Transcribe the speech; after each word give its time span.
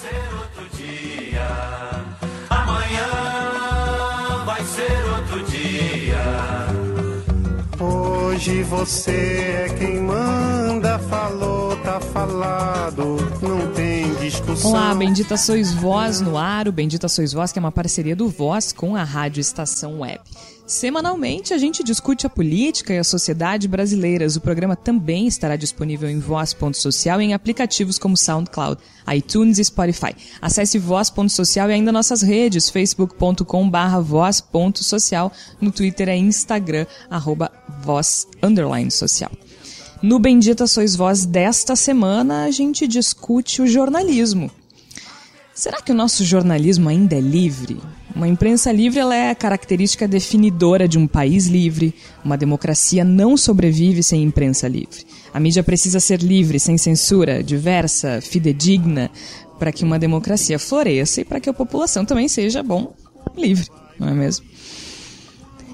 ser 0.00 0.34
outro 0.40 0.76
dia. 0.76 1.46
Amanhã 2.48 3.08
vai 4.46 4.64
ser 4.64 5.04
outro 5.16 5.42
dia. 5.44 6.24
Hoje 7.78 8.62
você 8.62 9.66
é 9.66 9.74
quem 9.78 10.00
manda, 10.00 10.98
falou, 10.98 11.76
tá 11.78 12.00
falado, 12.00 13.16
não 13.42 13.72
tem 13.72 14.14
discussão. 14.14 14.70
Olá, 14.70 14.94
Bendita 14.94 15.36
Sois 15.36 15.72
Voz 15.74 16.20
no 16.20 16.38
ar, 16.38 16.66
o 16.66 16.72
Bendita 16.72 17.08
Sois 17.08 17.32
Voz, 17.32 17.52
que 17.52 17.58
é 17.58 17.60
uma 17.60 17.72
parceria 17.72 18.16
do 18.16 18.28
Voz 18.28 18.72
com 18.72 18.96
a 18.96 19.04
Rádio 19.04 19.40
Estação 19.40 20.00
Web. 20.00 20.20
Semanalmente, 20.70 21.52
a 21.52 21.58
gente 21.58 21.82
discute 21.82 22.28
a 22.28 22.30
política 22.30 22.94
e 22.94 22.98
a 22.98 23.02
sociedade 23.02 23.66
brasileiras. 23.66 24.36
O 24.36 24.40
programa 24.40 24.76
também 24.76 25.26
estará 25.26 25.56
disponível 25.56 26.08
em 26.08 26.20
voz.social 26.20 27.20
e 27.20 27.24
em 27.24 27.34
aplicativos 27.34 27.98
como 27.98 28.16
SoundCloud, 28.16 28.80
iTunes 29.12 29.58
e 29.58 29.64
Spotify. 29.64 30.14
Acesse 30.40 30.78
voz.social 30.78 31.68
e 31.68 31.72
ainda 31.72 31.90
nossas 31.90 32.22
redes, 32.22 32.70
facebook.com 32.70 33.68
voz.social, 34.04 35.32
no 35.60 35.72
Twitter 35.72 36.08
é 36.08 36.16
Instagram, 36.16 36.86
arroba 37.10 37.50
voz, 37.82 38.28
social. 38.92 39.32
No 40.00 40.20
Bendita 40.20 40.68
Sois 40.68 40.94
Voz 40.94 41.26
desta 41.26 41.74
semana, 41.74 42.44
a 42.44 42.50
gente 42.52 42.86
discute 42.86 43.60
o 43.60 43.66
jornalismo. 43.66 44.48
Será 45.52 45.82
que 45.82 45.90
o 45.90 45.96
nosso 45.96 46.24
jornalismo 46.24 46.88
ainda 46.88 47.16
é 47.16 47.20
livre? 47.20 47.80
Uma 48.14 48.26
imprensa 48.26 48.72
livre 48.72 48.98
ela 48.98 49.14
é 49.14 49.30
a 49.30 49.34
característica 49.34 50.06
definidora 50.06 50.88
de 50.88 50.98
um 50.98 51.06
país 51.06 51.46
livre. 51.46 51.94
Uma 52.24 52.36
democracia 52.36 53.04
não 53.04 53.36
sobrevive 53.36 54.02
sem 54.02 54.22
imprensa 54.22 54.66
livre. 54.68 55.06
A 55.32 55.38
mídia 55.38 55.62
precisa 55.62 56.00
ser 56.00 56.20
livre, 56.20 56.58
sem 56.58 56.76
censura, 56.76 57.42
diversa, 57.42 58.20
fidedigna, 58.20 59.10
para 59.58 59.72
que 59.72 59.84
uma 59.84 59.98
democracia 59.98 60.58
floresça 60.58 61.20
e 61.20 61.24
para 61.24 61.38
que 61.38 61.48
a 61.48 61.52
população 61.52 62.04
também 62.04 62.28
seja, 62.28 62.62
bom, 62.62 62.94
livre, 63.36 63.68
não 63.98 64.08
é 64.08 64.14
mesmo? 64.14 64.46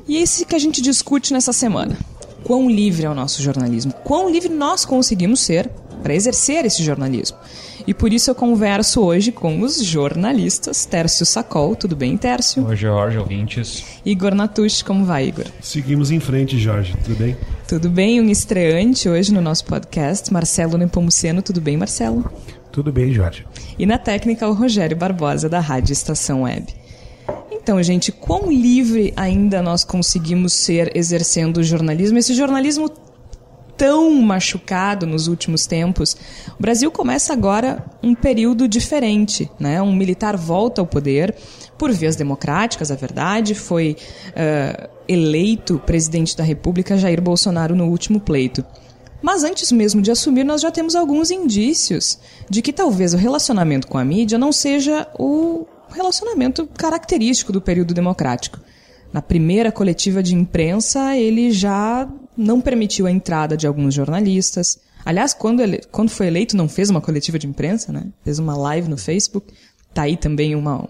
E 0.06 0.16
é 0.16 0.22
isso 0.22 0.44
que 0.44 0.54
a 0.54 0.58
gente 0.58 0.82
discute 0.82 1.32
nessa 1.32 1.52
semana. 1.52 1.96
Quão 2.44 2.70
livre 2.70 3.06
é 3.06 3.10
o 3.10 3.14
nosso 3.14 3.42
jornalismo? 3.42 3.92
Quão 4.04 4.30
livre 4.30 4.48
nós 4.48 4.84
conseguimos 4.84 5.40
ser 5.40 5.68
para 6.02 6.14
exercer 6.14 6.64
esse 6.64 6.82
jornalismo? 6.82 7.36
E 7.86 7.94
por 7.94 8.12
isso 8.12 8.30
eu 8.30 8.34
converso 8.34 9.00
hoje 9.00 9.30
com 9.30 9.60
os 9.60 9.80
jornalistas. 9.84 10.84
Tércio 10.84 11.24
Sacol, 11.24 11.76
tudo 11.76 11.94
bem, 11.94 12.16
Tércio? 12.16 12.66
Oi, 12.66 12.74
Jorge, 12.74 13.16
ouvintes. 13.16 13.84
Igor 14.04 14.34
Natucci, 14.34 14.84
como 14.84 15.04
vai, 15.04 15.28
Igor? 15.28 15.46
Seguimos 15.60 16.10
em 16.10 16.18
frente, 16.18 16.58
Jorge, 16.58 16.96
tudo 17.04 17.16
bem? 17.16 17.36
Tudo 17.68 17.88
bem, 17.88 18.20
um 18.20 18.28
estreante 18.28 19.08
hoje 19.08 19.32
no 19.32 19.40
nosso 19.40 19.64
podcast, 19.66 20.32
Marcelo 20.32 20.76
Nepomuceno, 20.76 21.42
tudo 21.42 21.60
bem, 21.60 21.76
Marcelo? 21.76 22.28
Tudo 22.72 22.90
bem, 22.90 23.12
Jorge. 23.12 23.46
E 23.78 23.86
na 23.86 23.98
técnica, 23.98 24.48
o 24.48 24.52
Rogério 24.52 24.96
Barbosa, 24.96 25.48
da 25.48 25.60
Rádio 25.60 25.92
Estação 25.92 26.42
Web. 26.42 26.66
Então, 27.52 27.80
gente, 27.82 28.10
quão 28.10 28.50
livre 28.50 29.12
ainda 29.16 29.62
nós 29.62 29.84
conseguimos 29.84 30.52
ser 30.52 30.96
exercendo 30.96 31.58
o 31.58 31.64
jornalismo? 31.64 32.18
Esse 32.18 32.34
jornalismo 32.34 32.90
tão 33.76 34.10
machucado 34.22 35.06
nos 35.06 35.28
últimos 35.28 35.66
tempos, 35.66 36.16
o 36.58 36.62
Brasil 36.62 36.90
começa 36.90 37.32
agora 37.32 37.84
um 38.02 38.14
período 38.14 38.66
diferente. 38.66 39.50
Né? 39.58 39.80
Um 39.82 39.94
militar 39.94 40.36
volta 40.36 40.80
ao 40.80 40.86
poder 40.86 41.34
por 41.78 41.92
vias 41.92 42.16
democráticas, 42.16 42.90
a 42.90 42.94
verdade, 42.94 43.54
foi 43.54 43.96
uh, 44.30 44.88
eleito 45.06 45.78
presidente 45.84 46.36
da 46.36 46.42
República 46.42 46.96
Jair 46.96 47.20
Bolsonaro 47.20 47.74
no 47.74 47.86
último 47.86 48.18
pleito. 48.18 48.64
Mas 49.22 49.44
antes 49.44 49.72
mesmo 49.72 50.00
de 50.00 50.10
assumir, 50.10 50.44
nós 50.44 50.60
já 50.60 50.70
temos 50.70 50.94
alguns 50.94 51.30
indícios 51.30 52.18
de 52.48 52.62
que 52.62 52.72
talvez 52.72 53.12
o 53.12 53.16
relacionamento 53.16 53.86
com 53.86 53.98
a 53.98 54.04
mídia 54.04 54.38
não 54.38 54.52
seja 54.52 55.06
o 55.18 55.66
relacionamento 55.90 56.66
característico 56.66 57.52
do 57.52 57.60
período 57.60 57.94
democrático. 57.94 58.58
Na 59.12 59.22
primeira 59.22 59.72
coletiva 59.72 60.22
de 60.22 60.34
imprensa, 60.34 61.16
ele 61.16 61.50
já 61.50 62.08
não 62.36 62.60
permitiu 62.60 63.06
a 63.06 63.10
entrada 63.10 63.56
de 63.56 63.66
alguns 63.66 63.94
jornalistas. 63.94 64.78
Aliás, 65.04 65.32
quando, 65.32 65.60
ele, 65.60 65.80
quando 65.90 66.10
foi 66.10 66.26
eleito, 66.26 66.56
não 66.56 66.68
fez 66.68 66.90
uma 66.90 67.00
coletiva 67.00 67.38
de 67.38 67.46
imprensa, 67.46 67.92
né? 67.92 68.08
Fez 68.22 68.38
uma 68.38 68.56
live 68.56 68.88
no 68.88 68.98
Facebook. 68.98 69.52
Tá 69.94 70.02
aí 70.02 70.16
também 70.16 70.54
uma, 70.54 70.86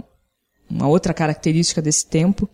uma 0.69 0.89
outra 0.89 1.15
característica 1.15 1.81
desse 1.81 2.07
tempo. 2.07 2.49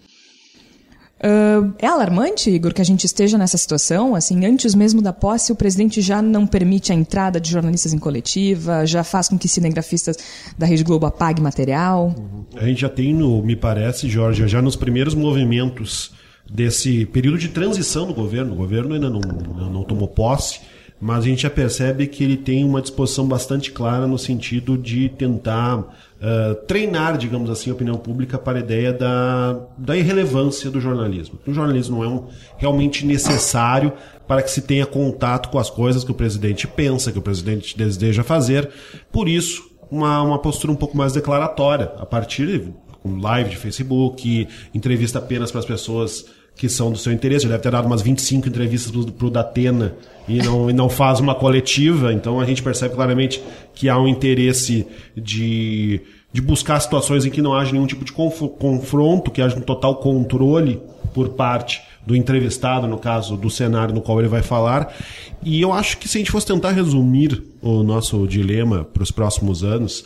Uh, 1.22 1.72
é 1.78 1.87
alarmante, 1.87 2.50
Igor, 2.50 2.75
que 2.75 2.83
a 2.83 2.84
gente 2.84 3.05
esteja 3.05 3.38
nessa 3.38 3.56
situação? 3.56 4.16
Assim, 4.16 4.44
antes 4.44 4.75
mesmo 4.75 5.00
da 5.00 5.12
posse, 5.12 5.53
o 5.53 5.55
presidente 5.55 6.00
já 6.00 6.21
não 6.21 6.49
permite 6.49 6.91
a 6.91 6.94
entrada 6.97 7.41
de 7.41 7.49
jornalistas 7.49 7.93
em 7.93 7.99
coletiva, 7.99 8.84
já 8.84 9.05
faz 9.05 9.28
com 9.28 9.38
que 9.38 9.47
cinegrafistas 9.47 10.16
da 10.59 10.66
Rede 10.66 10.83
Globo 10.83 11.06
apaguem 11.06 11.43
material. 11.43 12.12
Uhum. 12.19 12.44
A 12.56 12.66
gente 12.66 12.81
já 12.81 12.88
tem, 12.88 13.15
no, 13.15 13.41
me 13.41 13.55
parece, 13.55 14.09
Jorge, 14.09 14.49
já 14.49 14.60
nos 14.60 14.75
primeiros 14.75 15.15
movimentos 15.15 16.10
desse 16.50 17.06
período 17.06 17.39
de 17.39 17.49
transição 17.49 18.04
do 18.06 18.12
governo, 18.12 18.53
o 18.53 18.56
governo 18.56 18.94
ainda 18.94 19.09
não, 19.09 19.21
não 19.21 19.84
tomou 19.84 20.09
posse, 20.09 20.60
mas 21.03 21.25
a 21.25 21.27
gente 21.27 21.43
já 21.43 21.51
percebe 21.51 22.07
que 22.07 22.23
ele 22.23 22.37
tem 22.37 22.65
uma 22.65 22.81
disposição 22.81 23.27
bastante 23.27 23.73
clara 23.73 24.07
no 24.07 24.17
sentido 24.17 24.79
de 24.79 25.09
tentar 25.09 25.79
uh, 25.79 26.55
treinar, 26.65 27.19
digamos 27.19 27.51
assim, 27.51 27.71
a 27.71 27.73
opinião 27.73 27.97
pública 27.97 28.39
para 28.39 28.59
a 28.59 28.61
ideia 28.61 28.93
da, 28.93 29.59
da 29.77 29.97
irrelevância 29.97 30.71
do 30.71 30.81
jornalismo. 30.81 31.41
O 31.45 31.53
jornalismo 31.53 31.97
não 31.97 32.05
é 32.05 32.09
um, 32.09 32.29
realmente 32.57 33.05
necessário 33.05 33.93
para 34.29 34.43
que 34.43 34.51
se 34.53 34.63
tenha 34.63 34.87
contato 34.87 35.49
com 35.49 35.59
as 35.59 35.69
coisas 35.69 36.05
que 36.05 36.13
o 36.13 36.15
presidente 36.15 36.69
pensa, 36.69 37.11
que 37.11 37.19
o 37.19 37.23
presidente 37.23 37.77
deseja 37.77 38.23
fazer. 38.23 38.71
Por 39.11 39.29
isso, 39.29 39.73
uma, 39.91 40.23
uma 40.23 40.39
postura 40.39 40.73
um 40.73 40.77
pouco 40.77 40.97
mais 40.97 41.13
declaratória, 41.13 41.91
a 41.99 42.07
partir 42.07 42.47
de 42.47 42.73
live 43.05 43.51
de 43.51 43.57
Facebook, 43.57 44.47
entrevista 44.73 45.19
apenas 45.19 45.51
para 45.51 45.59
as 45.59 45.67
pessoas 45.67 46.27
que 46.57 46.69
são 46.69 46.91
do 46.91 46.99
seu 46.99 47.13
interesse. 47.13 47.45
Ele 47.45 47.53
deve 47.53 47.63
ter 47.63 47.71
dado 47.71 47.87
umas 47.87 48.03
25 48.03 48.49
entrevistas 48.49 48.93
para 49.11 49.27
o 49.27 49.31
Datena 49.31 49.95
e 50.29 50.39
não, 50.39 50.71
e 50.71 50.73
não 50.73 50.89
faz 50.89 51.21
uma 51.21 51.35
coletiva, 51.35 52.13
então 52.13 52.41
a 52.41 52.45
gente 52.45 52.63
percebe 52.63 52.95
claramente 52.95 53.43
que 53.75 53.89
há 53.89 53.99
um 53.99 54.07
interesse 54.07 54.87
de, 55.17 56.01
de 56.33 56.41
buscar 56.41 56.79
situações 56.81 57.25
em 57.25 57.31
que 57.31 57.43
não 57.43 57.55
haja 57.55 57.73
nenhum 57.73 57.87
tipo 57.87 58.05
de 58.05 58.13
confronto, 58.13 59.31
que 59.31 59.43
haja 59.43 59.57
um 59.57 59.61
total 59.61 59.97
controle 59.97 60.81
por 61.13 61.31
parte 61.31 61.83
do 62.07 62.17
entrevistado, 62.17 62.87
no 62.87 62.99
caso 62.99 63.37
do 63.37 63.51
cenário 63.51 63.95
no 63.95 64.01
qual 64.01 64.19
ele 64.19 64.29
vai 64.29 64.43
falar. 64.43 64.95
E 65.43 65.61
eu 65.61 65.73
acho 65.73 65.99
que 65.99 66.09
se 66.09 66.19
a 66.19 66.21
gente 66.21 66.31
fosse 66.31 66.47
tentar 66.47 66.71
resumir 66.71 67.43
o 67.61 67.83
nosso 67.83 68.27
dilema 68.27 68.84
para 68.84 69.03
os 69.03 69.11
próximos 69.11 69.63
anos, 69.63 70.05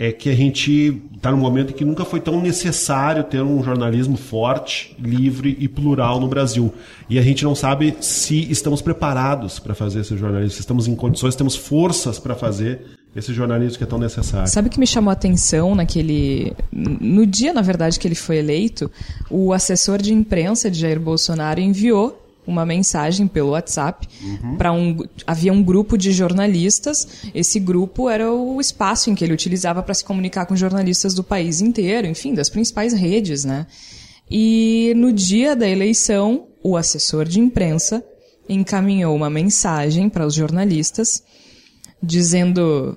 é 0.00 0.10
que 0.10 0.30
a 0.30 0.34
gente 0.34 0.98
está 1.14 1.30
num 1.30 1.36
momento 1.36 1.72
em 1.72 1.74
que 1.74 1.84
nunca 1.84 2.06
foi 2.06 2.20
tão 2.20 2.40
necessário 2.40 3.22
ter 3.22 3.42
um 3.42 3.62
jornalismo 3.62 4.16
forte, 4.16 4.96
livre 4.98 5.54
e 5.60 5.68
plural 5.68 6.18
no 6.18 6.26
Brasil. 6.26 6.72
E 7.06 7.18
a 7.18 7.22
gente 7.22 7.44
não 7.44 7.54
sabe 7.54 7.94
se 8.00 8.50
estamos 8.50 8.80
preparados 8.80 9.58
para 9.58 9.74
fazer 9.74 10.00
esse 10.00 10.16
jornalismo, 10.16 10.52
se 10.52 10.60
estamos 10.60 10.88
em 10.88 10.96
condições, 10.96 11.34
se 11.34 11.38
temos 11.38 11.54
forças 11.54 12.18
para 12.18 12.34
fazer 12.34 12.80
esse 13.14 13.34
jornalismo 13.34 13.76
que 13.76 13.84
é 13.84 13.86
tão 13.86 13.98
necessário. 13.98 14.48
Sabe 14.48 14.68
o 14.68 14.70
que 14.70 14.80
me 14.80 14.86
chamou 14.86 15.10
a 15.10 15.12
atenção 15.12 15.74
naquele. 15.74 16.54
No 16.72 17.26
dia, 17.26 17.52
na 17.52 17.60
verdade, 17.60 17.98
que 17.98 18.08
ele 18.08 18.14
foi 18.14 18.38
eleito, 18.38 18.90
o 19.28 19.52
assessor 19.52 20.00
de 20.00 20.14
imprensa 20.14 20.70
de 20.70 20.80
Jair 20.80 20.98
Bolsonaro 20.98 21.60
enviou 21.60 22.19
uma 22.50 22.66
mensagem 22.66 23.26
pelo 23.26 23.50
WhatsApp 23.50 24.06
uhum. 24.22 24.56
para 24.56 24.72
um 24.72 24.98
havia 25.26 25.52
um 25.52 25.62
grupo 25.62 25.96
de 25.96 26.12
jornalistas. 26.12 27.06
Esse 27.34 27.58
grupo 27.58 28.10
era 28.10 28.30
o 28.30 28.60
espaço 28.60 29.10
em 29.10 29.14
que 29.14 29.24
ele 29.24 29.32
utilizava 29.32 29.82
para 29.82 29.94
se 29.94 30.04
comunicar 30.04 30.46
com 30.46 30.56
jornalistas 30.56 31.14
do 31.14 31.24
país 31.24 31.60
inteiro, 31.60 32.06
enfim, 32.06 32.34
das 32.34 32.50
principais 32.50 32.92
redes, 32.92 33.44
né? 33.44 33.66
E 34.30 34.92
no 34.96 35.12
dia 35.12 35.56
da 35.56 35.68
eleição, 35.68 36.46
o 36.62 36.76
assessor 36.76 37.24
de 37.24 37.40
imprensa 37.40 38.04
encaminhou 38.48 39.14
uma 39.14 39.30
mensagem 39.30 40.08
para 40.08 40.26
os 40.26 40.34
jornalistas 40.34 41.22
dizendo 42.02 42.96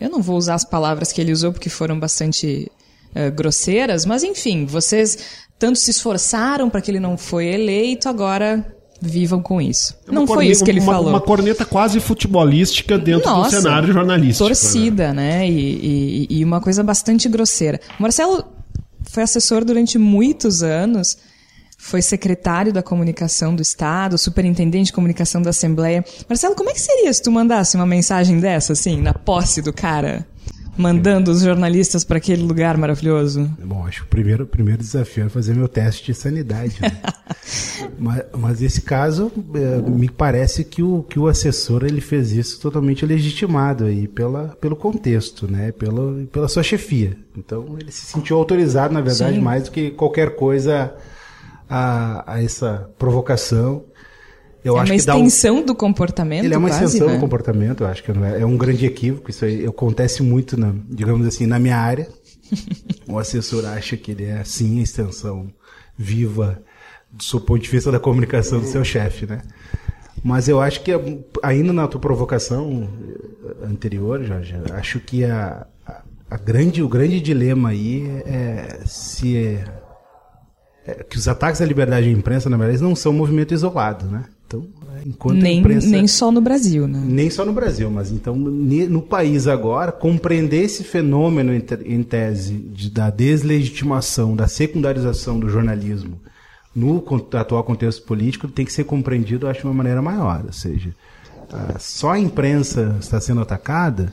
eu 0.00 0.08
não 0.08 0.22
vou 0.22 0.36
usar 0.36 0.54
as 0.54 0.64
palavras 0.64 1.12
que 1.12 1.20
ele 1.20 1.32
usou 1.32 1.52
porque 1.52 1.68
foram 1.68 1.98
bastante 1.98 2.70
uh, 3.14 3.30
grosseiras, 3.32 4.04
mas 4.04 4.22
enfim, 4.22 4.66
vocês 4.66 5.18
tanto 5.58 5.78
se 5.78 5.90
esforçaram 5.90 6.68
para 6.68 6.80
que 6.80 6.90
ele 6.90 7.00
não 7.00 7.16
foi 7.16 7.46
eleito, 7.46 8.08
agora 8.08 8.66
vivam 9.00 9.42
com 9.42 9.60
isso. 9.60 9.96
É 10.08 10.12
não 10.12 10.26
foi 10.26 10.46
isso 10.46 10.64
que 10.64 10.70
ele 10.70 10.80
uma, 10.80 10.92
falou. 10.92 11.08
Uma 11.10 11.20
corneta 11.20 11.64
quase 11.64 11.98
futebolística 11.98 12.96
dentro 12.96 13.28
Nossa, 13.28 13.56
do 13.56 13.62
cenário 13.62 13.92
jornalístico. 13.92 14.46
Torcida, 14.46 15.12
né? 15.12 15.38
né? 15.38 15.50
E, 15.50 16.26
e, 16.30 16.38
e, 16.38 16.44
uma 16.44 16.60
coisa 16.60 16.84
bastante 16.84 17.28
grosseira. 17.28 17.80
O 17.98 18.02
Marcelo 18.02 18.44
foi 19.10 19.24
assessor 19.24 19.64
durante 19.64 19.98
muitos 19.98 20.62
anos, 20.62 21.18
foi 21.76 22.00
secretário 22.00 22.72
da 22.72 22.82
comunicação 22.82 23.56
do 23.56 23.60
Estado, 23.60 24.16
superintendente 24.16 24.86
de 24.86 24.92
comunicação 24.92 25.42
da 25.42 25.50
Assembleia. 25.50 26.04
Marcelo, 26.28 26.54
como 26.54 26.70
é 26.70 26.72
que 26.72 26.80
seria 26.80 27.12
se 27.12 27.20
tu 27.20 27.30
mandasse 27.32 27.76
uma 27.76 27.86
mensagem 27.86 28.38
dessa, 28.38 28.72
assim, 28.72 29.00
na 29.00 29.12
posse 29.12 29.60
do 29.60 29.72
cara? 29.72 30.24
Mandando 30.76 31.30
os 31.30 31.42
jornalistas 31.42 32.04
para 32.04 32.18
aquele 32.18 32.42
lugar 32.42 32.76
maravilhoso? 32.76 33.50
Bom, 33.62 33.86
acho 33.86 34.00
que 34.00 34.06
o 34.06 34.08
primeiro, 34.08 34.44
o 34.44 34.46
primeiro 34.46 34.80
desafio 34.80 35.26
é 35.26 35.28
fazer 35.28 35.54
meu 35.54 35.68
teste 35.68 36.06
de 36.06 36.14
sanidade. 36.14 36.80
Né? 36.80 37.00
mas, 37.98 38.24
mas 38.36 38.62
esse 38.62 38.80
caso, 38.80 39.30
é, 39.54 39.90
me 39.90 40.08
parece 40.08 40.64
que 40.64 40.82
o, 40.82 41.02
que 41.02 41.18
o 41.18 41.26
assessor 41.26 41.84
ele 41.84 42.00
fez 42.00 42.32
isso 42.32 42.60
totalmente 42.60 43.04
legitimado 43.04 43.84
aí 43.84 44.08
pela, 44.08 44.56
pelo 44.60 44.76
contexto, 44.76 45.50
né? 45.50 45.72
pela, 45.72 46.24
pela 46.26 46.48
sua 46.48 46.62
chefia. 46.62 47.16
Então 47.36 47.76
ele 47.78 47.92
se 47.92 48.06
sentiu 48.06 48.36
autorizado, 48.36 48.94
na 48.94 49.00
verdade, 49.00 49.36
Sim. 49.36 49.42
mais 49.42 49.64
do 49.64 49.70
que 49.70 49.90
qualquer 49.90 50.36
coisa 50.36 50.94
a, 51.68 52.34
a 52.34 52.42
essa 52.42 52.90
provocação. 52.98 53.84
Eu 54.64 54.78
é 54.78 54.82
uma 54.82 54.94
extensão 54.94 55.56
um... 55.56 55.64
do 55.64 55.74
comportamento. 55.74 56.44
Ele 56.44 56.54
é 56.54 56.58
uma 56.58 56.68
quase, 56.68 56.84
extensão 56.84 57.08
né? 57.08 57.14
do 57.14 57.20
comportamento, 57.20 57.82
eu 57.82 57.86
acho 57.88 58.02
que 58.02 58.10
é, 58.10 58.40
é 58.40 58.46
um 58.46 58.56
grande 58.56 58.86
equívoco. 58.86 59.30
Isso 59.30 59.44
aí 59.44 59.66
acontece 59.66 60.22
muito, 60.22 60.58
na, 60.58 60.72
digamos 60.88 61.26
assim, 61.26 61.46
na 61.46 61.58
minha 61.58 61.76
área. 61.76 62.08
o 63.08 63.18
assessor 63.18 63.64
acha 63.66 63.96
que 63.96 64.12
ele 64.12 64.24
é 64.24 64.38
assim 64.38 64.80
a 64.80 64.82
extensão 64.82 65.48
viva 65.96 66.62
do 67.12 67.40
ponto 67.40 67.62
de 67.62 67.68
vista 67.68 67.90
da 67.90 68.00
comunicação 68.00 68.60
do 68.60 68.66
seu 68.66 68.84
chefe, 68.84 69.26
né? 69.26 69.42
Mas 70.24 70.48
eu 70.48 70.60
acho 70.60 70.82
que 70.82 70.92
ainda 71.42 71.72
na 71.72 71.86
tua 71.88 72.00
provocação 72.00 72.88
anterior, 73.62 74.22
Jorge, 74.22 74.54
acho 74.72 75.00
que 75.00 75.24
a, 75.24 75.66
a, 75.86 76.02
a 76.30 76.36
grande, 76.36 76.82
o 76.82 76.88
grande 76.88 77.20
dilema 77.20 77.70
aí 77.70 78.06
é 78.24 78.80
se 78.86 79.36
é, 79.36 79.64
é, 80.86 80.94
que 81.02 81.16
os 81.16 81.26
ataques 81.26 81.60
à 81.60 81.64
liberdade 81.64 82.06
de 82.06 82.16
imprensa, 82.16 82.48
na 82.48 82.56
verdade, 82.56 82.82
não 82.82 82.94
são 82.94 83.12
um 83.12 83.16
movimento 83.16 83.52
isolado, 83.52 84.06
né? 84.06 84.24
Enquanto 85.04 85.38
nem, 85.38 85.58
imprensa, 85.58 85.88
nem 85.88 86.06
só 86.06 86.30
no 86.30 86.40
Brasil, 86.40 86.86
né? 86.86 87.02
Nem 87.04 87.28
só 87.30 87.44
no 87.44 87.52
Brasil, 87.52 87.90
mas 87.90 88.10
então 88.10 88.36
no 88.36 89.02
país 89.02 89.46
agora, 89.46 89.90
compreender 89.90 90.62
esse 90.62 90.84
fenômeno 90.84 91.52
em 91.52 92.02
tese 92.02 92.54
de, 92.54 92.90
da 92.90 93.10
deslegitimação, 93.10 94.36
da 94.36 94.46
secundarização 94.46 95.38
do 95.40 95.48
jornalismo 95.48 96.20
no 96.74 97.04
atual 97.34 97.62
contexto 97.64 98.02
político 98.04 98.48
tem 98.48 98.64
que 98.64 98.72
ser 98.72 98.84
compreendido, 98.84 99.46
acho, 99.46 99.60
de 99.60 99.66
uma 99.66 99.74
maneira 99.74 100.00
maior. 100.00 100.42
Ou 100.46 100.52
seja, 100.52 100.94
só 101.78 102.12
a 102.12 102.18
imprensa 102.18 102.96
está 102.98 103.20
sendo 103.20 103.40
atacada, 103.40 104.12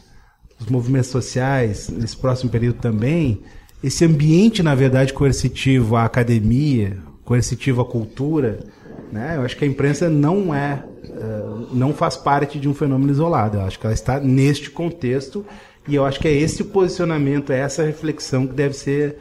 os 0.60 0.68
movimentos 0.68 1.10
sociais, 1.10 1.90
nesse 1.90 2.18
próximo 2.18 2.50
período 2.50 2.80
também, 2.80 3.42
esse 3.82 4.04
ambiente, 4.04 4.62
na 4.62 4.76
verdade, 4.76 5.14
coercitivo 5.14 5.96
à 5.96 6.04
academia, 6.04 6.98
coercitivo 7.24 7.82
à 7.82 7.86
cultura, 7.86 8.60
né? 9.12 9.36
Eu 9.36 9.42
acho 9.42 9.56
que 9.58 9.66
a 9.66 9.68
imprensa 9.68 10.10
não 10.10 10.54
é, 10.54 10.84
uh, 11.04 11.68
não 11.74 11.94
faz 11.94 12.16
parte 12.16 12.60
de 12.60 12.68
um 12.68 12.74
fenômeno 12.74 13.12
isolado. 13.12 13.58
Eu 13.58 13.62
acho 13.62 13.80
que 13.80 13.86
ela 13.86 13.94
está 13.94 14.20
neste 14.20 14.70
contexto 14.70 15.46
e 15.88 15.96
eu 15.96 16.06
acho 16.06 16.20
que 16.20 16.28
é 16.28 16.34
esse 16.34 16.64
posicionamento, 16.64 17.52
é 17.52 17.60
essa 17.60 17.84
reflexão 17.84 18.46
que 18.46 18.54
deve 18.54 18.74
ser 18.74 19.18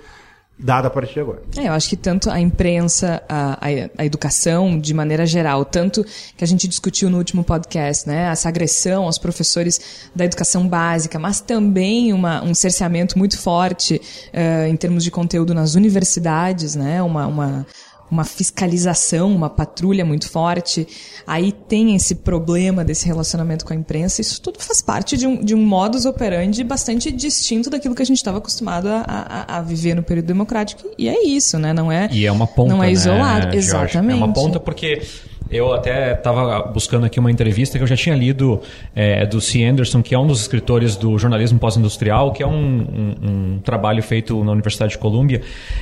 dada 0.58 0.88
a 0.88 0.90
partir 0.90 1.14
de 1.14 1.20
agora. 1.20 1.42
É, 1.56 1.68
eu 1.68 1.72
acho 1.72 1.88
que 1.88 1.96
tanto 1.96 2.28
a 2.28 2.40
imprensa, 2.40 3.22
a, 3.28 3.52
a, 3.52 3.68
a, 3.98 4.04
educação 4.04 4.78
de 4.78 4.92
maneira 4.92 5.24
geral, 5.24 5.64
tanto 5.64 6.04
que 6.36 6.42
a 6.42 6.46
gente 6.46 6.66
discutiu 6.66 7.08
no 7.08 7.16
último 7.16 7.44
podcast, 7.44 8.08
né, 8.08 8.30
essa 8.32 8.48
agressão 8.48 9.04
aos 9.04 9.18
professores 9.18 10.10
da 10.14 10.24
educação 10.24 10.66
básica, 10.66 11.18
mas 11.18 11.40
também 11.40 12.12
uma, 12.12 12.42
um 12.42 12.54
cerceamento 12.54 13.16
muito 13.16 13.38
forte 13.38 14.00
uh, 14.34 14.66
em 14.66 14.76
termos 14.76 15.04
de 15.04 15.10
conteúdo 15.10 15.54
nas 15.54 15.76
universidades, 15.76 16.74
né, 16.74 17.00
uma, 17.02 17.26
uma 17.26 17.66
uma 18.10 18.24
fiscalização, 18.24 19.30
uma 19.34 19.50
patrulha 19.50 20.04
muito 20.04 20.28
forte. 20.28 20.86
Aí 21.26 21.52
tem 21.52 21.94
esse 21.94 22.14
problema 22.16 22.84
desse 22.84 23.06
relacionamento 23.06 23.64
com 23.64 23.72
a 23.72 23.76
imprensa. 23.76 24.20
Isso 24.20 24.40
tudo 24.40 24.58
faz 24.60 24.80
parte 24.80 25.16
de 25.16 25.26
um, 25.26 25.36
de 25.36 25.54
um 25.54 25.64
modus 25.64 26.04
operandi 26.04 26.64
bastante 26.64 27.10
distinto 27.10 27.70
daquilo 27.70 27.94
que 27.94 28.02
a 28.02 28.06
gente 28.06 28.16
estava 28.16 28.38
acostumado 28.38 28.88
a, 28.88 29.04
a, 29.06 29.58
a, 29.58 29.62
viver 29.62 29.94
no 29.94 30.02
período 30.02 30.26
democrático. 30.26 30.88
E 30.96 31.08
é 31.08 31.24
isso, 31.24 31.58
né? 31.58 31.72
Não 31.72 31.92
é. 31.92 32.08
E 32.10 32.26
é 32.26 32.32
uma 32.32 32.46
ponta. 32.46 32.74
Não 32.74 32.82
é 32.82 32.90
isolado. 32.90 33.48
Né, 33.48 33.56
Exatamente. 33.56 34.20
É 34.20 34.24
uma 34.24 34.32
ponta 34.32 34.58
porque 34.58 35.02
eu 35.50 35.72
até 35.72 36.12
estava 36.12 36.62
buscando 36.62 37.06
aqui 37.06 37.18
uma 37.18 37.30
entrevista 37.30 37.78
que 37.78 37.84
eu 37.84 37.86
já 37.86 37.96
tinha 37.96 38.14
lido 38.14 38.60
é, 38.94 39.24
do 39.24 39.40
C. 39.40 39.64
Anderson, 39.64 40.02
que 40.02 40.14
é 40.14 40.18
um 40.18 40.26
dos 40.26 40.40
escritores 40.40 40.96
do 40.96 41.18
jornalismo 41.18 41.58
pós-industrial, 41.58 42.32
que 42.32 42.42
é 42.42 42.46
um, 42.46 42.52
um, 42.52 43.14
um, 43.22 43.58
trabalho 43.60 44.02
feito 44.02 44.42
na 44.44 44.52
Universidade 44.52 44.92
de 44.92 44.98
Colômbia. 44.98 45.40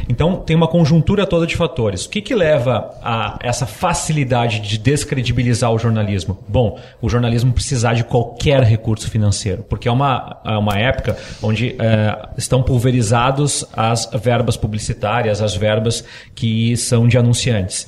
Então, 0.09 0.37
tem 0.37 0.55
uma 0.55 0.69
conjuntura 0.69 1.27
toda 1.27 1.47
de 1.47 1.57
fatores. 1.57 2.07
O 2.07 2.11
que, 2.11 2.21
que 2.21 2.35
leva 2.35 2.95
a 3.03 3.39
essa 3.43 3.67
facilidade 3.67 4.61
de 4.61 4.79
descredibilizar 4.79 5.73
o 5.73 5.79
jornalismo? 5.79 6.39
Bom, 6.49 6.79
o 7.01 7.09
jornalismo 7.09 7.53
precisar 7.53 7.95
de 7.95 8.05
qualquer 8.05 8.63
recurso 8.63 9.11
financeiro, 9.11 9.65
porque 9.69 9.89
é 9.89 9.93
uma, 9.93 10.41
é 10.45 10.57
uma 10.57 10.79
época 10.79 11.17
onde 11.43 11.75
é, 11.79 12.29
estão 12.37 12.63
pulverizados 12.63 13.65
as 13.73 14.09
verbas 14.23 14.57
publicitárias, 14.57 15.43
as 15.43 15.57
verbas 15.57 16.05
que 16.35 16.77
são 16.77 17.09
de 17.09 17.19
anunciantes. 17.19 17.87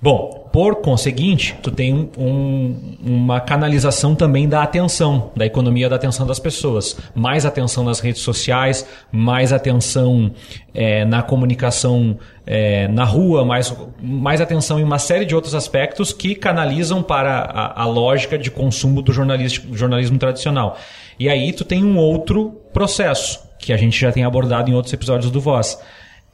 Bom, 0.00 0.48
por 0.52 0.76
conseguinte, 0.76 1.56
tu 1.60 1.72
tem 1.72 2.08
um, 2.16 2.96
uma 3.04 3.40
canalização 3.40 4.14
também 4.14 4.48
da 4.48 4.62
atenção, 4.62 5.32
da 5.34 5.44
economia 5.44 5.88
da 5.88 5.96
atenção 5.96 6.24
das 6.24 6.38
pessoas. 6.38 6.96
Mais 7.16 7.44
atenção 7.44 7.82
nas 7.82 7.98
redes 7.98 8.22
sociais, 8.22 8.86
mais 9.10 9.52
atenção 9.52 10.30
é, 10.72 11.04
na 11.04 11.20
comunicação 11.20 12.16
é, 12.46 12.86
na 12.86 13.02
rua, 13.02 13.44
mais, 13.44 13.76
mais 14.00 14.40
atenção 14.40 14.78
em 14.78 14.84
uma 14.84 15.00
série 15.00 15.24
de 15.24 15.34
outros 15.34 15.54
aspectos 15.54 16.12
que 16.12 16.36
canalizam 16.36 17.02
para 17.02 17.40
a, 17.40 17.82
a 17.82 17.84
lógica 17.84 18.38
de 18.38 18.52
consumo 18.52 19.02
do 19.02 19.12
jornalismo, 19.12 20.18
tradicional. 20.18 20.78
E 21.18 21.28
aí 21.28 21.52
tu 21.52 21.64
tem 21.64 21.84
um 21.84 21.98
outro 21.98 22.60
processo, 22.72 23.40
que 23.58 23.72
a 23.72 23.76
gente 23.76 24.00
já 24.00 24.12
tem 24.12 24.22
abordado 24.22 24.70
em 24.70 24.74
outros 24.74 24.94
episódios 24.94 25.32
do 25.32 25.40
Voz 25.40 25.76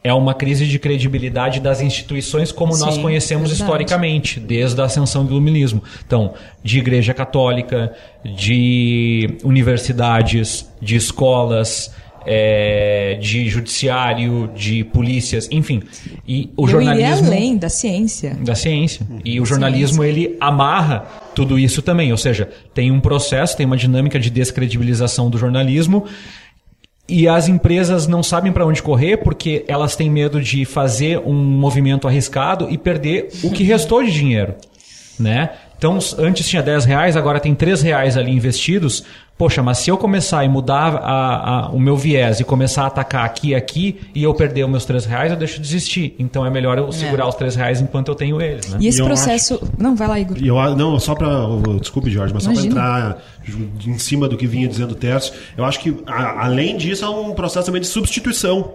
é 0.04 0.12
uma 0.12 0.34
crise 0.34 0.66
de 0.66 0.78
credibilidade 0.78 1.58
das 1.60 1.80
instituições 1.80 2.52
como 2.52 2.74
Sim, 2.74 2.84
nós 2.84 2.98
conhecemos 2.98 3.48
verdade. 3.48 3.62
historicamente, 3.62 4.38
desde 4.38 4.78
a 4.78 4.84
ascensão 4.84 5.24
do 5.24 5.32
iluminismo. 5.32 5.82
Então, 6.06 6.34
de 6.62 6.78
igreja 6.78 7.14
católica, 7.14 7.90
de 8.22 9.38
universidades, 9.42 10.68
de 10.78 10.94
escolas, 10.94 11.90
é, 12.26 13.18
de 13.18 13.48
judiciário, 13.48 14.50
de 14.54 14.84
polícias, 14.84 15.48
enfim. 15.50 15.82
E 16.28 16.50
o 16.54 16.64
Eu 16.64 16.68
jornalismo 16.68 17.26
além 17.26 17.56
da 17.56 17.70
ciência. 17.70 18.36
Da 18.40 18.54
ciência. 18.54 19.06
E 19.24 19.40
o 19.40 19.46
jornalismo 19.46 20.02
ciência. 20.02 20.20
ele 20.20 20.36
amarra 20.38 21.06
tudo 21.34 21.58
isso 21.58 21.80
também, 21.80 22.12
ou 22.12 22.18
seja, 22.18 22.48
tem 22.74 22.90
um 22.90 23.00
processo, 23.00 23.56
tem 23.56 23.64
uma 23.64 23.76
dinâmica 23.76 24.18
de 24.20 24.28
descredibilização 24.28 25.30
do 25.30 25.38
jornalismo 25.38 26.04
e 27.08 27.28
as 27.28 27.48
empresas 27.48 28.06
não 28.06 28.22
sabem 28.22 28.52
para 28.52 28.66
onde 28.66 28.82
correr 28.82 29.18
porque 29.18 29.64
elas 29.68 29.94
têm 29.94 30.10
medo 30.10 30.40
de 30.40 30.64
fazer 30.64 31.18
um 31.18 31.34
movimento 31.34 32.08
arriscado 32.08 32.68
e 32.70 32.78
perder 32.78 33.28
o 33.42 33.50
que 33.50 33.62
restou 33.62 34.02
de 34.02 34.10
dinheiro, 34.10 34.54
né? 35.18 35.50
Então, 35.76 35.98
antes 36.18 36.48
tinha 36.48 36.62
10 36.62 36.84
reais, 36.84 37.16
agora 37.16 37.38
tem 37.40 37.54
3 37.54 37.82
reais 37.82 38.16
ali 38.16 38.30
investidos. 38.30 39.04
Poxa, 39.36 39.62
mas 39.62 39.78
se 39.78 39.90
eu 39.90 39.98
começar 39.98 40.44
e 40.44 40.48
mudar 40.48 40.94
a, 40.94 41.66
a, 41.66 41.68
o 41.70 41.80
meu 41.80 41.96
viés 41.96 42.38
e 42.38 42.44
começar 42.44 42.84
a 42.84 42.86
atacar 42.86 43.24
aqui 43.24 43.48
e 43.48 43.54
aqui 43.54 44.00
e 44.14 44.22
eu 44.22 44.32
perder 44.32 44.64
os 44.64 44.70
meus 44.70 44.84
3 44.84 45.04
reais, 45.04 45.32
eu 45.32 45.36
deixo 45.36 45.56
de 45.56 45.62
desistir. 45.62 46.14
Então 46.20 46.46
é 46.46 46.50
melhor 46.50 46.78
eu 46.78 46.92
segurar 46.92 47.24
é. 47.24 47.28
os 47.28 47.34
3 47.34 47.56
reais 47.56 47.80
enquanto 47.80 48.08
eu 48.08 48.14
tenho 48.14 48.40
eles. 48.40 48.68
Né? 48.70 48.78
E 48.80 48.86
esse 48.86 49.02
e 49.02 49.04
processo. 49.04 49.54
Acho... 49.54 49.72
Não, 49.76 49.96
vai 49.96 50.06
lá, 50.06 50.20
Igor. 50.20 50.38
Eu, 50.40 50.76
não, 50.76 51.00
só 51.00 51.16
para. 51.16 51.28
Desculpe, 51.80 52.10
Jorge, 52.10 52.32
mas 52.32 52.44
Imagina. 52.44 52.74
só 52.74 52.80
para 52.80 53.18
entrar 53.48 53.84
em 53.84 53.98
cima 53.98 54.28
do 54.28 54.36
que 54.36 54.46
vinha 54.46 54.68
dizendo 54.68 54.92
o 54.92 54.96
Tércio, 54.96 55.34
eu 55.56 55.64
acho 55.64 55.80
que, 55.80 55.96
a, 56.06 56.44
além 56.44 56.76
disso, 56.76 57.04
há 57.04 57.10
um 57.10 57.34
processo 57.34 57.66
também 57.66 57.80
de 57.80 57.88
substituição. 57.88 58.72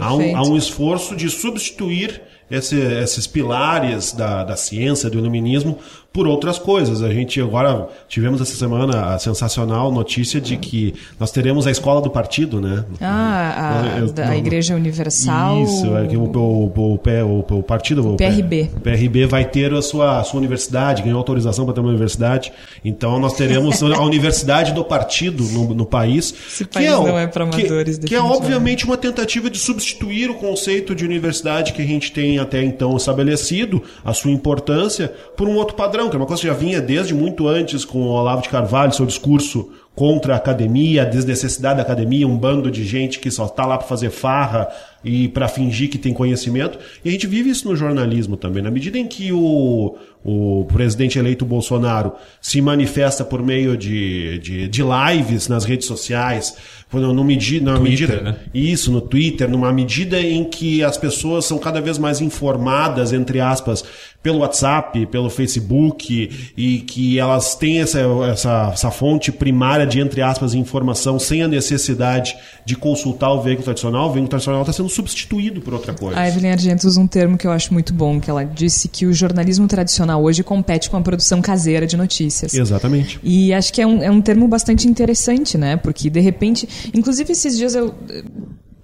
Há 0.00 0.14
um, 0.14 0.36
há 0.36 0.42
um 0.42 0.56
esforço 0.56 1.16
de 1.16 1.28
substituir 1.28 2.22
esse, 2.50 2.76
esses 2.76 3.26
pilares 3.26 4.12
da, 4.12 4.44
da 4.44 4.56
ciência, 4.56 5.10
do 5.10 5.18
iluminismo, 5.18 5.78
por 6.16 6.26
outras 6.26 6.58
coisas. 6.58 7.02
A 7.02 7.12
gente 7.12 7.38
agora 7.42 7.88
tivemos 8.08 8.40
essa 8.40 8.56
semana 8.56 9.14
a 9.14 9.18
sensacional 9.18 9.92
notícia 9.92 10.40
de 10.40 10.56
que 10.56 10.94
nós 11.20 11.30
teremos 11.30 11.66
a 11.66 11.70
escola 11.70 12.00
do 12.00 12.08
partido, 12.08 12.58
né? 12.58 12.86
Ah, 13.02 13.82
a, 13.84 13.98
Eu, 13.98 14.10
da 14.10 14.28
não, 14.28 14.34
Igreja 14.34 14.74
Universal. 14.74 15.62
Isso, 15.62 15.94
é 15.94 16.06
que 16.06 16.16
o, 16.16 16.22
o, 16.22 16.72
o, 16.74 16.98
o, 17.04 17.58
o 17.58 17.62
partido. 17.62 18.14
O 18.14 18.16
PRB. 18.16 18.70
O 18.74 18.80
PRB 18.80 19.26
vai 19.26 19.44
ter 19.44 19.74
a 19.74 19.82
sua, 19.82 20.18
a 20.18 20.24
sua 20.24 20.38
universidade, 20.38 21.02
ganhou 21.02 21.18
autorização 21.18 21.66
para 21.66 21.74
ter 21.74 21.80
uma 21.80 21.90
universidade. 21.90 22.50
Então 22.82 23.18
nós 23.18 23.34
teremos 23.34 23.82
a 23.82 24.00
universidade 24.00 24.72
do 24.72 24.82
partido 24.82 25.44
no, 25.44 25.74
no 25.74 25.84
país. 25.84 26.32
Esse 26.48 26.64
que 26.64 26.72
país 26.72 26.86
é, 26.86 26.92
não 26.92 27.18
é 27.18 27.26
para 27.26 27.44
amadores, 27.44 27.98
que, 27.98 28.06
que 28.06 28.14
é 28.14 28.20
obviamente 28.22 28.86
uma 28.86 28.96
tentativa 28.96 29.50
de 29.50 29.58
substituir 29.58 30.30
o 30.30 30.34
conceito 30.36 30.94
de 30.94 31.04
universidade 31.04 31.74
que 31.74 31.82
a 31.82 31.86
gente 31.86 32.10
tem 32.10 32.38
até 32.38 32.62
então 32.62 32.96
estabelecido, 32.96 33.82
a 34.02 34.14
sua 34.14 34.30
importância, 34.30 35.12
por 35.36 35.46
um 35.46 35.56
outro 35.56 35.76
padrão 35.76 36.05
que 36.08 36.16
é 36.16 36.18
uma 36.18 36.26
coisa 36.26 36.40
que 36.40 36.48
já 36.48 36.54
vinha 36.54 36.80
desde 36.80 37.14
muito 37.14 37.48
antes 37.48 37.84
com 37.84 37.98
o 37.98 38.08
Olavo 38.08 38.42
de 38.42 38.48
Carvalho, 38.48 38.92
seu 38.92 39.06
discurso 39.06 39.70
contra 39.94 40.34
a 40.34 40.36
academia, 40.36 41.02
a 41.02 41.04
desnecessidade 41.06 41.76
da 41.76 41.82
academia, 41.82 42.28
um 42.28 42.36
bando 42.36 42.70
de 42.70 42.84
gente 42.84 43.18
que 43.18 43.30
só 43.30 43.46
está 43.46 43.64
lá 43.64 43.78
para 43.78 43.86
fazer 43.86 44.10
farra 44.10 44.68
e 45.02 45.28
para 45.28 45.48
fingir 45.48 45.88
que 45.88 45.96
tem 45.96 46.12
conhecimento. 46.12 46.78
E 47.02 47.08
a 47.08 47.12
gente 47.12 47.26
vive 47.26 47.48
isso 47.48 47.66
no 47.66 47.74
jornalismo 47.74 48.36
também. 48.36 48.62
Na 48.62 48.70
medida 48.70 48.98
em 48.98 49.06
que 49.06 49.32
o, 49.32 49.96
o 50.26 50.64
presidente 50.64 51.20
eleito 51.20 51.44
Bolsonaro 51.44 52.12
se 52.42 52.60
manifesta 52.60 53.24
por 53.24 53.40
meio 53.40 53.76
de, 53.76 54.40
de, 54.40 54.68
de 54.68 54.82
lives 54.82 55.46
nas 55.46 55.64
redes 55.64 55.86
sociais, 55.86 56.56
no, 56.92 57.12
no 57.12 57.22
medi 57.22 57.60
na 57.60 57.76
Twitter, 57.76 58.08
medida, 58.08 58.22
né? 58.22 58.36
isso, 58.52 58.90
no 58.90 59.00
Twitter, 59.00 59.48
numa 59.48 59.72
medida 59.72 60.20
em 60.20 60.44
que 60.44 60.82
as 60.82 60.96
pessoas 60.96 61.44
são 61.44 61.58
cada 61.58 61.80
vez 61.80 61.96
mais 61.96 62.20
informadas, 62.20 63.12
entre 63.12 63.40
aspas, 63.40 63.84
pelo 64.22 64.38
WhatsApp, 64.38 65.06
pelo 65.06 65.30
Facebook, 65.30 66.52
e 66.56 66.78
que 66.80 67.18
elas 67.18 67.54
têm 67.54 67.80
essa, 67.80 68.00
essa, 68.30 68.70
essa 68.72 68.90
fonte 68.90 69.30
primária 69.30 69.86
de, 69.86 70.00
entre 70.00 70.20
aspas, 70.20 70.52
informação 70.54 71.18
sem 71.18 71.44
a 71.44 71.48
necessidade 71.48 72.36
de 72.64 72.74
consultar 72.74 73.30
o 73.30 73.40
veículo 73.40 73.64
tradicional, 73.64 74.06
o 74.06 74.12
veículo 74.12 74.28
tradicional 74.28 74.62
está 74.62 74.72
sendo 74.72 74.88
substituído 74.88 75.60
por 75.60 75.74
outra 75.74 75.94
coisa. 75.94 76.18
A 76.18 76.26
Evelyn 76.26 76.50
Argento 76.50 76.88
usa 76.88 77.00
um 77.00 77.06
termo 77.06 77.38
que 77.38 77.46
eu 77.46 77.52
acho 77.52 77.72
muito 77.72 77.94
bom, 77.94 78.20
que 78.20 78.28
ela 78.28 78.42
disse 78.42 78.88
que 78.88 79.06
o 79.06 79.12
jornalismo 79.12 79.68
tradicional 79.68 80.15
hoje 80.18 80.42
compete 80.42 80.90
com 80.90 80.96
a 80.96 81.00
produção 81.00 81.40
caseira 81.40 81.86
de 81.86 81.96
notícias. 81.96 82.54
Exatamente. 82.54 83.18
E 83.22 83.52
acho 83.52 83.72
que 83.72 83.80
é 83.80 83.86
um, 83.86 84.02
é 84.02 84.10
um 84.10 84.20
termo 84.20 84.48
bastante 84.48 84.88
interessante, 84.88 85.56
né? 85.56 85.76
Porque, 85.76 86.10
de 86.10 86.20
repente... 86.20 86.68
Inclusive, 86.94 87.32
esses 87.32 87.56
dias 87.56 87.74
eu 87.74 87.94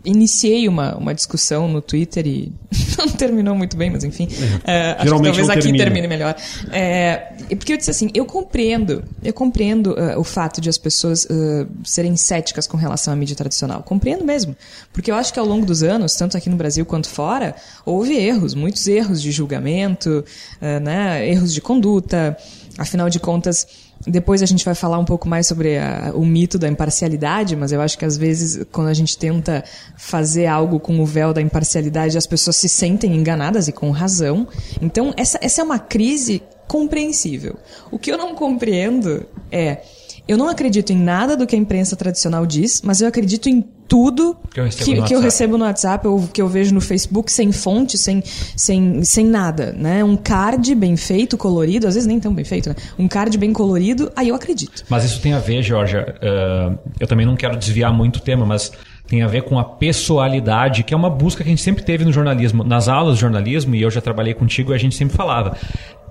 iniciei 0.04 0.68
uma, 0.68 0.96
uma 0.96 1.14
discussão 1.14 1.68
no 1.68 1.80
Twitter 1.80 2.26
e 2.26 2.52
não 2.98 3.08
terminou 3.08 3.54
muito 3.54 3.76
bem, 3.76 3.90
mas 3.90 4.04
enfim. 4.04 4.28
Eh, 4.64 4.96
acho 4.98 5.04
que 5.04 5.22
talvez 5.22 5.50
aqui 5.50 5.62
termina. 5.62 5.84
termine 5.84 6.08
melhor. 6.08 6.36
É, 6.70 7.32
porque 7.50 7.72
eu 7.72 7.76
disse 7.76 7.90
assim, 7.90 8.10
eu 8.14 8.24
compreendo, 8.24 9.04
eu 9.22 9.32
compreendo 9.32 9.98
eh, 9.98 10.16
o 10.16 10.24
fato 10.24 10.60
de 10.60 10.68
as 10.68 10.78
pessoas 10.78 11.26
eh, 11.30 11.66
serem 11.84 12.16
céticas 12.16 12.66
com 12.66 12.76
relação 12.76 13.12
à 13.12 13.16
mídia 13.16 13.36
tradicional. 13.36 13.82
Compreendo 13.82 14.24
mesmo. 14.24 14.56
Porque 14.92 15.10
eu 15.10 15.14
acho 15.14 15.32
que 15.32 15.38
ao 15.38 15.46
longo 15.46 15.64
dos 15.64 15.82
anos, 15.82 16.14
tanto 16.14 16.36
aqui 16.36 16.50
no 16.50 16.56
Brasil 16.56 16.84
quanto 16.84 17.08
fora, 17.08 17.54
houve 17.84 18.14
erros, 18.14 18.54
muitos 18.54 18.86
erros 18.88 19.22
de 19.22 19.30
julgamento, 19.30 20.24
né, 20.60 21.28
erros 21.28 21.52
de 21.52 21.60
conduta. 21.60 22.36
Afinal 22.78 23.10
de 23.10 23.20
contas, 23.20 23.66
depois 24.06 24.42
a 24.42 24.46
gente 24.46 24.64
vai 24.64 24.74
falar 24.74 24.98
um 24.98 25.04
pouco 25.04 25.28
mais 25.28 25.46
sobre 25.46 25.78
a- 25.78 26.12
o 26.14 26.24
mito 26.24 26.58
da 26.58 26.68
imparcialidade, 26.68 27.54
mas 27.56 27.72
eu 27.72 27.80
acho 27.80 27.96
que 27.98 28.04
às 28.04 28.16
vezes 28.16 28.64
quando 28.72 28.88
a 28.88 28.94
gente 28.94 29.16
tenta 29.16 29.62
fazer 29.96 30.46
algo 30.46 30.80
com 30.80 30.98
o 31.00 31.06
véu 31.06 31.32
da 31.32 31.40
imparcialidade, 31.40 32.18
as 32.18 32.26
pessoas 32.26 32.56
se 32.56 32.68
sentem 32.68 33.14
enganadas 33.14 33.68
e 33.68 33.72
com 33.72 33.90
razão. 33.90 34.46
Então, 34.80 35.12
essa, 35.16 35.38
essa 35.40 35.60
é 35.60 35.64
uma 35.64 35.78
crise 35.78 36.42
compreensível. 36.66 37.56
O 37.90 37.98
que 37.98 38.10
eu 38.10 38.18
não 38.18 38.34
compreendo 38.34 39.24
é. 39.50 39.82
Eu 40.28 40.38
não 40.38 40.48
acredito 40.48 40.90
em 40.92 40.96
nada 40.96 41.36
do 41.36 41.46
que 41.48 41.56
a 41.56 41.58
imprensa 41.58 41.96
tradicional 41.96 42.46
diz, 42.46 42.80
mas 42.82 43.00
eu 43.00 43.08
acredito 43.08 43.48
em 43.48 43.60
tudo 43.92 44.34
Que 44.50 44.58
eu 44.58 44.64
recebo 44.64 44.84
que, 44.86 44.90
no 44.90 45.06
que 45.06 45.12
eu 45.12 45.18
WhatsApp. 45.18 45.24
recebo 45.24 45.58
no 45.58 45.64
WhatsApp 45.66 46.08
ou 46.08 46.26
que 46.26 46.40
eu 46.40 46.48
vejo 46.48 46.72
no 46.72 46.80
Facebook 46.80 47.30
sem 47.30 47.52
fonte, 47.52 47.98
sem, 47.98 48.22
sem, 48.56 49.04
sem 49.04 49.26
nada, 49.26 49.74
né? 49.76 50.02
Um 50.02 50.16
card 50.16 50.74
bem 50.74 50.96
feito, 50.96 51.36
colorido, 51.36 51.86
às 51.86 51.92
vezes 51.92 52.06
nem 52.06 52.18
tão 52.18 52.32
bem 52.32 52.42
feito, 52.42 52.70
né? 52.70 52.74
Um 52.98 53.06
card 53.06 53.36
bem 53.36 53.52
colorido, 53.52 54.10
aí 54.16 54.30
eu 54.30 54.34
acredito. 54.34 54.82
Mas 54.88 55.04
isso 55.04 55.20
tem 55.20 55.34
a 55.34 55.38
ver, 55.38 55.62
Georgia. 55.62 56.14
eh, 56.22 56.72
eu 57.00 57.06
também 57.06 57.26
não 57.26 57.36
quero 57.36 57.54
desviar 57.54 57.92
muito 57.92 58.16
o 58.16 58.20
tema, 58.20 58.46
mas 58.46 58.72
tem 59.06 59.20
a 59.22 59.26
ver 59.26 59.42
com 59.42 59.58
a 59.58 59.64
pessoalidade, 59.64 60.84
que 60.84 60.94
é 60.94 60.96
uma 60.96 61.10
busca 61.10 61.44
que 61.44 61.50
a 61.50 61.52
gente 61.52 61.60
sempre 61.62 61.84
teve 61.84 62.02
no 62.02 62.12
jornalismo. 62.14 62.64
Nas 62.64 62.88
aulas 62.88 63.16
de 63.16 63.20
jornalismo, 63.20 63.74
e 63.74 63.82
eu 63.82 63.90
já 63.90 64.00
trabalhei 64.00 64.32
contigo, 64.32 64.72
a 64.72 64.78
gente 64.78 64.94
sempre 64.94 65.14
falava. 65.14 65.54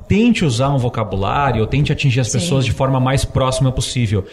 Tente 0.07 0.45
usar 0.45 0.69
um 0.69 0.77
vocabulário, 0.77 1.61
ou 1.61 1.67
tente 1.67 1.91
atingir 1.91 2.19
as 2.19 2.27
Sim. 2.27 2.38
pessoas 2.38 2.63
de 2.63 2.71
forma 2.73 3.00
mais 3.00 3.25
próxima 3.25 3.71
possível. 3.71 4.23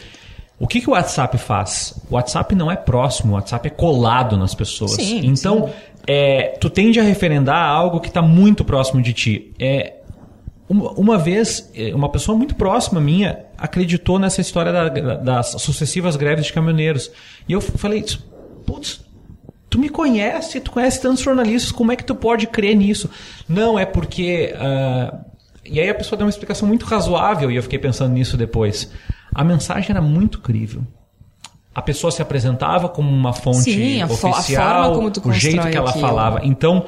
O 0.60 0.66
que, 0.66 0.80
que 0.80 0.88
o 0.88 0.92
WhatsApp 0.92 1.38
faz? 1.38 1.94
O 2.10 2.14
WhatsApp 2.14 2.54
não 2.54 2.70
é 2.70 2.76
próximo, 2.76 3.32
o 3.32 3.34
WhatsApp 3.36 3.68
é 3.68 3.70
colado 3.70 4.36
nas 4.36 4.54
pessoas. 4.54 4.92
Sim, 4.92 5.20
então, 5.24 5.70
é, 6.06 6.56
tu 6.60 6.68
tende 6.68 6.98
a 6.98 7.02
referendar 7.02 7.62
algo 7.70 8.00
que 8.00 8.08
está 8.08 8.20
muito 8.20 8.64
próximo 8.64 9.00
de 9.00 9.12
ti. 9.12 9.52
É, 9.58 9.94
uma, 10.68 10.90
uma 10.92 11.16
vez, 11.18 11.70
eh, 11.74 11.94
uma 11.94 12.08
pessoa 12.10 12.36
muito 12.36 12.54
próxima 12.56 13.00
minha 13.00 13.44
acreditou 13.56 14.18
nessa 14.18 14.40
história 14.40 14.72
da- 14.72 14.88
das 15.16 15.46
sucessivas 15.62 16.16
greves 16.16 16.46
de 16.46 16.52
caminhoneiros. 16.52 17.10
E 17.48 17.52
eu 17.52 17.60
falei, 17.60 18.04
putz, 18.66 19.00
tu 19.70 19.78
me 19.78 19.88
conhece, 19.88 20.60
tu 20.60 20.70
conhece 20.72 21.00
tantos 21.00 21.22
jornalistas, 21.22 21.70
como 21.72 21.92
é 21.92 21.96
que 21.96 22.04
tu 22.04 22.14
pode 22.14 22.46
crer 22.48 22.74
nisso? 22.74 23.08
Não, 23.48 23.78
é 23.78 23.86
porque. 23.86 24.54
ah, 24.58 25.20
e 25.64 25.78
aí 25.80 25.88
a 25.88 25.94
pessoa 25.94 26.16
deu 26.16 26.24
uma 26.26 26.30
explicação 26.30 26.66
muito 26.66 26.84
razoável 26.84 27.50
e 27.50 27.56
eu 27.56 27.62
fiquei 27.62 27.78
pensando 27.78 28.12
nisso 28.12 28.36
depois. 28.36 28.90
A 29.34 29.44
mensagem 29.44 29.90
era 29.90 30.00
muito 30.00 30.40
crível. 30.40 30.82
A 31.74 31.82
pessoa 31.82 32.10
se 32.10 32.20
apresentava 32.20 32.88
como 32.88 33.08
uma 33.08 33.32
fonte 33.32 33.58
Sim, 33.58 34.02
oficial, 34.02 35.00
o 35.24 35.32
jeito 35.32 35.68
que 35.68 35.76
ela 35.76 35.90
aquilo. 35.90 36.06
falava. 36.06 36.40
Então, 36.42 36.84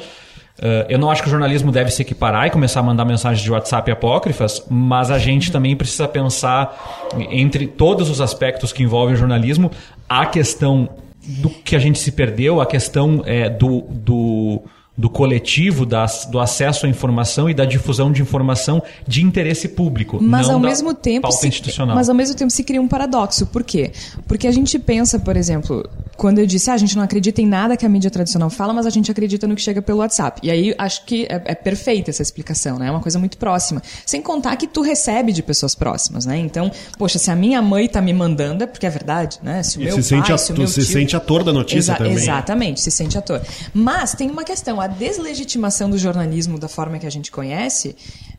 eh, 0.61 0.87
eu 0.91 0.99
não 0.99 1.11
acho 1.11 1.23
que 1.23 1.29
o 1.29 1.31
jornalismo 1.31 1.71
deve 1.73 1.91
se 1.91 2.03
equiparar 2.03 2.47
e 2.47 2.51
começar 2.51 2.81
a 2.81 2.83
mandar 2.83 3.05
mensagens 3.05 3.43
de 3.43 3.51
WhatsApp 3.51 3.91
apócrifas, 3.91 4.67
mas 4.69 5.11
a 5.11 5.19
gente 5.19 5.51
também 5.51 5.75
precisa 5.77 6.07
pensar 6.09 7.09
entre 7.31 7.67
todos 7.67 8.11
os 8.11 8.21
aspectos 8.21 8.73
que 8.73 8.83
envolvem 8.83 9.15
o 9.15 9.19
jornalismo, 9.19 9.71
a 10.09 10.27
questão 10.27 10.89
do 11.27 11.49
que 11.51 11.77
a 11.77 11.79
gente 11.79 11.99
se 11.99 12.13
perdeu, 12.13 12.61
a 12.61 12.67
questão 12.67 13.23
eh, 13.27 13.49
do, 13.49 13.83
do, 13.91 14.63
do 15.01 15.09
coletivo, 15.09 15.87
das, 15.87 16.27
do 16.27 16.39
acesso 16.39 16.85
à 16.85 16.89
informação 16.89 17.49
e 17.49 17.55
da 17.55 17.65
difusão 17.65 18.13
de 18.13 18.21
informação 18.21 18.83
de 19.09 19.25
interesse 19.25 19.67
público. 19.67 20.19
Mas 20.21 20.51
ao 20.51 20.61
mesmo 20.61 20.93
tempo, 20.93 21.33
se, 21.33 21.51
mas 21.87 22.11
ao 22.11 22.15
mesmo 22.15 22.37
tempo 22.37 22.51
se 22.51 22.63
cria 22.63 22.83
um 22.83 22.87
paradoxo. 22.87 23.47
Por 23.47 23.65
quê? 23.65 23.93
Porque 24.29 24.47
a 24.47 24.53
gente 24.53 24.79
pensa, 24.79 25.19
por 25.19 25.39
exemplo, 25.39 25.89
quando 26.21 26.39
eu 26.39 26.45
disse, 26.47 26.71
ah, 26.71 26.75
a 26.75 26.77
gente 26.77 26.95
não 26.97 27.03
acredita 27.03 27.41
em 27.41 27.47
nada 27.47 27.79
que 27.79 27.87
a 27.87 27.89
mídia 27.89 28.11
tradicional 28.11 28.51
fala, 28.51 28.75
mas 28.75 28.85
a 28.85 28.91
gente 28.91 29.11
acredita 29.11 29.47
no 29.47 29.55
que 29.57 29.63
chega 29.63 29.81
pelo 29.81 30.01
WhatsApp. 30.01 30.39
E 30.43 30.51
aí 30.51 30.75
acho 30.77 31.07
que 31.07 31.25
é, 31.25 31.41
é 31.47 31.55
perfeita 31.55 32.11
essa 32.11 32.21
explicação, 32.21 32.79
né? 32.79 32.89
É 32.89 32.91
uma 32.91 33.01
coisa 33.01 33.19
muito 33.19 33.39
próxima. 33.39 33.83
Sem 34.05 34.21
contar 34.21 34.55
que 34.57 34.67
tu 34.67 34.83
recebe 34.83 35.33
de 35.33 35.43
pessoas 35.43 35.75
próximas, 35.75 36.27
né? 36.27 36.37
Então, 36.37 36.71
poxa, 36.99 37.19
se 37.19 37.31
a 37.31 37.35
minha 37.35 37.63
mãe 37.63 37.89
tá 37.89 38.03
me 38.03 38.13
mandando, 38.13 38.65
é 38.65 38.67
porque 38.67 38.85
é 38.85 38.91
verdade, 38.91 39.39
né? 39.43 39.63
Se 39.63 39.79
o 39.79 39.81
E 39.81 39.85
meu 39.87 39.95
se 40.03 40.11
pai, 40.11 40.19
sente 40.21 40.33
a- 40.35 40.37
se 40.37 40.53
o 40.53 40.59
meu 40.59 40.69
se 40.69 40.83
tio... 40.85 40.93
sente 40.93 41.17
ator 41.17 41.43
da 41.43 41.55
notícia 41.55 41.95
também. 41.97 42.13
Exatamente, 42.13 42.83
se 42.83 42.91
sente 42.91 43.17
ator. 43.17 43.41
Mas 43.73 44.13
tem 44.15 44.31
uma 44.31 44.45
questão, 44.45 44.79
a 44.79 44.87
deslegitimação 44.87 45.89
do 45.89 45.97
jornalismo 45.97 46.59
da 46.59 46.69
forma 46.69 46.99
que 46.99 47.07
a 47.07 47.11
gente 47.11 47.31
conhece, 47.31 47.97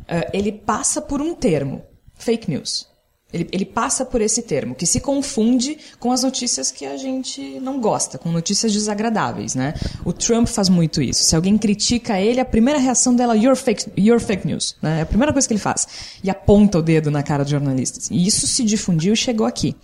eh, 0.07 0.29
ele 0.33 0.51
passa 0.51 1.01
por 1.01 1.19
um 1.19 1.33
termo, 1.33 1.81
fake 2.13 2.47
news. 2.47 2.90
Ele, 3.33 3.47
ele 3.51 3.65
passa 3.65 4.05
por 4.05 4.21
esse 4.21 4.41
termo, 4.41 4.75
que 4.75 4.85
se 4.85 4.99
confunde 4.99 5.77
com 5.99 6.11
as 6.11 6.23
notícias 6.23 6.69
que 6.69 6.85
a 6.85 6.97
gente 6.97 7.59
não 7.61 7.79
gosta, 7.79 8.17
com 8.17 8.31
notícias 8.31 8.73
desagradáveis, 8.73 9.55
né? 9.55 9.73
O 10.03 10.11
Trump 10.11 10.47
faz 10.47 10.67
muito 10.67 11.01
isso. 11.01 11.23
Se 11.23 11.35
alguém 11.35 11.57
critica 11.57 12.19
ele, 12.19 12.39
a 12.39 12.45
primeira 12.45 12.79
reação 12.79 13.15
dela 13.15 13.35
é 13.35 13.39
your 13.39 13.55
fake, 13.55 13.85
your 13.97 14.19
fake 14.19 14.45
news. 14.45 14.75
Né? 14.81 14.99
É 14.99 15.01
a 15.03 15.05
primeira 15.05 15.31
coisa 15.31 15.47
que 15.47 15.53
ele 15.53 15.61
faz. 15.61 15.87
E 16.23 16.29
aponta 16.29 16.79
o 16.79 16.81
dedo 16.81 17.09
na 17.09 17.23
cara 17.23 17.43
dos 17.43 17.51
jornalistas. 17.51 18.09
E 18.11 18.27
isso 18.27 18.45
se 18.47 18.63
difundiu 18.63 19.13
e 19.13 19.17
chegou 19.17 19.47
aqui. 19.47 19.75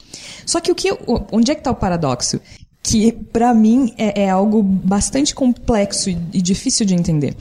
Só 0.46 0.60
que 0.60 0.72
o 0.72 0.76
que, 0.76 0.90
onde 1.32 1.52
é 1.52 1.56
que 1.56 1.62
está 1.62 1.72
o 1.72 1.76
paradoxo? 1.76 2.40
que 2.88 3.12
para 3.12 3.54
mim 3.54 3.94
é, 3.98 4.24
é 4.24 4.30
algo 4.30 4.64
bastante 4.64 5.36
complexo 5.36 6.10
e, 6.10 6.18
e 6.34 6.42
difícil 6.42 6.86
de 6.86 6.96
entender. 6.96 7.36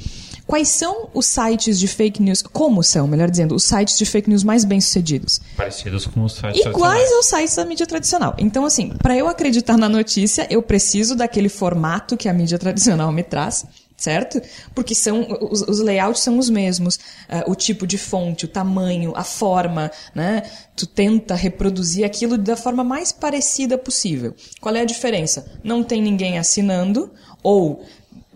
Quais 0.47 0.69
são 0.69 1.09
os 1.13 1.27
sites 1.27 1.79
de 1.79 1.89
fake 1.89 2.23
news? 2.23 2.41
Como 2.41 2.83
são, 2.83 3.09
melhor 3.09 3.29
dizendo, 3.29 3.55
os 3.55 3.65
sites 3.65 3.99
de 3.99 4.07
fake 4.07 4.31
news 4.31 4.45
mais 4.45 4.65
bem 4.65 4.81
sucedidos? 4.81 5.41
Parecidos 5.57 6.07
com 6.07 6.23
os 6.23 6.35
sites 6.35 6.65
Iguais 6.65 7.13
aos 7.13 7.27
sites 7.27 7.57
da 7.57 7.65
mídia 7.65 7.87
tradicional. 7.87 8.35
Então, 8.39 8.65
assim, 8.65 8.91
para 8.91 9.17
eu 9.17 9.27
acreditar 9.27 9.77
na 9.77 9.89
notícia, 9.89 10.47
eu 10.49 10.63
preciso 10.63 11.17
daquele 11.17 11.49
formato 11.49 12.17
que 12.17 12.29
a 12.29 12.33
mídia 12.33 12.59
tradicional 12.59 13.11
me 13.11 13.25
traz, 13.25 13.67
certo? 13.97 14.41
Porque 14.73 14.95
são 14.95 15.27
os, 15.51 15.63
os 15.63 15.81
layouts 15.81 16.23
são 16.23 16.39
os 16.39 16.49
mesmos, 16.49 16.99
ah, 17.29 17.43
o 17.49 17.57
tipo 17.57 17.85
de 17.85 17.99
fonte, 17.99 18.45
o 18.45 18.49
tamanho, 18.49 19.13
a 19.17 19.25
forma, 19.25 19.91
né? 20.15 20.43
Tu 20.77 20.87
tenta 20.87 21.35
reproduzir 21.35 22.05
aquilo 22.05 22.39
da 22.39 22.57
forma 22.57 22.85
mais 22.85 23.11
parecida 23.11 23.77
possível. 23.77 24.33
Qual 24.61 24.75
é 24.77 24.83
a 24.83 24.85
diferença? 24.85 25.51
Não 25.65 25.83
tem 25.83 26.01
ninguém 26.01 26.39
assinando 26.39 27.11
ou 27.43 27.85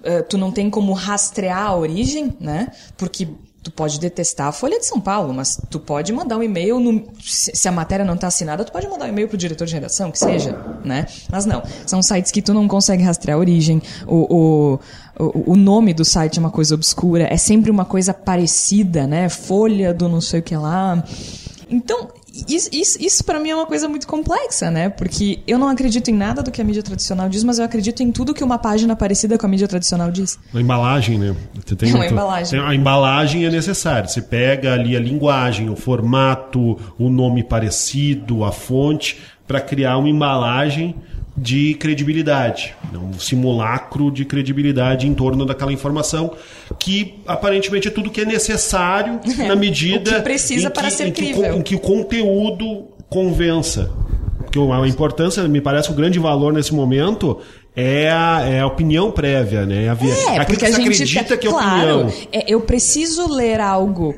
Uh, 0.00 0.22
tu 0.28 0.38
não 0.38 0.50
tem 0.50 0.70
como 0.70 0.92
rastrear 0.92 1.66
a 1.66 1.76
origem, 1.76 2.34
né? 2.40 2.68
Porque 2.96 3.28
tu 3.62 3.70
pode 3.70 4.00
detestar 4.00 4.46
a 4.46 4.52
Folha 4.52 4.78
de 4.78 4.86
São 4.86 4.98
Paulo, 4.98 5.34
mas 5.34 5.60
tu 5.68 5.78
pode 5.78 6.10
mandar 6.14 6.38
um 6.38 6.42
e-mail, 6.42 6.80
no- 6.80 7.04
se 7.22 7.68
a 7.68 7.70
matéria 7.72 8.02
não 8.06 8.14
está 8.14 8.26
assinada, 8.28 8.64
tu 8.64 8.72
pode 8.72 8.88
mandar 8.88 9.04
um 9.04 9.08
e-mail 9.08 9.28
pro 9.28 9.36
diretor 9.36 9.66
de 9.66 9.74
redação, 9.74 10.10
que 10.10 10.18
seja, 10.18 10.58
né? 10.82 11.06
Mas 11.30 11.44
não, 11.44 11.62
são 11.86 12.02
sites 12.02 12.32
que 12.32 12.40
tu 12.40 12.54
não 12.54 12.66
consegue 12.66 13.02
rastrear 13.02 13.36
a 13.36 13.38
origem, 13.38 13.82
o, 14.06 14.78
o, 15.18 15.52
o 15.52 15.56
nome 15.56 15.92
do 15.92 16.06
site 16.06 16.38
é 16.38 16.40
uma 16.40 16.50
coisa 16.50 16.74
obscura, 16.74 17.24
é 17.30 17.36
sempre 17.36 17.70
uma 17.70 17.84
coisa 17.84 18.14
parecida, 18.14 19.06
né? 19.06 19.28
Folha 19.28 19.92
do 19.92 20.08
não 20.08 20.22
sei 20.22 20.40
o 20.40 20.42
que 20.42 20.56
lá. 20.56 21.04
Então, 21.68 22.08
isso, 22.48 22.68
isso, 22.72 22.98
isso 23.00 23.24
para 23.24 23.38
mim 23.38 23.50
é 23.50 23.54
uma 23.54 23.66
coisa 23.66 23.88
muito 23.88 24.06
complexa, 24.06 24.70
né? 24.70 24.88
Porque 24.88 25.40
eu 25.46 25.58
não 25.58 25.68
acredito 25.68 26.10
em 26.10 26.14
nada 26.14 26.42
do 26.42 26.50
que 26.50 26.60
a 26.60 26.64
mídia 26.64 26.82
tradicional 26.82 27.28
diz, 27.28 27.42
mas 27.44 27.58
eu 27.58 27.64
acredito 27.64 28.02
em 28.02 28.10
tudo 28.12 28.32
que 28.34 28.42
uma 28.44 28.58
página 28.58 28.94
parecida 28.96 29.36
com 29.38 29.46
a 29.46 29.48
mídia 29.48 29.66
tradicional 29.68 30.10
diz. 30.10 30.38
A 30.54 30.60
embalagem, 30.60 31.18
né? 31.18 31.34
Você 31.66 31.76
tem 31.76 31.90
É 31.90 31.94
uma 31.94 32.06
tu- 32.06 32.12
embalagem. 32.12 32.58
tem- 32.58 32.68
a 32.68 32.74
embalagem 32.74 33.44
é 33.44 33.50
necessária. 33.50 34.08
Você 34.08 34.22
pega 34.22 34.72
ali 34.74 34.96
a 34.96 35.00
linguagem, 35.00 35.68
o 35.70 35.76
formato, 35.76 36.78
o 36.98 37.08
nome 37.08 37.42
parecido, 37.42 38.44
a 38.44 38.52
fonte, 38.52 39.18
para 39.46 39.60
criar 39.60 39.96
uma 39.98 40.08
embalagem 40.08 40.94
de 41.40 41.74
credibilidade, 41.74 42.74
um 42.94 43.18
simulacro 43.18 44.10
de 44.10 44.24
credibilidade 44.26 45.06
em 45.06 45.14
torno 45.14 45.46
daquela 45.46 45.72
informação 45.72 46.34
que 46.78 47.14
aparentemente 47.26 47.88
é 47.88 47.90
tudo 47.90 48.10
que 48.10 48.20
é 48.20 48.24
necessário 48.26 49.18
na 49.48 49.56
medida 49.56 50.16
que 50.16 50.20
precisa 50.22 50.68
em 50.68 50.70
para 50.70 50.90
ser 50.90 51.06
em 51.06 51.12
que 51.12 51.30
em 51.30 51.62
que 51.62 51.74
o 51.74 51.78
conteúdo 51.80 52.88
convença. 53.08 53.90
porque 54.38 54.58
a 54.58 54.86
importância, 54.86 55.46
me 55.48 55.60
parece 55.60 55.88
que 55.88 55.94
o 55.94 55.96
grande 55.96 56.18
valor 56.18 56.52
nesse 56.52 56.74
momento 56.74 57.38
é 57.74 58.10
a, 58.10 58.42
é 58.46 58.60
a 58.60 58.66
opinião 58.66 59.10
prévia, 59.10 59.64
né? 59.64 59.88
A, 59.88 59.94
via- 59.94 60.12
É, 60.12 60.16
aquilo 60.38 60.44
porque 60.46 60.56
que 60.58 60.64
a 60.66 60.68
você 60.70 60.82
gente 60.82 61.18
acredita 61.18 61.36
que 61.36 61.46
é 61.46 61.50
claro, 61.50 62.00
opinião. 62.02 62.12
é, 62.32 62.44
eu 62.52 62.60
preciso 62.60 63.32
ler 63.32 63.60
algo 63.60 64.14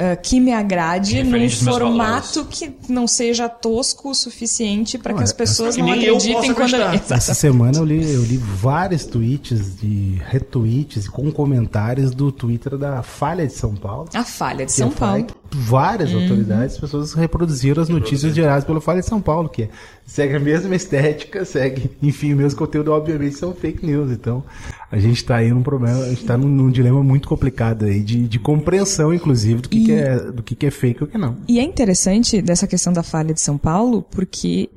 ah, 0.00 0.16
que 0.16 0.40
me 0.40 0.50
agrade 0.50 1.22
num 1.22 1.42
aos 1.42 1.62
meus 1.62 1.76
formato 1.76 2.46
que 2.46 2.72
não 2.88 3.06
seja 3.06 3.50
tosco 3.50 4.10
o 4.10 4.14
suficiente 4.14 4.96
para 4.96 5.12
que 5.12 5.22
as 5.22 5.32
pessoas 5.32 5.76
que 5.76 5.82
não 5.82 5.92
acreditem 5.92 6.54
quando. 6.54 6.76
Essa 7.12 7.34
semana 7.34 7.76
eu 7.76 7.84
li, 7.84 8.10
eu 8.10 8.22
li 8.22 8.38
vários 8.38 9.04
tweets 9.04 9.76
de 9.76 10.18
retweets 10.26 11.06
com 11.06 11.30
comentários 11.30 12.12
do 12.12 12.32
Twitter 12.32 12.78
da 12.78 13.02
Falha 13.02 13.46
de 13.46 13.52
São 13.52 13.74
Paulo. 13.74 14.08
a 14.14 14.24
falha 14.24 14.64
de 14.64 14.72
que 14.72 14.72
São 14.72 14.90
Paulo. 14.90 15.26
Várias 15.52 16.14
autoridades, 16.14 16.78
pessoas 16.78 17.12
reproduziram 17.12 17.82
as 17.82 17.88
notícias 17.88 18.34
geradas 18.34 18.64
pelo 18.64 18.80
Falha 18.80 19.00
de 19.00 19.06
São 19.06 19.20
Paulo, 19.20 19.48
que 19.48 19.64
é, 19.64 19.68
segue 20.06 20.36
a 20.36 20.40
mesma 20.40 20.76
estética, 20.76 21.44
segue, 21.44 21.90
enfim, 22.02 22.34
o 22.34 22.36
mesmo 22.36 22.58
conteúdo, 22.58 22.92
obviamente, 22.92 23.34
são 23.36 23.52
fake 23.52 23.84
news. 23.84 24.12
Então, 24.12 24.44
a 24.92 24.98
gente 24.98 25.16
está 25.16 25.36
aí 25.36 25.50
num 25.50 25.62
problema, 25.62 25.98
a 26.04 26.08
gente 26.08 26.20
está 26.22 26.36
num, 26.38 26.48
num 26.48 26.70
dilema 26.70 27.02
muito 27.02 27.28
complicado 27.28 27.84
aí, 27.84 28.00
de, 28.00 28.28
de 28.28 28.38
compreensão, 28.38 29.12
inclusive, 29.12 29.62
do 29.62 29.68
que, 29.68 29.84
que 29.86 29.92
é, 29.92 30.18
do 30.30 30.42
que, 30.42 30.54
que 30.54 30.66
é 30.66 30.70
fake 30.70 31.00
e 31.00 31.04
o 31.04 31.06
que 31.08 31.18
não. 31.18 31.36
E 31.48 31.58
é 31.58 31.62
interessante 31.62 32.40
dessa 32.40 32.66
questão 32.66 32.92
da 32.92 33.02
falha 33.02 33.34
de 33.34 33.40
São 33.40 33.58
Paulo, 33.58 34.02
porque 34.02 34.70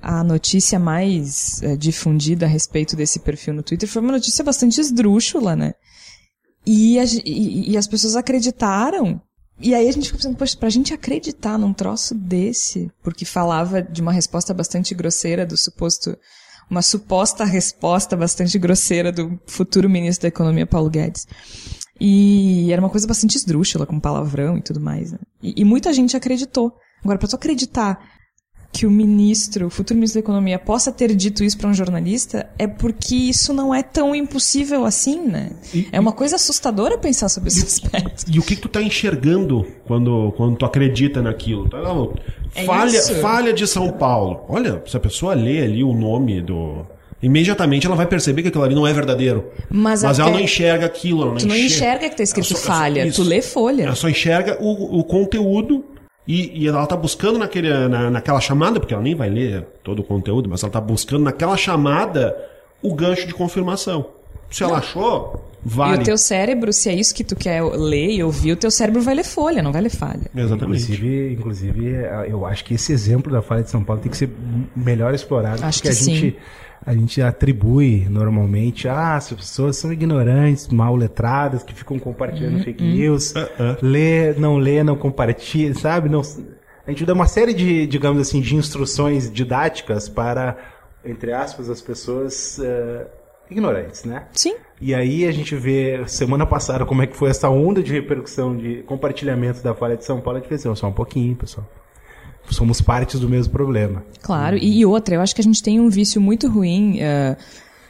a 0.00 0.24
notícia 0.24 0.78
mais 0.78 1.62
eh, 1.62 1.76
difundida 1.76 2.46
a 2.46 2.48
respeito 2.48 2.94
desse 2.96 3.18
perfil 3.18 3.52
no 3.52 3.62
Twitter 3.62 3.88
foi 3.88 4.00
uma 4.00 4.12
notícia 4.12 4.42
bastante 4.44 4.80
esdrúxula, 4.80 5.54
né? 5.56 5.74
E, 6.64 6.98
a 6.98 7.04
e- 7.04 7.72
e 7.72 7.76
as 7.76 7.86
pessoas 7.86 8.14
acreditaram. 8.16 9.20
E 9.60 9.74
aí 9.74 9.88
a 9.88 9.92
gente 9.92 10.06
fica 10.06 10.18
pensando, 10.18 10.36
poxa, 10.36 10.56
pra 10.56 10.70
gente 10.70 10.94
acreditar 10.94 11.58
num 11.58 11.72
troço 11.72 12.14
desse, 12.14 12.90
porque 13.02 13.24
falava 13.24 13.82
de 13.82 14.00
uma 14.00 14.12
resposta 14.12 14.54
bastante 14.54 14.94
grosseira 14.94 15.44
do 15.44 15.56
suposto, 15.56 16.16
uma 16.70 16.82
suposta 16.82 17.44
resposta 17.44 18.16
bastante 18.16 18.58
grosseira 18.58 19.10
do 19.10 19.38
futuro 19.46 19.90
ministro 19.90 20.22
da 20.22 20.28
Economia, 20.28 20.66
Paulo 20.66 20.88
Guedes. 20.88 21.26
E 22.00 22.72
era 22.72 22.80
uma 22.80 22.90
coisa 22.90 23.06
bastante 23.06 23.36
esdrúxula, 23.36 23.84
com 23.84 23.98
palavrão 23.98 24.56
e 24.56 24.62
tudo 24.62 24.80
mais. 24.80 25.10
Né? 25.10 25.18
E, 25.42 25.62
e 25.62 25.64
muita 25.64 25.92
gente 25.92 26.16
acreditou. 26.16 26.72
Agora, 27.02 27.18
pra 27.18 27.28
tu 27.28 27.34
acreditar 27.34 27.98
que 28.70 28.86
o 28.86 28.90
ministro, 28.90 29.66
o 29.66 29.70
futuro 29.70 29.96
ministro 29.96 30.20
da 30.20 30.24
Economia, 30.24 30.58
possa 30.58 30.92
ter 30.92 31.14
dito 31.14 31.42
isso 31.42 31.56
pra 31.58 31.68
um 31.70 31.74
jornalista, 31.74 32.48
é 32.58 32.66
porque 32.66 33.14
isso 33.14 33.52
não 33.52 33.74
é 33.74 33.82
tão 33.82 34.14
impossível 34.14 34.84
assim, 34.84 35.20
né? 35.26 35.50
é 35.90 35.98
uma 35.98 36.12
coisa 36.12 36.36
assustadora 36.36 36.96
pensar 36.98 37.28
sobre 37.28 37.48
esse 37.48 37.64
aspecto. 37.64 38.24
E 38.30 38.38
o 38.38 38.42
que, 38.42 38.54
que 38.54 38.62
tu 38.62 38.68
tá 38.68 38.80
enxergando 38.82 39.66
quando, 39.86 40.32
quando 40.36 40.56
tu 40.56 40.64
acredita 40.66 41.20
naquilo? 41.22 41.68
Tá, 41.68 41.78
É 42.54 42.64
falha, 42.64 42.96
isso. 42.98 43.14
falha 43.16 43.52
de 43.52 43.66
São 43.66 43.90
Paulo. 43.90 44.40
Olha, 44.48 44.82
se 44.86 44.96
a 44.96 45.00
pessoa 45.00 45.34
lê 45.34 45.62
ali 45.62 45.82
o 45.82 45.92
nome 45.94 46.40
do. 46.40 46.86
Imediatamente 47.20 47.84
ela 47.84 47.96
vai 47.96 48.06
perceber 48.06 48.42
que 48.42 48.48
aquilo 48.48 48.62
ali 48.62 48.76
não 48.76 48.86
é 48.86 48.92
verdadeiro. 48.92 49.50
Mas 49.68 50.04
ela 50.04 50.12
até- 50.12 50.30
não 50.30 50.38
enxerga 50.38 50.86
aquilo. 50.86 51.22
Ela 51.22 51.30
não 51.32 51.38
Tu 51.38 51.48
não 51.48 51.56
enxerga 51.56 52.08
que 52.08 52.16
tá 52.16 52.22
escrito 52.22 52.52
Ela 52.52 52.60
só- 52.60 52.68
ela 52.68 52.74
só- 52.76 52.80
falha, 52.84 53.06
isso. 53.06 53.22
tu 53.24 53.28
lê 53.28 53.42
folha. 53.42 53.82
Ela 53.84 53.94
só 53.96 54.08
enxerga 54.08 54.56
o, 54.60 55.00
o 55.00 55.02
conteúdo 55.04 55.84
e, 56.28 56.64
e 56.64 56.68
ela 56.68 56.86
tá 56.86 56.94
buscando 56.94 57.38
naquele, 57.38 57.88
na, 57.88 58.10
naquela 58.10 58.38
chamada, 58.38 58.78
porque 58.78 58.92
ela 58.92 59.02
nem 59.02 59.14
vai 59.14 59.30
ler 59.30 59.66
todo 59.82 60.00
o 60.00 60.04
conteúdo, 60.04 60.46
mas 60.46 60.62
ela 60.62 60.70
tá 60.70 60.78
buscando 60.80 61.24
naquela 61.24 61.56
chamada 61.56 62.36
o 62.82 62.94
gancho 62.94 63.26
de 63.26 63.32
confirmação. 63.32 64.10
Se 64.50 64.62
ela 64.62 64.76
achou, 64.76 65.42
vale. 65.64 65.98
E 65.98 66.00
o 66.02 66.04
teu 66.04 66.18
cérebro, 66.18 66.70
se 66.70 66.90
é 66.90 66.94
isso 66.94 67.14
que 67.14 67.24
tu 67.24 67.34
quer 67.34 67.62
ler 67.62 68.10
e 68.10 68.22
ouvir, 68.22 68.52
o 68.52 68.56
teu 68.56 68.70
cérebro 68.70 69.00
vai 69.00 69.14
ler 69.14 69.24
folha, 69.24 69.62
não 69.62 69.72
vai 69.72 69.80
ler 69.80 69.90
falha. 69.90 70.30
Exatamente. 70.36 70.82
Inclusive, 70.82 71.32
inclusive, 71.32 71.94
eu 72.28 72.44
acho 72.44 72.62
que 72.62 72.74
esse 72.74 72.92
exemplo 72.92 73.32
da 73.32 73.40
falha 73.40 73.62
de 73.62 73.70
São 73.70 73.82
Paulo 73.82 74.02
tem 74.02 74.10
que 74.10 74.16
ser 74.16 74.28
melhor 74.76 75.14
explorado, 75.14 75.64
Acho 75.64 75.82
porque 75.82 75.94
que 75.94 76.02
a 76.02 76.04
gente, 76.04 76.30
sim. 76.32 76.36
A 76.84 76.94
gente 76.94 77.20
atribui 77.20 78.06
normalmente, 78.08 78.88
ah, 78.88 79.16
as 79.16 79.32
pessoas 79.32 79.76
são 79.76 79.92
ignorantes, 79.92 80.68
mal 80.68 80.94
letradas, 80.96 81.62
que 81.62 81.74
ficam 81.74 81.98
compartilhando 81.98 82.56
Uhum, 82.58 82.62
fake 82.64 82.82
news, 82.82 83.34
Ah, 83.36 83.48
ah. 83.58 83.76
lê, 83.82 84.32
não 84.34 84.56
lê, 84.56 84.82
não 84.82 84.96
compartilha, 84.96 85.74
sabe? 85.74 86.08
Não, 86.08 86.22
a 86.86 86.90
gente 86.90 87.04
dá 87.04 87.12
uma 87.12 87.26
série 87.26 87.52
de, 87.52 87.86
digamos 87.86 88.20
assim, 88.20 88.40
de 88.40 88.56
instruções 88.56 89.30
didáticas 89.30 90.08
para, 90.08 90.56
entre 91.04 91.32
aspas, 91.32 91.68
as 91.68 91.82
pessoas 91.82 92.58
eh, 92.58 93.06
ignorantes, 93.50 94.04
né? 94.04 94.24
Sim. 94.32 94.54
E 94.80 94.94
aí 94.94 95.26
a 95.26 95.32
gente 95.32 95.54
vê 95.56 96.02
semana 96.06 96.46
passada 96.46 96.86
como 96.86 97.02
é 97.02 97.06
que 97.06 97.16
foi 97.16 97.30
essa 97.30 97.48
onda 97.50 97.82
de 97.82 97.92
repercussão, 97.92 98.56
de 98.56 98.82
compartilhamento 98.84 99.62
da 99.62 99.74
falha 99.74 99.96
de 99.96 100.04
São 100.04 100.20
Paulo. 100.20 100.38
A 100.38 100.40
gente 100.40 100.48
pensou, 100.48 100.74
só 100.76 100.86
um 100.86 100.92
pouquinho, 100.92 101.34
pessoal. 101.34 101.66
Somos 102.50 102.80
partes 102.80 103.20
do 103.20 103.28
mesmo 103.28 103.52
problema. 103.52 104.04
Claro, 104.22 104.56
e, 104.56 104.84
outra, 104.86 105.14
eu 105.14 105.20
acho 105.20 105.34
que 105.34 105.40
a 105.40 105.44
gente 105.44 105.62
tem 105.62 105.78
um 105.80 105.88
vício 105.88 106.20
muito 106.20 106.48
ruim 106.48 106.98
eh, 107.00 107.36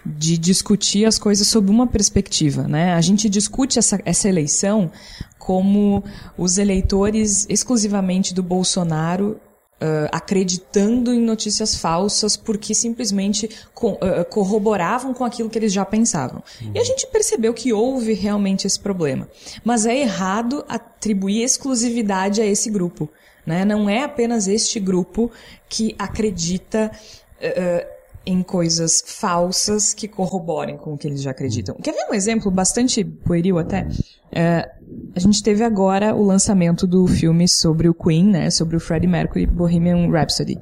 de 0.04 0.36
discutir 0.38 1.04
as 1.04 1.18
coisas 1.18 1.46
sob 1.46 1.70
uma 1.70 1.86
perspectiva, 1.86 2.62
né? 2.68 2.94
A 2.94 3.00
gente 3.00 3.28
discute 3.28 3.78
essa, 3.78 4.00
essa 4.04 4.28
eleição 4.28 4.90
como 5.38 6.02
os 6.36 6.58
eleitores 6.58 7.46
exclusivamente 7.48 8.34
do 8.34 8.42
Bolsonaro 8.42 9.40
eh, 9.80 10.08
acreditando 10.12 11.14
em 11.14 11.20
notícias 11.20 11.76
falsas 11.76 12.36
porque 12.36 12.74
simplesmente 12.74 13.48
co- 13.72 13.96
eh, 14.00 14.24
corroboravam 14.24 15.14
com 15.14 15.24
aquilo 15.24 15.48
que 15.48 15.58
eles 15.58 15.72
já 15.72 15.84
pensavam. 15.84 16.42
E 16.74 16.78
a 16.78 16.84
gente 16.84 17.06
percebeu 17.06 17.54
que 17.54 17.72
houve 17.72 18.12
realmente 18.12 18.66
esse 18.66 18.78
problema. 18.78 19.28
Mas 19.64 19.86
é 19.86 19.96
errado 19.96 20.64
atribuir 20.68 21.42
exclusividade 21.44 22.40
a 22.40 22.46
esse 22.46 22.68
grupo. 22.70 23.08
Né? 23.48 23.64
Não 23.64 23.88
é 23.88 24.04
apenas 24.04 24.46
este 24.46 24.78
grupo 24.78 25.30
que 25.70 25.96
acredita 25.98 26.92
eh, 27.40 27.88
em 28.26 28.42
coisas 28.42 29.02
falsas 29.06 29.94
que 29.94 30.06
corroborem 30.06 30.76
com 30.76 30.92
o 30.92 30.98
que 30.98 31.08
eles 31.08 31.22
já 31.22 31.30
acreditam. 31.30 31.74
Quer 31.76 31.92
ver 31.92 32.10
um 32.10 32.14
exemplo 32.14 32.50
bastante 32.50 33.02
pueril 33.02 33.58
até? 33.58 33.88
Eh, 34.30 34.70
a 35.16 35.18
gente 35.18 35.42
teve 35.42 35.64
agora 35.64 36.14
o 36.14 36.22
lançamento 36.22 36.86
do 36.86 37.06
filme 37.06 37.48
sobre 37.48 37.88
o 37.88 37.94
Queen, 37.94 38.26
né? 38.26 38.50
Sobre 38.50 38.76
o 38.76 38.80
Freddie 38.80 39.08
Mercury, 39.08 39.46
Bohemian 39.46 40.10
Rhapsody. 40.10 40.58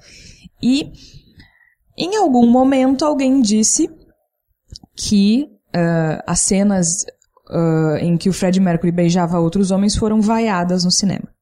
E 0.63 0.93
em 1.99 2.15
algum 2.15 2.47
momento 2.47 3.05
alguém 3.05 3.43
disse 3.43 3.91
que 4.97 5.49
eh, 5.75 6.23
as 6.25 6.39
cenas 6.39 7.05
eh, 7.51 7.99
em 8.03 8.17
que 8.17 8.29
o 8.29 8.33
Freddie 8.33 8.61
Mercury 8.61 8.93
beijava 8.93 9.41
outros 9.41 9.73
homens 9.73 9.97
foram 9.97 10.21
vaiadas 10.21 10.85
no 10.85 10.93
cinema. 10.93 11.36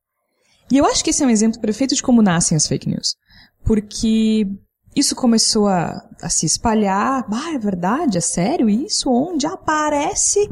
E 0.71 0.79
eu 0.79 0.87
acho 0.87 1.05
que 1.05 1.11
esse 1.11 1.23
é 1.23 1.27
um 1.27 1.31
exemplo 1.31 1.61
perfeito 1.61 1.95
de 1.95 2.03
como 2.03 2.23
nascem 2.23 2.57
as 2.57 2.67
fake 2.67 2.89
news. 2.89 3.17
Porque 3.65 4.47
isso 4.95 5.15
começou 5.17 5.69
a, 5.69 6.07
a 6.23 6.29
se 6.29 6.47
espalhar. 6.47 7.25
Ah, 7.31 7.55
é 7.55 7.59
verdade? 7.59 8.19
É 8.19 8.21
sério 8.21 8.69
isso? 8.69 9.11
Onde 9.11 9.47
aparece? 9.47 10.49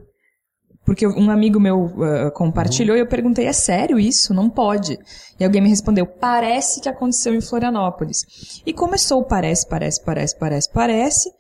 Porque 0.85 1.07
um 1.07 1.31
amigo 1.31 1.61
meu 1.61 1.85
uh, 1.85 2.31
compartilhou 2.35 2.97
e 2.97 3.01
eu 3.01 3.07
perguntei, 3.07 3.47
é 3.47 3.53
sério 3.53 4.01
isso? 4.01 4.35
Não 4.35 4.51
pode. 4.51 4.99
E 5.39 5.45
alguém 5.45 5.63
me 5.63 5.69
respondeu, 5.69 6.05
parece 6.05 6.81
que 6.81 6.89
aconteceu 6.89 7.35
em 7.35 7.41
Florianópolis. 7.41 8.61
E 8.67 8.73
começou 8.73 9.23
parece, 9.23 9.69
parece, 9.69 10.03
parece, 10.03 10.37
parece, 10.37 10.73
parece. 10.73 11.31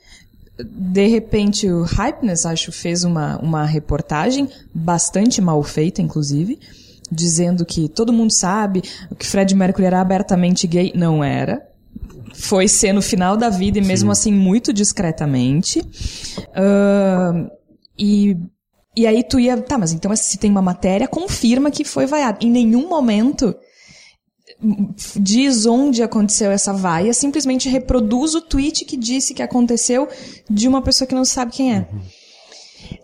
De 0.64 1.06
repente 1.08 1.68
o 1.68 1.82
Hypeness, 1.82 2.46
acho, 2.46 2.70
fez 2.70 3.02
uma, 3.02 3.36
uma 3.38 3.64
reportagem, 3.64 4.48
bastante 4.72 5.40
mal 5.40 5.60
feita, 5.64 6.00
inclusive, 6.00 6.60
dizendo 7.12 7.64
que 7.66 7.88
todo 7.88 8.12
mundo 8.12 8.32
sabe 8.32 8.82
que 9.18 9.26
Fred 9.26 9.54
Mercury 9.54 9.86
era 9.86 10.00
abertamente 10.00 10.66
gay. 10.66 10.92
Não 10.94 11.22
era. 11.22 11.62
Foi 12.34 12.66
ser 12.66 12.92
no 12.92 13.02
final 13.02 13.36
da 13.36 13.50
vida 13.50 13.78
e 13.78 13.84
mesmo 13.84 14.10
assim 14.10 14.32
muito 14.32 14.72
discretamente. 14.72 15.82
Ahn, 16.54 17.48
e, 17.98 18.36
e 18.96 19.06
aí 19.06 19.22
tu 19.22 19.38
ia, 19.38 19.60
tá, 19.60 19.76
mas 19.76 19.92
então 19.92 20.14
se 20.16 20.38
tem 20.38 20.50
uma 20.50 20.62
matéria, 20.62 21.06
confirma 21.06 21.70
que 21.70 21.84
foi 21.84 22.06
vaiado. 22.06 22.44
Em 22.44 22.50
nenhum 22.50 22.88
momento 22.88 23.54
diz 25.16 25.66
onde 25.66 26.02
aconteceu 26.02 26.50
essa 26.50 26.72
vaia, 26.72 27.12
simplesmente 27.12 27.68
reproduz 27.68 28.34
o 28.34 28.40
tweet 28.40 28.84
que 28.84 28.96
disse 28.96 29.34
que 29.34 29.42
aconteceu 29.42 30.08
de 30.48 30.68
uma 30.68 30.80
pessoa 30.80 31.06
que 31.06 31.14
não 31.14 31.24
sabe 31.24 31.52
quem 31.52 31.74
é. 31.74 31.88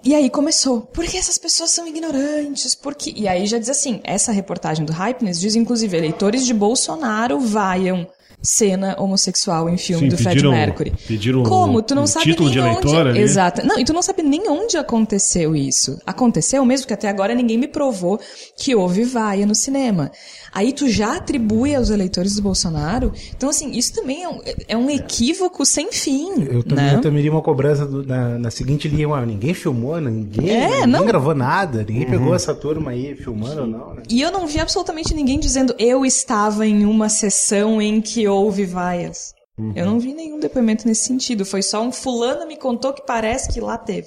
E 0.05 0.15
aí 0.15 0.29
começou, 0.31 0.81
porque 0.81 1.17
essas 1.17 1.39
pessoas 1.39 1.71
são 1.71 1.87
ignorantes, 1.87 2.75
porque... 2.75 3.13
E 3.17 3.27
aí 3.29 3.47
já 3.47 3.59
diz 3.59 3.69
assim, 3.69 4.01
essa 4.05 4.33
reportagem 4.33 4.85
do 4.85 4.93
Hypeness 4.93 5.41
diz, 5.41 5.55
inclusive, 5.55 5.97
eleitores 5.97 6.45
de 6.47 6.55
Bolsonaro 6.55 7.41
vaiam 7.41 8.07
cena 8.41 8.95
homossexual 9.01 9.69
em 9.69 9.77
filme 9.77 10.05
Sim, 10.05 10.09
do 10.11 10.17
Fred 10.17 10.37
pediram- 10.37 10.51
Mercury. 10.53 10.93
pediram 11.09 11.43
Como? 11.43 11.83
Tu 11.83 11.95
não 11.95 12.05
o 12.05 12.07
sabe 12.07 12.27
nem 12.39 12.51
de 12.51 12.61
onde... 12.61 13.19
Exato. 13.19 13.67
Não, 13.67 13.79
e 13.79 13.85
tu 13.85 13.93
não 13.93 14.01
sabe 14.01 14.23
nem 14.23 14.49
onde 14.49 14.77
aconteceu 14.77 15.57
isso. 15.57 15.99
Aconteceu 16.07 16.65
mesmo 16.65 16.87
que 16.87 16.95
até 16.95 17.09
agora 17.09 17.35
ninguém 17.35 17.59
me 17.59 17.67
provou 17.67 18.21
que 18.57 18.77
houve 18.77 19.03
vaia 19.03 19.45
no 19.45 19.57
cinema. 19.57 20.13
Aí 20.53 20.73
tu 20.73 20.89
já 20.89 21.17
atribui 21.17 21.75
aos 21.75 21.91
eleitores 21.91 22.37
do 22.37 22.43
Bolsonaro. 22.43 23.13
Então, 23.37 23.51
assim, 23.51 23.71
isso 23.73 23.93
também 23.95 24.23
é 24.25 24.29
um, 24.29 24.41
é 24.69 24.77
um 24.77 24.91
equívoco 24.91 25.65
sem 25.67 25.93
fim. 25.93 26.43
Eu 26.51 26.63
também, 26.63 26.85
né? 26.87 26.95
eu 26.95 27.01
também 27.01 27.19
iria 27.21 27.31
uma 27.33 27.43
cobrança 27.43 27.85
do- 27.87 28.05
na, 28.05 28.39
na 28.39 28.51
seguinte 28.51 28.89
linha, 28.89 29.09
ué, 29.09 29.27
ninguém 29.27 29.55
filmou, 29.55 30.01
ninguém, 30.01 30.51
É, 30.51 30.69
ninguém 30.71 30.87
não. 30.87 31.05
gravou 31.05 31.35
nada, 31.35 31.79
ninguém 31.89 32.07
pegou 32.07 32.35
essa 32.35 32.55
turma 32.55 32.91
aí 32.93 33.15
filmando 33.15 33.61
ou 33.63 33.67
não, 33.67 33.95
né? 33.95 34.03
E 34.09 34.21
eu 34.21 34.31
não 34.33 34.47
vi 34.47 34.59
absolutamente 34.61 35.15
ninguém 35.15 35.39
dizendo 35.39 35.75
eu 35.79 36.05
estava 36.07 36.67
em 36.67 36.85
uma 36.85 37.09
sessão 37.09 37.81
em 37.81 38.01
que 38.01 38.27
houve 38.27 38.65
vaias. 38.65 39.35
Eu 39.75 39.87
não 39.87 39.99
vi 39.99 40.15
nenhum 40.15 40.39
depoimento 40.39 40.87
nesse 40.87 41.05
sentido. 41.07 41.45
Foi 41.45 41.63
só 41.63 41.83
um 41.83 41.91
fulano 41.91 42.47
me 42.47 42.57
contou 42.57 42.93
que 42.93 43.03
parece 43.05 43.49
que 43.53 43.61
lá 43.61 43.77
teve. 43.77 44.07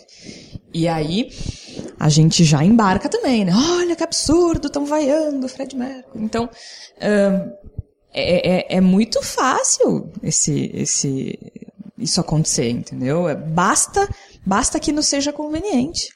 E 0.74 0.88
aí, 0.88 1.30
a 2.00 2.10
gente 2.10 2.44
já 2.44 2.64
embarca 2.64 3.10
também, 3.10 3.46
né? 3.46 3.52
Olha 3.54 3.96
que 3.96 4.04
absurdo, 4.04 4.68
estão 4.68 4.86
vaiando 4.86 5.48
Fred 5.48 5.76
Mercury. 5.76 6.24
Então, 6.24 6.50
ahn, 7.02 7.52
é, 8.14 8.76
é, 8.76 8.78
é 8.78 8.82
muito 8.82 9.22
fácil 9.22 10.12
esse, 10.24 10.72
esse, 10.74 11.38
isso 11.98 12.20
acontecer, 12.20 12.70
entendeu? 12.70 13.30
É, 13.30 13.36
Basta, 13.36 14.08
basta 14.46 14.80
que 14.80 14.92
não 14.92 15.02
seja 15.02 15.32
conveniente. 15.32 16.10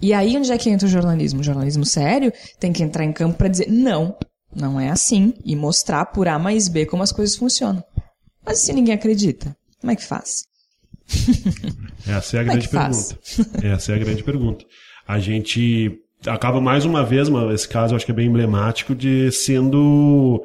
E 0.00 0.12
aí, 0.12 0.36
onde 0.36 0.50
é 0.50 0.58
que 0.58 0.70
entra 0.70 0.86
o 0.86 0.90
jornalismo? 0.90 1.40
O 1.40 1.44
jornalismo 1.44 1.84
sério 1.84 2.32
tem 2.58 2.72
que 2.72 2.82
entrar 2.82 3.04
em 3.04 3.12
campo 3.12 3.36
para 3.36 3.48
dizer, 3.48 3.70
não, 3.70 4.16
não 4.54 4.80
é 4.80 4.90
assim. 4.90 5.34
E 5.44 5.54
mostrar 5.54 6.06
por 6.06 6.26
A 6.26 6.38
mais 6.38 6.68
B 6.68 6.86
como 6.86 7.02
as 7.02 7.12
coisas 7.12 7.36
funcionam. 7.36 7.82
Mas 8.44 8.58
se 8.58 8.72
ninguém 8.72 8.94
acredita, 8.94 9.56
como 9.80 9.92
é 9.92 9.96
que 9.96 10.04
faz? 10.04 10.44
Essa 12.06 12.38
é 12.38 12.40
a 12.40 12.44
Como 12.44 12.52
é 12.52 12.54
grande 12.54 12.68
faz? 12.68 13.12
pergunta. 13.12 13.66
Essa 13.66 13.92
é 13.92 13.94
a 13.94 13.98
grande 13.98 14.22
pergunta. 14.22 14.64
A 15.06 15.18
gente 15.18 15.98
acaba 16.26 16.60
mais 16.60 16.84
uma 16.84 17.04
vez, 17.04 17.28
mas 17.28 17.52
esse 17.54 17.68
caso 17.68 17.92
eu 17.92 17.96
acho 17.96 18.06
que 18.06 18.12
é 18.12 18.14
bem 18.14 18.28
emblemático, 18.28 18.94
de 18.94 19.30
sendo 19.32 20.44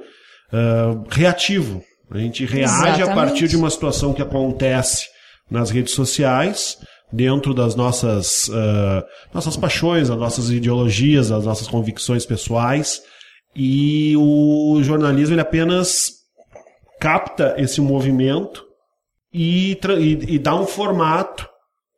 ah, 0.52 1.04
reativo. 1.10 1.84
A 2.10 2.18
gente 2.18 2.46
reage 2.46 2.74
a 2.74 2.90
Exatamente. 2.90 3.16
partir 3.16 3.48
de 3.48 3.56
uma 3.58 3.70
situação 3.70 4.14
que 4.14 4.22
acontece 4.22 5.06
nas 5.52 5.70
redes 5.70 5.94
sociais, 5.94 6.78
dentro 7.12 7.54
das 7.54 7.76
nossas, 7.76 8.50
ah, 8.54 9.06
nossas 9.34 9.58
paixões, 9.58 10.10
das 10.10 10.18
nossas 10.18 10.50
ideologias, 10.50 11.30
das 11.30 11.46
nossas 11.46 11.68
convicções 11.68 12.26
pessoais. 12.26 13.02
E 13.56 14.16
o 14.18 14.80
jornalismo 14.84 15.34
ele 15.34 15.42
apenas 15.42 16.12
capta 17.00 17.56
esse 17.58 17.82
movimento 17.82 18.67
e, 19.34 19.74
e, 20.00 20.36
e 20.36 20.40
dá 20.40 20.56
um 20.56 20.66
formato 20.66 21.48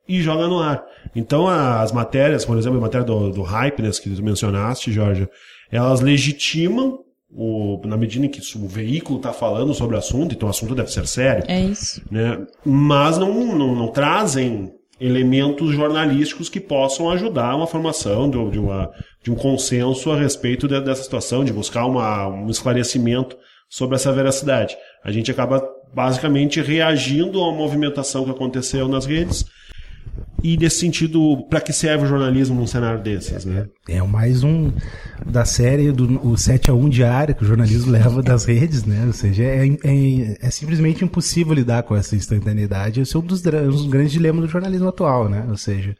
e 0.07 0.21
joga 0.21 0.47
no 0.47 0.59
ar. 0.59 0.83
Então 1.15 1.47
as 1.47 1.91
matérias, 1.91 2.43
por 2.45 2.57
exemplo, 2.57 2.77
a 2.77 2.81
matéria 2.81 3.05
do, 3.05 3.31
do 3.31 3.41
Hypeness 3.43 3.99
que 3.99 4.09
tu 4.09 4.23
mencionaste, 4.23 4.91
Jorge, 4.91 5.27
elas 5.71 6.01
legitimam 6.01 6.99
o, 7.31 7.79
na 7.85 7.95
medida 7.95 8.25
em 8.25 8.29
que 8.29 8.41
o 8.57 8.67
veículo 8.67 9.17
está 9.17 9.31
falando 9.31 9.71
sobre 9.73 9.95
o 9.95 9.99
assunto, 9.99 10.33
então 10.33 10.47
o 10.47 10.49
assunto 10.49 10.73
deve 10.73 10.91
ser 10.91 11.05
sério, 11.05 11.43
É 11.47 11.61
isso. 11.61 12.01
né? 12.09 12.43
mas 12.65 13.19
não, 13.19 13.55
não, 13.55 13.75
não 13.75 13.87
trazem 13.89 14.71
elementos 14.99 15.71
jornalísticos 15.71 16.49
que 16.49 16.59
possam 16.59 17.09
ajudar 17.11 17.55
uma 17.55 17.67
formação 17.67 18.29
de, 18.29 18.49
de 18.49 18.59
uma, 18.59 18.89
de 19.23 19.31
um 19.31 19.35
consenso 19.35 20.11
a 20.11 20.17
respeito 20.17 20.67
de- 20.67 20.81
dessa 20.81 21.03
situação, 21.03 21.45
de 21.45 21.53
buscar 21.53 21.85
uma, 21.85 22.27
um 22.27 22.49
esclarecimento 22.49 23.37
sobre 23.69 23.95
essa 23.95 24.11
veracidade. 24.11 24.75
A 25.03 25.11
gente 25.11 25.29
acaba 25.31 25.63
basicamente 25.93 26.62
reagindo 26.62 27.39
uma 27.39 27.52
movimentação 27.52 28.23
que 28.25 28.32
aconteceu 28.32 28.88
nas 28.88 29.06
redes 29.06 29.45
e 30.43 30.56
nesse 30.58 30.80
sentido, 30.80 31.45
para 31.49 31.60
que 31.60 31.73
serve 31.73 32.06
o 32.06 32.08
jornalismo 32.08 32.56
num 32.56 32.67
cenário 32.67 33.02
desses, 33.02 33.43
né? 33.43 33.67
É 33.88 34.02
mais 34.02 34.43
um 34.43 34.71
da 35.25 35.43
série 35.43 35.91
do 35.91 36.28
o 36.28 36.38
7 36.38 36.71
a 36.71 36.73
1 36.73 36.89
diária 36.89 37.34
que 37.34 37.43
o 37.43 37.47
jornalismo 37.47 37.91
leva 37.91 38.21
das 38.23 38.45
redes, 38.45 38.86
né? 38.86 39.04
Ou 39.06 39.13
seja, 39.13 39.43
é, 39.43 39.67
é, 39.67 40.38
é 40.41 40.49
simplesmente 40.49 41.04
impossível 41.04 41.54
lidar 41.54 41.84
com 41.84 41.95
essa 41.95 42.15
instantaneidade. 42.15 43.02
Esse 43.02 43.15
é 43.15 43.19
um 43.19 43.21
dos, 43.21 43.45
um 43.45 43.69
dos 43.69 43.88
grandes 43.88 44.13
dilemas 44.13 44.41
do 44.41 44.47
jornalismo 44.47 44.88
atual, 44.88 45.28
né? 45.28 45.45
Ou 45.49 45.58
seja, 45.58 45.95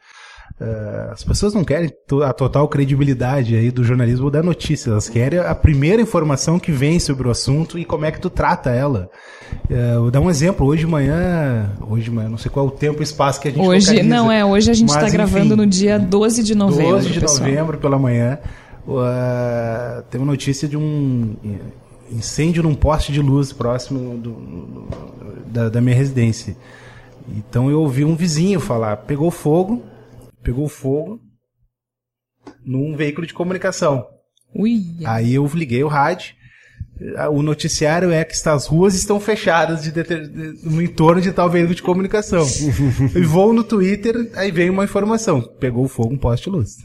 eh, 0.58 1.08
as 1.12 1.22
pessoas 1.22 1.52
não 1.54 1.62
querem 1.64 1.92
a 2.24 2.32
total 2.32 2.66
credibilidade 2.68 3.54
aí 3.56 3.70
do 3.70 3.84
jornalismo 3.84 4.24
ou 4.26 4.30
da 4.30 4.42
notícia, 4.42 4.90
elas 4.90 5.08
querem 5.08 5.38
a 5.38 5.54
primeira 5.54 6.00
informação 6.00 6.58
que 6.58 6.72
vem 6.72 6.98
sobre 6.98 7.28
o 7.28 7.30
assunto 7.30 7.78
e 7.78 7.84
como 7.84 8.04
é 8.06 8.10
que 8.10 8.20
tu 8.20 8.30
trata 8.30 8.70
ela. 8.70 9.10
Eh, 9.68 9.96
vou 9.98 10.10
dar 10.10 10.20
um 10.20 10.30
exemplo, 10.30 10.66
hoje 10.66 10.80
de 10.84 10.90
manhã, 10.90 11.70
hoje 11.86 12.04
de 12.04 12.10
manhã, 12.10 12.28
não 12.28 12.38
sei 12.38 12.50
qual 12.50 12.66
é 12.66 12.68
o 12.68 12.72
tempo 12.72 13.00
e 13.00 13.04
espaço 13.04 13.40
que 13.40 13.48
a 13.48 13.50
gente 13.50 13.60
Hoje, 13.66 13.88
localiza, 13.90 14.14
não 14.14 14.30
é, 14.32 14.44
hoje 14.44 14.70
a 14.70 14.74
gente 14.74 14.88
está 14.88 15.08
gravando 15.10 15.56
no 15.56 15.66
dia 15.66 15.98
12 15.98 16.42
de 16.42 16.54
novembro. 16.54 16.92
12 16.92 17.10
de 17.10 17.20
pessoal. 17.20 17.40
novembro 17.48 17.78
pela 17.78 17.98
manhã, 17.98 18.38
uh, 18.86 20.02
teve 20.10 20.24
notícia 20.24 20.68
de 20.68 20.76
um 20.76 21.34
incêndio 22.10 22.62
num 22.62 22.74
poste 22.74 23.12
de 23.12 23.20
luz 23.20 23.52
próximo 23.52 24.16
do- 24.18 24.30
do- 24.32 24.88
da, 25.46 25.68
da 25.68 25.80
minha 25.80 25.94
residência. 25.96 26.56
Então 27.36 27.70
eu 27.70 27.80
ouvi 27.80 28.04
um 28.04 28.16
vizinho 28.16 28.58
falar, 28.58 28.96
pegou 28.98 29.30
fogo, 29.30 29.82
pegou 30.42 30.68
fogo 30.68 31.20
num 32.64 32.96
veículo 32.96 33.26
de 33.26 33.34
comunicação. 33.34 34.08
Ui, 34.54 34.82
Aí 35.06 35.34
eu 35.34 35.46
liguei 35.46 35.82
o 35.84 35.88
rádio. 35.88 36.34
Ah, 37.16 37.28
O 37.30 37.42
noticiário 37.42 38.10
é 38.10 38.24
que 38.24 38.34
as 38.48 38.66
ruas 38.66 38.94
estão 38.94 39.18
fechadas 39.20 39.82
de 39.82 39.90
deter- 39.90 40.28
de- 40.28 40.58
no 40.62 40.80
entorno 40.82 41.20
de 41.20 41.32
tal 41.32 41.48
veículo 41.48 41.74
de 41.74 41.82
comunicação. 41.82 42.46
e 43.14 43.20
vou 43.22 43.52
no 43.52 43.64
Twitter, 43.64 44.30
aí 44.34 44.50
vem 44.50 44.70
uma 44.70 44.84
informação. 44.84 45.40
Pegou 45.60 45.86
fogo 45.88 46.14
um 46.14 46.18
poste 46.18 46.44
de 46.44 46.56
luz. 46.56 46.76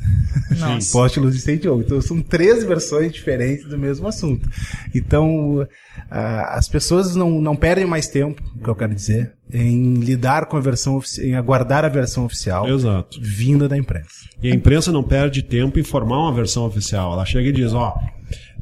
Nossa. 0.59 0.91
poste 0.93 1.19
de 1.19 1.25
luz 1.25 1.35
incendiou. 1.35 1.81
Então 1.81 1.99
são 2.01 2.21
três 2.21 2.63
versões 2.63 3.11
diferentes 3.11 3.65
do 3.67 3.77
mesmo 3.77 4.07
assunto. 4.07 4.47
Então 4.93 5.67
ah, 6.09 6.55
as 6.57 6.67
pessoas 6.67 7.15
não, 7.15 7.41
não 7.41 7.55
perdem 7.55 7.85
mais 7.85 8.07
tempo, 8.07 8.41
o 8.55 8.63
que 8.63 8.69
eu 8.69 8.75
quero 8.75 8.93
dizer, 8.93 9.33
em 9.51 9.95
lidar 9.95 10.47
com 10.47 10.57
a 10.57 10.59
versão 10.59 10.99
em 11.21 11.35
aguardar 11.35 11.85
a 11.85 11.89
versão 11.89 12.25
oficial 12.25 12.67
Exato. 12.67 13.19
vinda 13.21 13.67
da 13.69 13.77
imprensa. 13.77 14.09
E 14.41 14.51
a 14.51 14.55
imprensa 14.55 14.91
não 14.91 15.03
perde 15.03 15.41
tempo 15.43 15.79
em 15.79 15.83
formar 15.83 16.19
uma 16.19 16.33
versão 16.33 16.65
oficial. 16.65 17.13
Ela 17.13 17.25
chega 17.25 17.49
e 17.49 17.51
diz, 17.51 17.73
ó, 17.73 17.95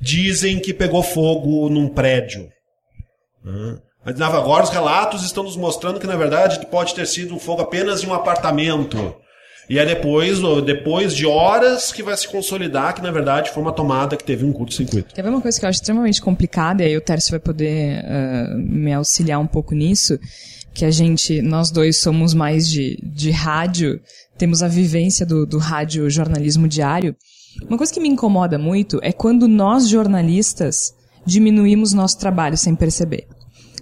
dizem 0.03 0.59
que 0.59 0.73
pegou 0.73 1.01
fogo 1.01 1.69
num 1.69 1.87
prédio. 1.87 2.49
Mas 4.05 4.19
agora 4.19 4.63
os 4.63 4.69
relatos 4.69 5.23
estão 5.23 5.43
nos 5.43 5.55
mostrando 5.55 5.99
que, 5.99 6.05
na 6.07 6.17
verdade, 6.17 6.65
pode 6.67 6.93
ter 6.93 7.07
sido 7.07 7.33
um 7.33 7.39
fogo 7.39 7.61
apenas 7.61 8.03
em 8.03 8.07
um 8.07 8.13
apartamento. 8.13 9.15
E 9.69 9.79
é 9.79 9.85
depois, 9.85 10.39
depois 10.65 11.15
de 11.15 11.25
horas 11.25 11.93
que 11.93 12.03
vai 12.03 12.17
se 12.17 12.27
consolidar 12.27 12.93
que, 12.93 13.01
na 13.01 13.11
verdade, 13.11 13.49
foi 13.51 13.63
uma 13.63 13.71
tomada 13.71 14.17
que 14.17 14.23
teve 14.23 14.43
um 14.43 14.51
curto-circuito. 14.51 15.15
Quer 15.15 15.21
ver 15.21 15.29
uma 15.29 15.39
coisa 15.39 15.57
que 15.57 15.65
eu 15.65 15.69
acho 15.69 15.77
extremamente 15.79 16.21
complicada, 16.21 16.83
e 16.83 16.87
aí 16.87 16.97
o 16.97 17.01
Tércio 17.01 17.31
vai 17.31 17.39
poder 17.39 18.03
ah, 18.03 18.55
me 18.57 18.91
auxiliar 18.91 19.39
um 19.39 19.47
pouco 19.47 19.73
nisso, 19.73 20.19
que 20.73 20.83
a 20.83 20.91
gente, 20.91 21.41
nós 21.41 21.71
dois 21.71 22.01
somos 22.01 22.33
mais 22.33 22.69
de, 22.69 22.99
de 23.01 23.31
rádio, 23.31 24.01
temos 24.37 24.61
a 24.61 24.67
vivência 24.67 25.25
do, 25.25 25.45
do 25.45 25.59
rádio 25.59 26.09
jornalismo 26.09 26.67
diário. 26.67 27.15
Uma 27.67 27.77
coisa 27.77 27.93
que 27.93 27.99
me 27.99 28.09
incomoda 28.09 28.57
muito 28.57 28.99
é 29.01 29.11
quando 29.11 29.47
nós, 29.47 29.87
jornalistas, 29.87 30.93
diminuímos 31.25 31.93
nosso 31.93 32.17
trabalho 32.17 32.57
sem 32.57 32.75
perceber. 32.75 33.27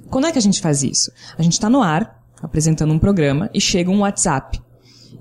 Quando 0.10 0.28
é 0.28 0.32
que 0.32 0.38
a 0.38 0.42
gente 0.42 0.62
faz 0.62 0.84
isso? 0.84 1.12
A 1.38 1.42
gente 1.42 1.54
está 1.54 1.70
no 1.70 1.82
ar, 1.82 2.22
apresentando 2.42 2.94
um 2.94 3.00
programa, 3.00 3.50
e 3.54 3.62
chega 3.62 3.90
um 3.90 4.02
WhatsApp. 4.02 4.62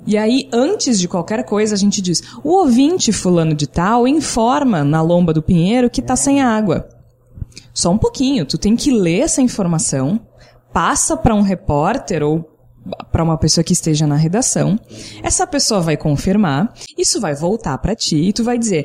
E 0.06 0.16
aí, 0.16 0.48
antes 0.52 0.98
de 0.98 1.06
qualquer 1.06 1.44
coisa, 1.44 1.74
a 1.74 1.78
gente 1.78 2.00
diz: 2.00 2.22
o 2.42 2.50
ouvinte 2.50 3.12
fulano 3.12 3.54
de 3.54 3.66
tal 3.66 4.08
informa 4.08 4.82
na 4.82 5.02
lomba 5.02 5.32
do 5.32 5.42
Pinheiro 5.42 5.90
que 5.90 6.02
tá 6.02 6.16
sem 6.16 6.40
água. 6.40 6.88
Só 7.72 7.90
um 7.90 7.98
pouquinho, 7.98 8.44
tu 8.44 8.58
tem 8.58 8.74
que 8.74 8.90
ler 8.90 9.20
essa 9.20 9.42
informação, 9.42 10.20
passa 10.72 11.16
para 11.16 11.34
um 11.34 11.42
repórter 11.42 12.22
ou 12.22 12.49
para 13.12 13.22
uma 13.22 13.38
pessoa 13.38 13.64
que 13.64 13.72
esteja 13.72 14.06
na 14.06 14.16
redação. 14.16 14.78
Essa 15.22 15.46
pessoa 15.46 15.80
vai 15.80 15.96
confirmar, 15.96 16.72
isso 16.96 17.20
vai 17.20 17.34
voltar 17.34 17.76
para 17.78 17.94
ti 17.94 18.16
e 18.16 18.32
tu 18.32 18.42
vai 18.42 18.58
dizer: 18.58 18.84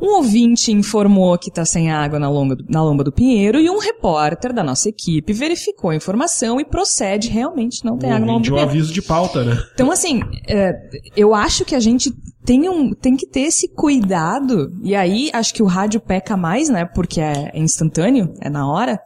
um 0.00 0.16
ouvinte 0.16 0.72
informou 0.72 1.38
que 1.38 1.48
está 1.48 1.64
sem 1.64 1.90
água 1.92 2.18
na 2.18 2.28
lomba, 2.28 2.56
do, 2.56 2.64
na 2.68 2.82
lomba 2.82 3.04
do 3.04 3.12
Pinheiro 3.12 3.60
e 3.60 3.70
um 3.70 3.78
repórter 3.78 4.52
da 4.52 4.62
nossa 4.62 4.88
equipe 4.88 5.32
verificou 5.32 5.90
a 5.90 5.94
informação 5.94 6.60
e 6.60 6.64
procede 6.64 7.28
realmente 7.28 7.84
não 7.84 7.96
tem 7.96 8.10
água 8.10 8.26
na 8.26 8.32
lomba 8.32 8.44
do 8.44 8.48
o 8.48 8.54
Pinheiro. 8.54 8.70
aviso 8.70 8.92
de 8.92 9.02
pauta, 9.02 9.44
né? 9.44 9.56
Então, 9.74 9.90
assim, 9.92 10.20
é, 10.48 10.72
eu 11.16 11.34
acho 11.34 11.64
que 11.64 11.74
a 11.74 11.80
gente 11.80 12.12
tem, 12.44 12.68
um, 12.68 12.92
tem 12.92 13.16
que 13.16 13.26
ter 13.26 13.42
esse 13.42 13.68
cuidado, 13.68 14.70
e 14.82 14.94
aí 14.94 15.30
acho 15.32 15.54
que 15.54 15.62
o 15.62 15.66
rádio 15.66 16.00
peca 16.00 16.36
mais, 16.36 16.68
né, 16.68 16.84
porque 16.84 17.20
é 17.20 17.50
instantâneo, 17.54 18.34
é 18.40 18.50
na 18.50 18.68
hora, 18.68 19.00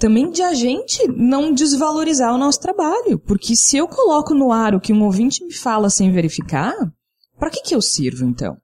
também 0.00 0.30
de 0.30 0.42
a 0.42 0.54
gente 0.54 1.06
não 1.08 1.52
desvalorizar 1.52 2.34
o 2.34 2.38
nosso 2.38 2.58
trabalho. 2.58 3.18
Porque 3.18 3.54
se 3.54 3.76
eu 3.76 3.86
coloco 3.86 4.34
no 4.34 4.50
ar 4.50 4.74
o 4.74 4.80
que 4.80 4.92
um 4.92 5.04
ouvinte 5.04 5.44
me 5.44 5.52
fala 5.52 5.90
sem 5.90 6.10
verificar, 6.10 6.74
pra 7.38 7.50
que 7.50 7.62
que 7.62 7.74
eu 7.74 7.82
sirvo, 7.82 8.24
então? 8.24 8.56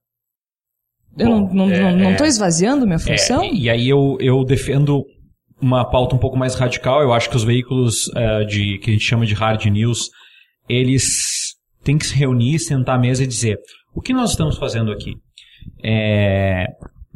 Eu 1.19 1.29
Bom, 1.29 1.55
não, 1.55 1.67
não, 1.67 1.71
é- 1.73 1.97
não, 1.97 2.11
é- 2.11 2.27
esvaziando 2.27 2.87
minha 2.87 2.99
função? 2.99 3.43
É, 3.43 3.53
e 3.53 3.71
aí 3.71 3.89
eu, 3.89 4.17
eu 4.19 4.45
defendo 4.45 5.05
uma 5.61 5.85
pauta 5.85 6.17
um 6.17 6.19
pouco 6.19 6.37
mais 6.37 6.55
radical. 6.55 7.01
Eu 7.03 7.13
acho 7.13 7.31
que 7.31 7.37
os 7.37 7.45
veículos 7.45 8.11
eh, 8.15 8.45
de 8.45 8.79
que 8.79 8.91
a 8.91 8.93
gente 8.93 9.05
chama 9.05 9.25
de 9.27 9.35
hard 9.35 9.65
news, 9.67 10.11
eles 10.69 11.05
têm 11.85 11.97
que 11.97 12.07
se 12.07 12.15
reunir, 12.15 12.59
sentar 12.59 12.97
à 12.97 12.99
mesa 12.99 13.25
e 13.25 13.27
dizer 13.27 13.59
o 13.95 14.01
que 14.01 14.13
nós 14.13 14.31
estamos 14.31 14.59
fazendo 14.59 14.91
aqui. 14.93 15.13
É, 15.83 16.67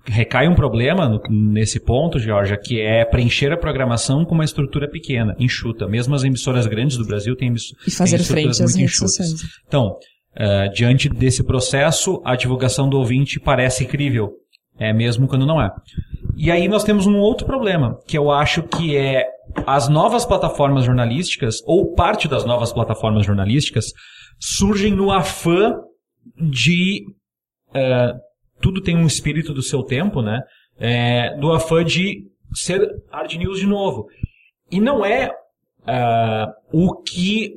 recai 0.06 0.48
um 0.48 0.54
problema 0.54 1.08
no- 1.08 1.20
nesse 1.30 1.78
ponto, 1.80 2.18
Georgia, 2.18 2.56
que 2.56 2.80
é 2.80 3.04
preencher 3.04 3.52
a 3.52 3.56
programação 3.56 4.24
com 4.24 4.34
uma 4.34 4.44
estrutura 4.44 4.88
pequena, 4.88 5.34
enxuta. 5.38 5.86
Mesmo 5.86 6.14
as 6.14 6.24
emissoras 6.24 6.66
grandes 6.66 6.96
do 6.96 7.06
Brasil 7.06 7.36
têm, 7.36 7.52
E 7.86 7.90
fazer 7.90 8.16
têm 8.16 8.20
estruturas 8.22 8.56
frente 8.58 8.62
às 8.64 8.74
muito 8.76 8.84
enxutas. 8.84 9.14
sociais. 9.16 9.42
Então, 9.66 9.96
eh, 10.36 10.68
diante 10.68 11.08
desse 11.08 11.44
processo, 11.44 12.20
a 12.24 12.34
divulgação 12.36 12.88
do 12.88 12.96
ouvinte 12.98 13.38
parece 13.40 13.84
crível, 13.84 14.30
é 14.78 14.92
mesmo 14.92 15.26
quando 15.28 15.44
não 15.46 15.60
é. 15.60 15.70
E 16.36 16.50
aí 16.50 16.66
nós 16.68 16.84
temos 16.84 17.06
um 17.06 17.16
outro 17.18 17.46
problema, 17.46 17.98
que 18.06 18.16
eu 18.16 18.30
acho 18.30 18.62
que 18.62 18.96
é 18.96 19.24
as 19.66 19.88
novas 19.88 20.24
plataformas 20.24 20.84
jornalísticas, 20.84 21.56
ou 21.66 21.92
parte 21.94 22.26
das 22.28 22.44
novas 22.46 22.72
plataformas 22.72 23.26
jornalísticas, 23.26 23.86
surgem 24.38 24.92
no 24.94 25.10
afã 25.12 25.74
de. 26.40 27.02
é, 27.74 28.12
tudo 28.61 28.81
tem 28.81 28.96
um 28.96 29.07
espírito 29.07 29.53
do 29.53 29.62
seu 29.62 29.83
tempo, 29.83 30.23
né? 30.23 30.40
É, 30.79 31.37
do 31.37 31.53
afã 31.53 31.85
de 31.85 32.25
ser 32.55 32.81
hard 33.11 33.35
news 33.35 33.59
de 33.59 33.66
novo. 33.66 34.07
E 34.70 34.81
não 34.81 35.05
é 35.05 35.31
é, 35.87 36.46
o 36.73 36.94
que 37.03 37.55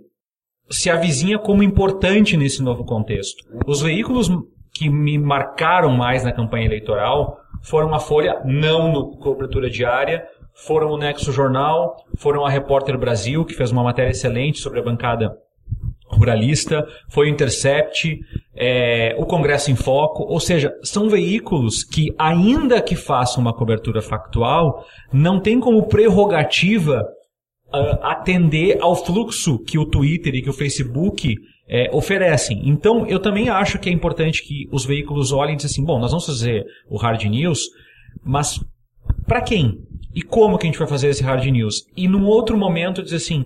se 0.70 0.90
avizinha 0.90 1.38
como 1.38 1.64
importante 1.64 2.36
nesse 2.36 2.62
novo 2.64 2.84
contexto. 2.84 3.44
Os 3.68 3.82
veículos 3.82 4.30
que 4.74 4.90
me 4.90 5.18
marcaram 5.18 5.92
mais 5.92 6.24
na 6.24 6.32
campanha 6.32 6.66
eleitoral 6.66 7.38
foram 7.62 7.94
a 7.94 8.00
Folha, 8.00 8.42
não 8.44 8.92
no 8.92 9.18
cobertura 9.18 9.70
diária, 9.70 10.26
foram 10.54 10.92
o 10.92 10.98
Nexo 10.98 11.32
Jornal, 11.32 11.96
foram 12.18 12.46
a 12.46 12.50
Repórter 12.50 12.98
Brasil, 12.98 13.46
que 13.46 13.54
fez 13.54 13.72
uma 13.72 13.84
matéria 13.84 14.12
excelente 14.12 14.60
sobre 14.60 14.80
a 14.80 14.84
bancada 14.84 15.38
ruralista, 16.14 16.86
foi 17.10 17.28
o 17.28 17.30
Intercept, 17.30 18.20
é, 18.56 19.16
o 19.18 19.26
Congresso 19.26 19.72
em 19.72 19.76
Foco, 19.76 20.24
ou 20.24 20.40
seja, 20.40 20.74
são 20.84 21.10
veículos 21.10 21.84
que, 21.84 22.14
ainda 22.18 22.82
que 22.82 22.96
façam 22.96 23.42
uma 23.42 23.54
cobertura 23.54 24.02
factual, 24.02 24.86
não 25.12 25.40
tem 25.40 25.60
como 25.60 25.88
prerrogativa 25.88 27.04
ah, 27.72 28.12
atender 28.12 28.78
ao 28.82 28.96
fluxo 28.96 29.58
que 29.58 29.80
o 29.80 29.86
Twitter 29.86 30.36
e 30.36 30.42
que 30.42 30.50
o 30.50 30.54
Facebook 30.54 31.36
é, 31.68 31.90
oferecem. 31.92 32.62
Então, 32.66 33.06
eu 33.08 33.20
também 33.20 33.50
acho 33.50 33.80
que 33.80 33.90
é 33.90 33.92
importante 33.92 34.44
que 34.44 34.68
os 34.72 34.86
veículos 34.86 35.32
olhem 35.32 35.54
e 35.54 35.58
dizem 35.58 35.72
assim, 35.72 35.84
bom, 35.84 36.00
nós 36.00 36.12
vamos 36.12 36.26
fazer 36.26 36.64
o 36.90 36.98
hard 36.98 37.24
news, 37.24 37.62
mas 38.24 38.60
para 39.26 39.42
quem? 39.42 39.80
E 40.14 40.22
como 40.22 40.58
que 40.58 40.68
a 40.68 40.70
gente 40.70 40.78
vai 40.78 40.88
fazer 40.88 41.10
esse 41.10 41.24
hard 41.24 41.44
news? 41.46 41.86
E 41.98 42.08
num 42.08 42.26
outro 42.26 42.56
momento 42.56 43.02
dizer 43.02 43.16
assim, 43.16 43.46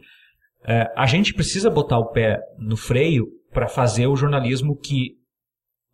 é, 0.67 0.91
a 0.95 1.05
gente 1.05 1.33
precisa 1.33 1.69
botar 1.69 1.97
o 1.97 2.11
pé 2.11 2.39
no 2.57 2.75
freio 2.75 3.25
para 3.53 3.67
fazer 3.67 4.07
o 4.07 4.15
jornalismo 4.15 4.77
que 4.77 5.17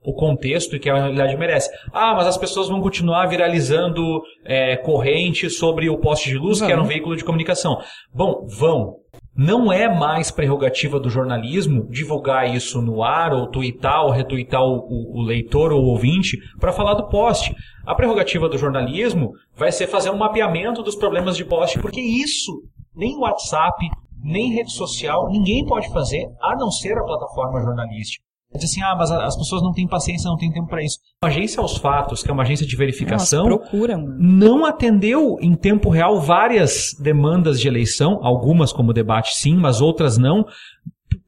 o 0.04 0.14
contexto 0.14 0.76
e 0.76 0.80
que 0.80 0.90
a 0.90 0.96
realidade 0.96 1.38
merece. 1.38 1.70
Ah, 1.94 2.14
mas 2.14 2.28
as 2.28 2.38
pessoas 2.38 2.68
vão 2.68 2.82
continuar 2.82 3.26
viralizando 3.28 4.22
é, 4.44 4.76
corrente 4.76 5.50
sobre 5.50 5.90
o 5.90 5.98
poste 5.98 6.30
de 6.30 6.38
luz, 6.38 6.62
que 6.62 6.72
era 6.72 6.82
um 6.82 6.86
veículo 6.86 7.16
de 7.16 7.24
comunicação. 7.24 7.78
Bom, 8.14 8.46
vão. 8.46 8.98
Não 9.36 9.72
é 9.72 9.88
mais 9.88 10.30
prerrogativa 10.30 11.00
do 11.00 11.10
jornalismo 11.10 11.88
divulgar 11.90 12.54
isso 12.54 12.82
no 12.82 13.02
ar, 13.02 13.34
ou 13.34 13.48
tweetar, 13.48 14.04
ou 14.04 14.12
retuitar 14.12 14.62
o, 14.62 14.78
o, 14.78 15.22
o 15.22 15.24
leitor 15.24 15.72
ou 15.72 15.82
o 15.82 15.88
ouvinte 15.88 16.38
para 16.60 16.74
falar 16.74 16.94
do 16.96 17.08
poste. 17.08 17.56
A 17.86 17.96
prerrogativa 17.96 18.48
do 18.48 18.58
jornalismo 18.58 19.32
vai 19.56 19.72
ser 19.72 19.88
fazer 19.88 20.12
um 20.12 20.18
mapeamento 20.18 20.84
dos 20.84 20.96
problemas 20.96 21.36
de 21.36 21.46
poste, 21.46 21.80
porque 21.80 22.02
isso 22.02 22.52
nem 22.96 23.18
WhatsApp, 23.18 23.90
nem 24.24 24.54
rede 24.54 24.72
social, 24.72 25.30
ninguém 25.30 25.66
pode 25.66 25.92
fazer, 25.92 26.26
a 26.42 26.56
não 26.56 26.72
ser 26.72 26.98
a 26.98 27.04
plataforma 27.04 27.60
jornalística. 27.62 28.24
Diz 28.56 28.66
assim, 28.66 28.84
ah, 28.84 28.96
mas 28.96 29.10
as 29.10 29.36
pessoas 29.36 29.64
não 29.64 29.72
têm 29.74 29.88
paciência, 29.88 30.30
não 30.30 30.38
têm 30.38 30.52
tempo 30.52 30.68
para 30.68 30.84
isso. 30.84 31.00
A 31.24 31.28
agência 31.28 31.60
aos 31.60 31.76
fatos, 31.78 32.22
que 32.22 32.30
é 32.30 32.34
uma 32.34 32.44
agência 32.44 32.68
de 32.68 32.76
verificação, 32.76 33.48
Elas 33.48 33.58
procuram. 33.68 34.06
não 34.20 34.64
atendeu 34.64 35.38
em 35.42 35.56
tempo 35.56 35.90
real 35.90 36.22
várias 36.22 36.90
demandas 37.02 37.60
de 37.60 37.68
eleição, 37.68 38.20
algumas 38.22 38.72
como 38.72 38.94
debate 38.94 39.34
sim, 39.34 39.56
mas 39.56 39.82
outras 39.82 40.20
não, 40.20 40.46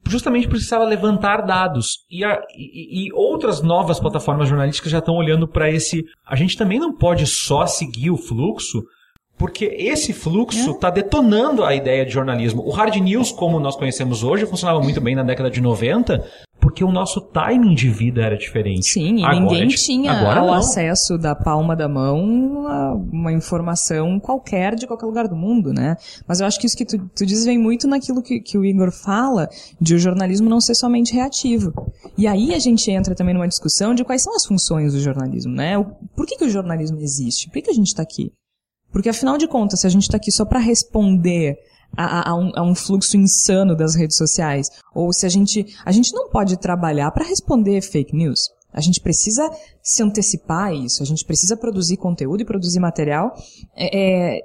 justamente 0.08 0.46
precisava 0.48 0.84
levantar 0.84 1.38
dados. 1.42 2.04
E, 2.08 2.24
a- 2.24 2.40
e- 2.56 3.06
e 3.08 3.12
outras 3.12 3.60
novas 3.60 3.98
plataformas 3.98 4.48
jornalísticas 4.48 4.92
já 4.92 4.98
estão 4.98 5.16
olhando 5.16 5.48
para 5.48 5.68
esse. 5.70 6.04
A 6.26 6.36
gente 6.36 6.56
também 6.56 6.78
não 6.78 6.94
pode 6.96 7.26
só 7.26 7.66
seguir 7.66 8.10
o 8.10 8.16
fluxo, 8.16 8.84
porque 9.38 9.64
esse 9.78 10.12
fluxo 10.12 10.70
está 10.72 10.88
detonando 10.90 11.64
a 11.64 11.74
ideia 11.74 12.04
de 12.06 12.12
jornalismo. 12.12 12.62
O 12.66 12.70
hard 12.70 12.94
news, 12.96 13.30
como 13.32 13.60
nós 13.60 13.76
conhecemos 13.76 14.22
hoje, 14.24 14.46
funcionava 14.46 14.80
muito 14.80 15.00
bem 15.00 15.14
na 15.14 15.22
década 15.22 15.50
de 15.50 15.60
90, 15.60 16.24
porque 16.58 16.82
o 16.82 16.90
nosso 16.90 17.20
timing 17.20 17.74
de 17.74 17.88
vida 17.90 18.22
era 18.22 18.36
diferente. 18.36 18.86
Sim, 18.86 19.18
e 19.20 19.24
Agora 19.24 19.40
ninguém 19.40 19.64
é 19.64 19.76
tinha 19.76 20.10
agora 20.12 20.40
não. 20.40 20.54
acesso 20.54 21.16
da 21.18 21.34
palma 21.34 21.76
da 21.76 21.88
mão 21.88 22.66
a 22.66 22.94
uma 22.94 23.30
informação 23.32 24.18
qualquer 24.18 24.74
de 24.74 24.86
qualquer 24.86 25.06
lugar 25.06 25.28
do 25.28 25.36
mundo, 25.36 25.72
né? 25.72 25.96
Mas 26.26 26.40
eu 26.40 26.46
acho 26.46 26.58
que 26.58 26.66
isso 26.66 26.76
que 26.76 26.84
tu, 26.84 26.98
tu 27.14 27.24
diz 27.26 27.44
vem 27.44 27.58
muito 27.58 27.86
naquilo 27.86 28.22
que, 28.22 28.40
que 28.40 28.56
o 28.58 28.64
Igor 28.64 28.90
fala 28.90 29.48
de 29.80 29.94
o 29.94 29.98
jornalismo 29.98 30.48
não 30.48 30.60
ser 30.60 30.74
somente 30.74 31.12
reativo. 31.14 31.72
E 32.18 32.26
aí 32.26 32.54
a 32.54 32.58
gente 32.58 32.90
entra 32.90 33.14
também 33.14 33.34
numa 33.34 33.46
discussão 33.48 33.94
de 33.94 34.02
quais 34.02 34.22
são 34.22 34.34
as 34.34 34.44
funções 34.44 34.92
do 34.94 34.98
jornalismo, 35.00 35.52
né? 35.52 35.78
O- 35.78 35.84
Por 36.16 36.26
que, 36.26 36.36
que 36.36 36.44
o 36.44 36.50
jornalismo 36.50 36.98
existe? 36.98 37.46
Por 37.48 37.54
que, 37.54 37.62
que 37.62 37.70
a 37.70 37.74
gente 37.74 37.88
está 37.88 38.02
aqui? 38.02 38.32
Porque 38.96 39.10
afinal 39.10 39.36
de 39.36 39.46
contas, 39.46 39.80
se 39.80 39.86
a 39.86 39.90
gente 39.90 40.04
está 40.04 40.16
aqui 40.16 40.32
só 40.32 40.46
para 40.46 40.58
responder 40.58 41.54
a, 41.94 42.30
a- 42.30 42.34
um, 42.34 42.50
a 42.56 42.62
um 42.62 42.74
fluxo 42.74 43.14
insano 43.18 43.76
das 43.76 43.94
redes 43.94 44.16
sociais, 44.16 44.70
ou 44.94 45.12
se 45.12 45.26
a 45.26 45.28
gente 45.28 45.66
a 45.84 45.92
gente 45.92 46.14
não 46.14 46.30
pode 46.30 46.56
trabalhar 46.56 47.10
para 47.10 47.26
responder 47.26 47.82
fake 47.82 48.16
news. 48.16 48.48
A 48.72 48.80
gente 48.80 48.98
precisa 49.02 49.50
se 49.82 50.02
antecipar 50.02 50.68
a 50.68 50.72
isso. 50.72 51.02
A 51.02 51.04
gente 51.04 51.26
precisa 51.26 51.58
produzir 51.58 51.98
conteúdo 51.98 52.40
e 52.40 52.46
produzir 52.46 52.80
material 52.80 53.34
é, 53.76 54.38
é, 54.38 54.40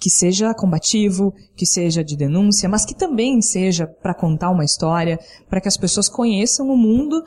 que 0.00 0.10
seja 0.10 0.52
combativo, 0.54 1.32
que 1.56 1.64
seja 1.64 2.02
de 2.02 2.16
denúncia, 2.16 2.68
mas 2.68 2.84
que 2.84 2.96
também 2.96 3.40
seja 3.40 3.86
para 3.86 4.12
contar 4.12 4.50
uma 4.50 4.64
história, 4.64 5.20
para 5.48 5.60
que 5.60 5.68
as 5.68 5.76
pessoas 5.76 6.08
conheçam 6.08 6.66
o 6.68 6.76
mundo 6.76 7.22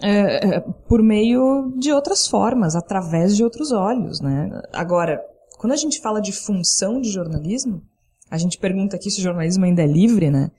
é, 0.00 0.56
é, 0.56 0.60
por 0.88 1.02
meio 1.02 1.74
de 1.76 1.92
outras 1.92 2.26
formas, 2.26 2.74
através 2.74 3.36
de 3.36 3.44
outros 3.44 3.70
olhos, 3.70 4.18
né? 4.22 4.48
Agora, 4.72 5.20
quando 5.58 5.72
a 5.72 5.76
gente 5.76 6.00
fala 6.00 6.20
de 6.20 6.32
função 6.32 7.00
de 7.00 7.10
jornalismo, 7.10 7.82
a 8.30 8.38
gente 8.38 8.58
pergunta 8.58 8.96
aqui 8.96 9.10
se 9.10 9.20
o 9.20 9.22
jornalismo 9.22 9.64
ainda 9.64 9.82
é 9.82 9.86
livre, 9.86 10.30
né? 10.30 10.50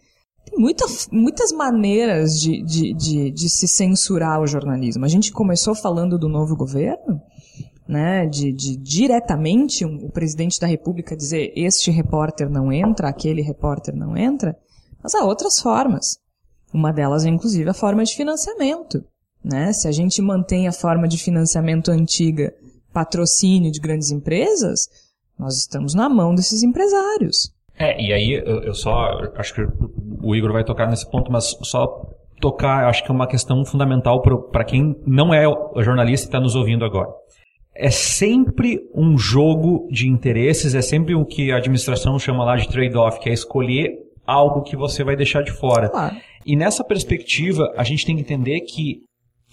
Tem 0.49 0.57
muita, 0.57 0.85
muitas 1.11 1.51
maneiras 1.51 2.39
de, 2.39 2.63
de, 2.63 2.93
de, 2.93 3.31
de 3.31 3.49
se 3.49 3.67
censurar 3.67 4.39
o 4.41 4.47
jornalismo. 4.47 5.03
A 5.03 5.09
gente 5.09 5.31
começou 5.31 5.75
falando 5.75 6.17
do 6.17 6.29
novo 6.29 6.55
governo, 6.55 7.21
né? 7.87 8.25
De, 8.25 8.53
de 8.53 8.77
diretamente 8.77 9.85
um- 9.85 10.05
o 10.05 10.09
presidente 10.09 10.59
da 10.59 10.67
República 10.67 11.17
dizer 11.17 11.51
este 11.55 11.91
repórter 11.91 12.49
não 12.49 12.71
entra, 12.71 13.09
aquele 13.09 13.41
repórter 13.41 13.95
não 13.95 14.15
entra. 14.15 14.55
Mas 15.03 15.13
há 15.13 15.23
outras 15.25 15.59
formas. 15.59 16.17
Uma 16.73 16.91
delas 16.93 17.25
é, 17.25 17.29
inclusive, 17.29 17.69
a 17.69 17.73
forma 17.73 18.03
de 18.03 18.15
financiamento. 18.15 19.03
Né? 19.43 19.71
Se 19.73 19.87
a 19.87 19.91
gente 19.91 20.21
mantém 20.21 20.67
a 20.67 20.71
forma 20.71 21.07
de 21.07 21.17
financiamento 21.17 21.91
antiga, 21.91 22.53
patrocínio 22.97 23.71
de 23.71 23.79
grandes 23.79 24.09
empresas, 24.09 24.89
nós 25.37 25.55
estamos 25.59 25.93
na 25.93 26.09
mão 26.09 26.33
desses 26.33 26.63
empresários. 26.63 27.53
É, 27.77 28.01
e 28.01 28.11
aí 28.11 28.31
eu, 28.31 28.63
eu 28.63 28.73
só 28.73 29.19
acho 29.35 29.53
que 29.53 29.61
o 30.23 30.35
Igor 30.35 30.51
vai 30.51 30.63
tocar 30.63 30.89
nesse 30.89 31.07
ponto, 31.07 31.31
mas 31.31 31.55
só 31.61 31.85
tocar, 32.41 32.87
acho 32.87 33.03
que 33.03 33.11
é 33.11 33.13
uma 33.13 33.27
questão 33.27 33.63
fundamental 33.63 34.23
para 34.51 34.63
quem 34.63 34.95
não 35.05 35.31
é 35.31 35.43
jornalista 35.83 36.25
e 36.25 36.29
está 36.29 36.39
nos 36.39 36.55
ouvindo 36.55 36.83
agora. 36.83 37.07
É 37.75 37.91
sempre 37.91 38.79
um 38.95 39.15
jogo 39.15 39.87
de 39.91 40.07
interesses, 40.07 40.73
é 40.73 40.81
sempre 40.81 41.13
o 41.13 41.23
que 41.23 41.51
a 41.51 41.57
administração 41.57 42.17
chama 42.17 42.43
lá 42.43 42.55
de 42.55 42.67
trade-off, 42.67 43.19
que 43.19 43.29
é 43.29 43.33
escolher 43.33 43.91
algo 44.25 44.63
que 44.63 44.75
você 44.75 45.03
vai 45.03 45.15
deixar 45.15 45.43
de 45.43 45.51
fora. 45.51 45.91
E 46.43 46.55
nessa 46.55 46.83
perspectiva, 46.83 47.71
a 47.77 47.83
gente 47.83 48.03
tem 48.03 48.15
que 48.15 48.21
entender 48.21 48.61
que 48.61 49.03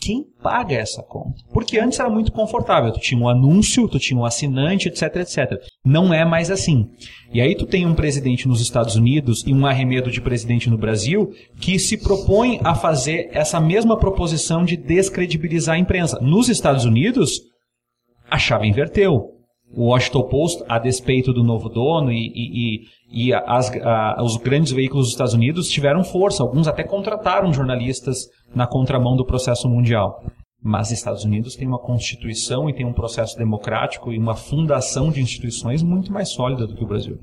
quem 0.05 0.27
paga 0.43 0.75
essa 0.75 1.03
conta? 1.03 1.43
Porque 1.51 1.79
antes 1.79 1.99
era 1.99 2.11
muito 2.11 2.31
confortável. 2.31 2.93
Tu 2.93 3.01
tinha 3.01 3.19
um 3.19 3.27
anúncio, 3.27 3.89
tu 3.89 3.99
tinha 3.99 4.21
um 4.21 4.25
assinante, 4.27 4.89
etc, 4.89 5.17
etc. 5.17 5.59
Não 5.83 6.13
é 6.13 6.27
mais 6.27 6.51
assim. 6.51 6.91
E 7.33 7.41
aí 7.41 7.55
tu 7.55 7.65
tem 7.65 7.87
um 7.87 7.95
presidente 7.95 8.47
nos 8.47 8.61
Estados 8.61 8.97
Unidos 8.97 9.43
e 9.47 9.55
um 9.55 9.65
arremedo 9.65 10.11
de 10.11 10.21
presidente 10.21 10.69
no 10.69 10.77
Brasil 10.77 11.33
que 11.59 11.79
se 11.79 11.97
propõe 11.97 12.61
a 12.63 12.75
fazer 12.75 13.31
essa 13.33 13.59
mesma 13.59 13.99
proposição 13.99 14.63
de 14.63 14.77
descredibilizar 14.77 15.77
a 15.77 15.79
imprensa. 15.79 16.21
Nos 16.21 16.51
Estados 16.51 16.85
Unidos, 16.85 17.41
a 18.31 18.37
chave 18.37 18.69
inverteu. 18.69 19.34
O 19.77 19.87
Washington 19.87 20.23
Post, 20.29 20.63
a 20.69 20.79
despeito 20.79 21.33
do 21.33 21.43
novo 21.43 21.69
dono 21.69 22.13
e, 22.13 22.27
e, 22.35 22.85
e, 23.13 23.29
e 23.29 23.35
as- 23.35 23.71
a- 23.83 24.23
os 24.23 24.37
grandes 24.37 24.73
veículos 24.73 25.07
dos 25.07 25.13
Estados 25.13 25.35
Unidos 25.35 25.69
tiveram 25.69 26.05
força. 26.05 26.43
Alguns 26.43 26.69
até 26.69 26.85
contrataram 26.85 27.53
jornalistas 27.53 28.29
na 28.55 28.67
contramão 28.67 29.17
do 29.17 29.25
processo 29.27 29.69
mundial. 29.69 30.25
Mas 30.63 30.91
Estados 30.91 31.25
Unidos 31.25 31.57
tem 31.57 31.69
uma 31.69 31.79
constituição 31.79 32.71
e 32.71 32.75
tem 32.75 32.87
um 32.87 32.93
processo 32.95 33.37
democrático 33.37 34.13
e 34.13 34.19
uma 34.19 34.35
fundação 34.35 35.11
de 35.11 35.21
instituições 35.21 35.83
muito 35.83 36.11
mais 36.13 36.31
sólida 36.31 36.67
do 36.67 36.75
que 36.75 36.83
o 36.85 36.87
Brasil. 36.89 37.19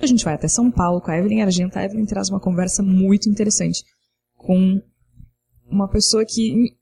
A 0.00 0.06
gente 0.06 0.24
vai 0.24 0.34
até 0.34 0.46
São 0.46 0.70
Paulo 0.70 1.00
com 1.00 1.10
a 1.10 1.18
Evelyn 1.18 1.42
Argenta. 1.42 1.80
A 1.80 1.84
Evelyn 1.84 2.04
traz 2.06 2.28
uma 2.30 2.38
conversa 2.38 2.82
muito 2.82 3.28
interessante 3.28 3.82
com 4.36 4.80
uma 5.68 5.88
pessoa 5.88 6.24
que. 6.24 6.76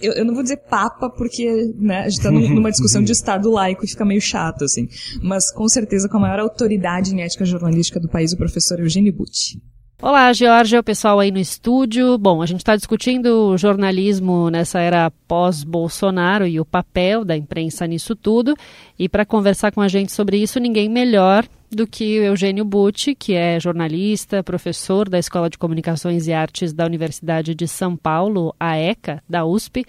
Eu, 0.00 0.12
eu 0.14 0.24
não 0.24 0.34
vou 0.34 0.42
dizer 0.42 0.58
papa, 0.68 1.10
porque 1.10 1.72
né, 1.76 2.00
a 2.00 2.08
gente 2.08 2.18
está 2.18 2.30
numa 2.30 2.70
discussão 2.70 3.02
de 3.02 3.12
Estado 3.12 3.50
laico 3.50 3.84
e 3.84 3.88
fica 3.88 4.04
meio 4.04 4.20
chato, 4.20 4.64
assim. 4.64 4.88
Mas 5.22 5.52
com 5.52 5.68
certeza 5.68 6.08
com 6.08 6.16
a 6.16 6.20
maior 6.20 6.40
autoridade 6.40 7.14
em 7.14 7.20
ética 7.20 7.44
jornalística 7.44 8.00
do 8.00 8.08
país, 8.08 8.32
o 8.32 8.36
professor 8.36 8.80
Eugênio 8.80 9.12
Butti. 9.12 9.60
Olá, 10.02 10.32
Georgia, 10.32 10.80
o 10.80 10.82
pessoal 10.82 11.20
aí 11.20 11.30
no 11.30 11.38
estúdio. 11.38 12.18
Bom, 12.18 12.42
a 12.42 12.46
gente 12.46 12.58
está 12.58 12.74
discutindo 12.74 13.56
jornalismo 13.56 14.50
nessa 14.50 14.80
era 14.80 15.12
pós-Bolsonaro 15.28 16.44
e 16.44 16.58
o 16.58 16.64
papel 16.64 17.24
da 17.24 17.36
imprensa 17.36 17.86
nisso 17.86 18.16
tudo. 18.16 18.52
E 18.98 19.08
para 19.08 19.24
conversar 19.24 19.70
com 19.70 19.80
a 19.80 19.86
gente 19.86 20.10
sobre 20.10 20.38
isso, 20.38 20.58
ninguém 20.58 20.88
melhor 20.88 21.44
do 21.70 21.86
que 21.86 22.18
o 22.18 22.24
Eugênio 22.24 22.64
Butti, 22.64 23.14
que 23.14 23.34
é 23.34 23.60
jornalista, 23.60 24.42
professor 24.42 25.08
da 25.08 25.20
Escola 25.20 25.48
de 25.48 25.56
Comunicações 25.56 26.26
e 26.26 26.32
Artes 26.32 26.72
da 26.72 26.84
Universidade 26.84 27.54
de 27.54 27.68
São 27.68 27.96
Paulo, 27.96 28.52
a 28.58 28.76
ECA, 28.76 29.22
da 29.28 29.44
USP, 29.44 29.84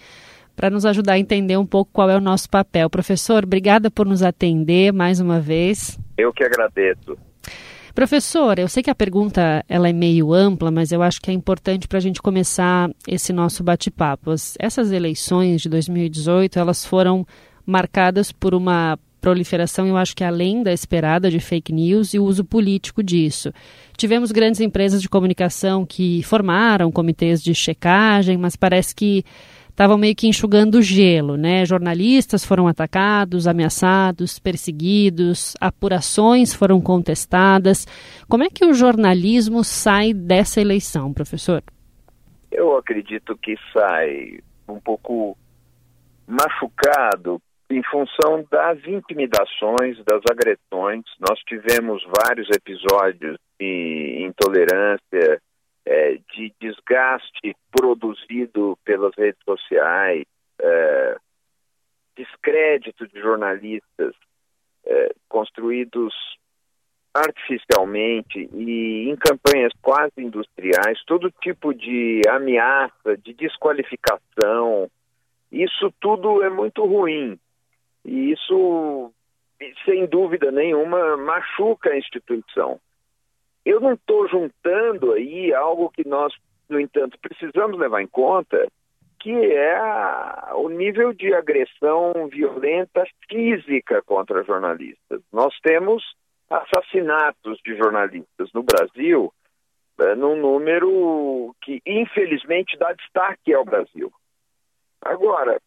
para 0.54 0.70
nos 0.70 0.86
ajudar 0.86 1.14
a 1.14 1.18
entender 1.18 1.56
um 1.56 1.66
pouco 1.66 1.90
qual 1.92 2.08
é 2.08 2.16
o 2.16 2.20
nosso 2.20 2.48
papel. 2.48 2.88
Professor, 2.88 3.42
obrigada 3.42 3.90
por 3.90 4.06
nos 4.06 4.22
atender 4.22 4.92
mais 4.92 5.18
uma 5.18 5.40
vez. 5.40 5.98
Eu 6.16 6.32
que 6.32 6.44
agradeço. 6.44 7.18
Professor, 7.94 8.58
eu 8.58 8.66
sei 8.66 8.82
que 8.82 8.90
a 8.90 8.94
pergunta 8.94 9.64
ela 9.68 9.88
é 9.88 9.92
meio 9.92 10.34
ampla, 10.34 10.68
mas 10.68 10.90
eu 10.90 11.00
acho 11.00 11.20
que 11.20 11.30
é 11.30 11.34
importante 11.34 11.86
para 11.86 11.98
a 11.98 12.00
gente 12.00 12.20
começar 12.20 12.90
esse 13.06 13.32
nosso 13.32 13.62
bate-papo. 13.62 14.34
Essas 14.58 14.90
eleições 14.90 15.62
de 15.62 15.68
2018, 15.68 16.58
elas 16.58 16.84
foram 16.84 17.24
marcadas 17.64 18.32
por 18.32 18.52
uma 18.52 18.98
proliferação, 19.20 19.86
eu 19.86 19.96
acho 19.96 20.14
que 20.14 20.22
além 20.22 20.62
da 20.62 20.72
esperada 20.72 21.30
de 21.30 21.40
fake 21.40 21.72
news 21.72 22.12
e 22.12 22.18
o 22.18 22.24
uso 22.24 22.44
político 22.44 23.02
disso. 23.02 23.52
Tivemos 23.96 24.32
grandes 24.32 24.60
empresas 24.60 25.00
de 25.00 25.08
comunicação 25.08 25.86
que 25.86 26.22
formaram 26.24 26.92
comitês 26.92 27.42
de 27.42 27.54
checagem, 27.54 28.36
mas 28.36 28.54
parece 28.54 28.94
que 28.94 29.24
estavam 29.74 29.98
meio 29.98 30.14
que 30.14 30.28
enxugando 30.28 30.80
gelo, 30.80 31.36
né? 31.36 31.64
Jornalistas 31.66 32.44
foram 32.44 32.68
atacados, 32.68 33.48
ameaçados, 33.48 34.38
perseguidos, 34.38 35.54
apurações 35.60 36.54
foram 36.54 36.80
contestadas. 36.80 37.84
Como 38.28 38.44
é 38.44 38.48
que 38.48 38.64
o 38.64 38.72
jornalismo 38.72 39.64
sai 39.64 40.14
dessa 40.14 40.60
eleição, 40.60 41.12
professor? 41.12 41.60
Eu 42.52 42.76
acredito 42.76 43.36
que 43.36 43.56
sai 43.72 44.38
um 44.68 44.78
pouco 44.78 45.36
machucado 46.24 47.42
em 47.68 47.82
função 47.90 48.46
das 48.48 48.78
intimidações, 48.86 49.98
das 50.04 50.22
agressões. 50.30 51.02
Nós 51.18 51.40
tivemos 51.40 52.00
vários 52.24 52.48
episódios 52.54 53.36
de 53.58 54.24
intolerância, 54.24 55.40
é, 55.86 56.18
de 56.34 56.52
desgaste 56.60 57.56
produzido 57.70 58.78
pelas 58.84 59.14
redes 59.16 59.42
sociais, 59.44 60.24
é, 60.60 61.16
descrédito 62.16 63.06
de 63.08 63.20
jornalistas 63.20 64.14
é, 64.86 65.14
construídos 65.28 66.14
artificialmente 67.12 68.48
e 68.52 69.08
em 69.08 69.16
campanhas 69.16 69.72
quase 69.80 70.12
industriais, 70.18 71.02
todo 71.06 71.30
tipo 71.42 71.72
de 71.72 72.22
ameaça, 72.28 73.16
de 73.16 73.32
desqualificação, 73.34 74.90
isso 75.52 75.92
tudo 76.00 76.42
é 76.42 76.50
muito 76.50 76.84
ruim. 76.84 77.38
E 78.04 78.32
isso, 78.32 79.12
sem 79.84 80.06
dúvida 80.06 80.50
nenhuma, 80.50 81.16
machuca 81.16 81.90
a 81.90 81.96
instituição. 81.98 82.80
Eu 83.64 83.80
não 83.80 83.94
estou 83.94 84.28
juntando 84.28 85.12
aí 85.12 85.52
algo 85.54 85.90
que 85.90 86.06
nós, 86.06 86.34
no 86.68 86.78
entanto, 86.78 87.18
precisamos 87.20 87.78
levar 87.78 88.02
em 88.02 88.06
conta, 88.06 88.68
que 89.20 89.32
é 89.32 89.80
o 90.54 90.68
nível 90.68 91.14
de 91.14 91.32
agressão 91.32 92.12
violenta 92.30 93.04
física 93.28 94.02
contra 94.02 94.44
jornalistas. 94.44 95.22
Nós 95.32 95.54
temos 95.62 96.04
assassinatos 96.50 97.58
de 97.64 97.74
jornalistas 97.76 98.50
no 98.52 98.62
Brasil 98.62 99.32
é, 99.98 100.14
num 100.14 100.36
número 100.36 101.54
que, 101.62 101.80
infelizmente, 101.86 102.76
dá 102.76 102.92
destaque 102.92 103.54
ao 103.54 103.64
Brasil. 103.64 104.12
Agora, 105.00 105.60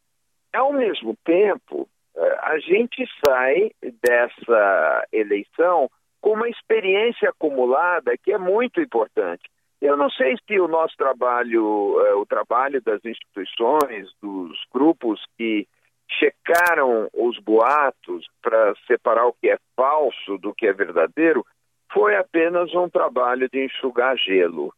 ao 0.54 0.74
mesmo 0.74 1.16
tempo, 1.24 1.88
é, 2.16 2.40
a 2.42 2.60
gente 2.60 3.08
sai 3.26 3.72
dessa 4.04 5.08
eleição 5.12 5.90
com 6.28 6.34
uma 6.34 6.50
experiência 6.50 7.30
acumulada 7.30 8.18
que 8.18 8.34
é 8.34 8.38
muito 8.38 8.82
importante. 8.82 9.44
Eu 9.82 9.96
não 9.96 10.10
sei 10.10 10.36
se 10.46 10.60
o 10.60 10.68
nosso 10.68 10.94
trabalho, 10.98 12.02
eh, 12.06 12.16
o 12.16 12.26
trabalho 12.26 12.82
das 12.82 13.00
instituições, 13.06 14.10
dos 14.22 14.52
grupos 14.74 15.24
que 15.38 15.66
checaram 16.20 17.08
os 17.14 17.40
boatos 17.40 18.28
para 18.42 18.76
separar 18.88 19.26
o 19.26 19.34
que 19.40 19.50
é 19.50 19.58
falso 19.74 20.38
do 20.40 20.54
que 20.54 20.68
é 20.68 20.74
verdadeiro, 20.74 21.46
foi 21.94 22.18
apenas 22.18 22.76
um 22.76 22.90
trabalho 22.90 23.48
de 23.50 23.64
enxugar 23.64 24.18
gelo. 24.18 24.74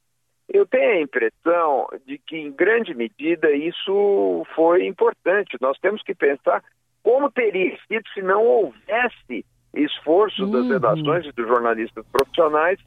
Eu 0.47 0.67
tenho 0.67 0.99
a 0.99 1.01
impressão 1.01 1.88
de 2.05 2.19
que, 2.19 2.38
em 2.38 2.51
grande 2.51 2.93
medida, 2.93 3.51
isso 3.51 4.45
foi 4.53 4.85
importante. 4.85 5.57
Nós 5.59 5.79
temos 5.79 6.03
que 6.03 6.13
pensar 6.13 6.63
como 7.01 7.31
teria 7.31 7.75
sido 7.88 8.07
se 8.13 8.21
não 8.21 8.45
houvesse 8.45 9.43
esforço 9.73 10.43
uhum. 10.43 10.51
das 10.51 10.67
redações 10.67 11.25
e 11.25 11.32
dos 11.32 11.47
jornalistas 11.47 12.05
profissionais 12.12 12.79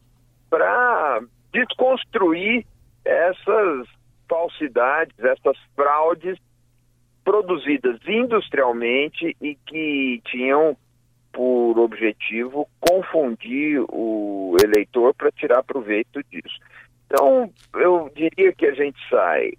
para 0.51 1.23
desconstruir 1.53 2.67
essas 3.05 3.87
falsidades, 4.29 5.19
essas 5.19 5.57
fraudes 5.75 6.39
produzidas 7.25 7.99
industrialmente 8.07 9.37
e 9.41 9.55
que 9.67 10.21
tinham 10.27 10.77
por 11.33 11.79
objetivo 11.79 12.69
confundir 12.81 13.83
o 13.89 14.55
eleitor 14.63 15.15
para 15.15 15.31
tirar 15.33 15.63
proveito 15.63 16.23
disso. 16.31 16.59
Então, 17.07 17.51
eu 17.75 18.11
diria 18.15 18.53
que 18.53 18.67
a 18.67 18.75
gente 18.75 18.99
sai 19.09 19.53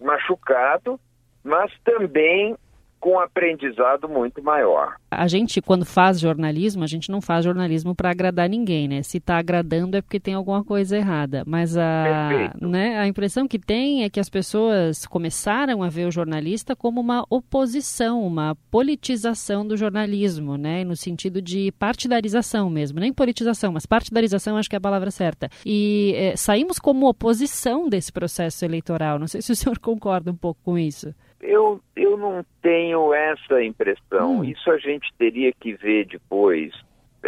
machucado, 0.00 1.00
mas 1.42 1.72
também 1.82 2.56
com 3.04 3.10
um 3.10 3.20
aprendizado 3.20 4.08
muito 4.08 4.42
maior. 4.42 4.94
A 5.10 5.28
gente, 5.28 5.60
quando 5.60 5.84
faz 5.84 6.18
jornalismo, 6.18 6.82
a 6.82 6.86
gente 6.86 7.10
não 7.10 7.20
faz 7.20 7.44
jornalismo 7.44 7.94
para 7.94 8.10
agradar 8.10 8.48
ninguém, 8.48 8.88
né? 8.88 9.02
Se 9.02 9.18
está 9.18 9.36
agradando 9.36 9.98
é 9.98 10.00
porque 10.00 10.18
tem 10.18 10.32
alguma 10.32 10.64
coisa 10.64 10.96
errada. 10.96 11.42
Mas 11.46 11.76
a, 11.76 12.50
né, 12.58 12.98
a 12.98 13.06
impressão 13.06 13.46
que 13.46 13.58
tem 13.58 14.04
é 14.04 14.08
que 14.08 14.18
as 14.18 14.30
pessoas 14.30 15.06
começaram 15.06 15.82
a 15.82 15.90
ver 15.90 16.06
o 16.06 16.10
jornalista 16.10 16.74
como 16.74 16.98
uma 16.98 17.26
oposição, 17.28 18.26
uma 18.26 18.56
politização 18.70 19.68
do 19.68 19.76
jornalismo, 19.76 20.56
né? 20.56 20.82
No 20.82 20.96
sentido 20.96 21.42
de 21.42 21.72
partidarização 21.72 22.70
mesmo. 22.70 23.00
Nem 23.00 23.12
politização, 23.12 23.70
mas 23.70 23.84
partidarização 23.84 24.56
acho 24.56 24.70
que 24.70 24.76
é 24.76 24.78
a 24.78 24.80
palavra 24.80 25.10
certa. 25.10 25.50
E 25.66 26.14
é, 26.16 26.36
saímos 26.36 26.78
como 26.78 27.06
oposição 27.06 27.86
desse 27.86 28.10
processo 28.10 28.64
eleitoral. 28.64 29.18
Não 29.18 29.26
sei 29.26 29.42
se 29.42 29.52
o 29.52 29.56
senhor 29.56 29.76
concorda 29.78 30.30
um 30.30 30.36
pouco 30.36 30.58
com 30.64 30.78
isso. 30.78 31.14
Eu, 31.46 31.78
eu 31.94 32.16
não 32.16 32.44
tenho 32.62 33.12
essa 33.12 33.62
impressão. 33.62 34.38
Hum. 34.38 34.44
Isso 34.44 34.70
a 34.70 34.78
gente 34.78 35.12
teria 35.18 35.52
que 35.52 35.74
ver 35.74 36.06
depois 36.06 36.72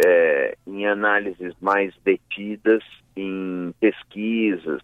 é, 0.03 0.57
em 0.65 0.87
análises 0.87 1.53
mais 1.61 1.93
detidas, 2.03 2.83
em 3.15 3.71
pesquisas. 3.79 4.81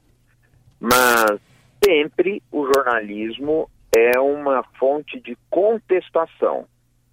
Mas 0.80 1.39
sempre 1.84 2.43
o 2.52 2.65
jornalismo 2.72 3.67
é 3.96 4.19
uma 4.19 4.63
fonte 4.78 5.19
de 5.19 5.36
contestação, 5.50 6.67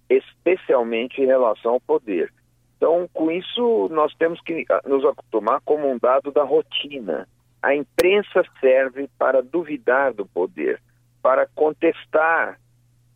especialmente 0.07 1.21
em 1.21 1.25
relação 1.25 1.73
ao 1.73 1.81
poder. 1.81 2.31
Então, 2.77 3.09
com 3.13 3.31
isso, 3.31 3.89
nós 3.91 4.13
temos 4.15 4.39
que 4.41 4.65
nos 4.85 5.03
acostumar 5.05 5.59
como 5.65 5.89
um 5.89 5.97
dado 5.97 6.31
da 6.31 6.43
rotina. 6.43 7.27
A 7.63 7.75
imprensa 7.75 8.43
serve 8.59 9.09
para 9.17 9.41
duvidar 9.41 10.13
do 10.13 10.25
poder 10.25 10.79
para 11.21 11.47
contestar 11.55 12.59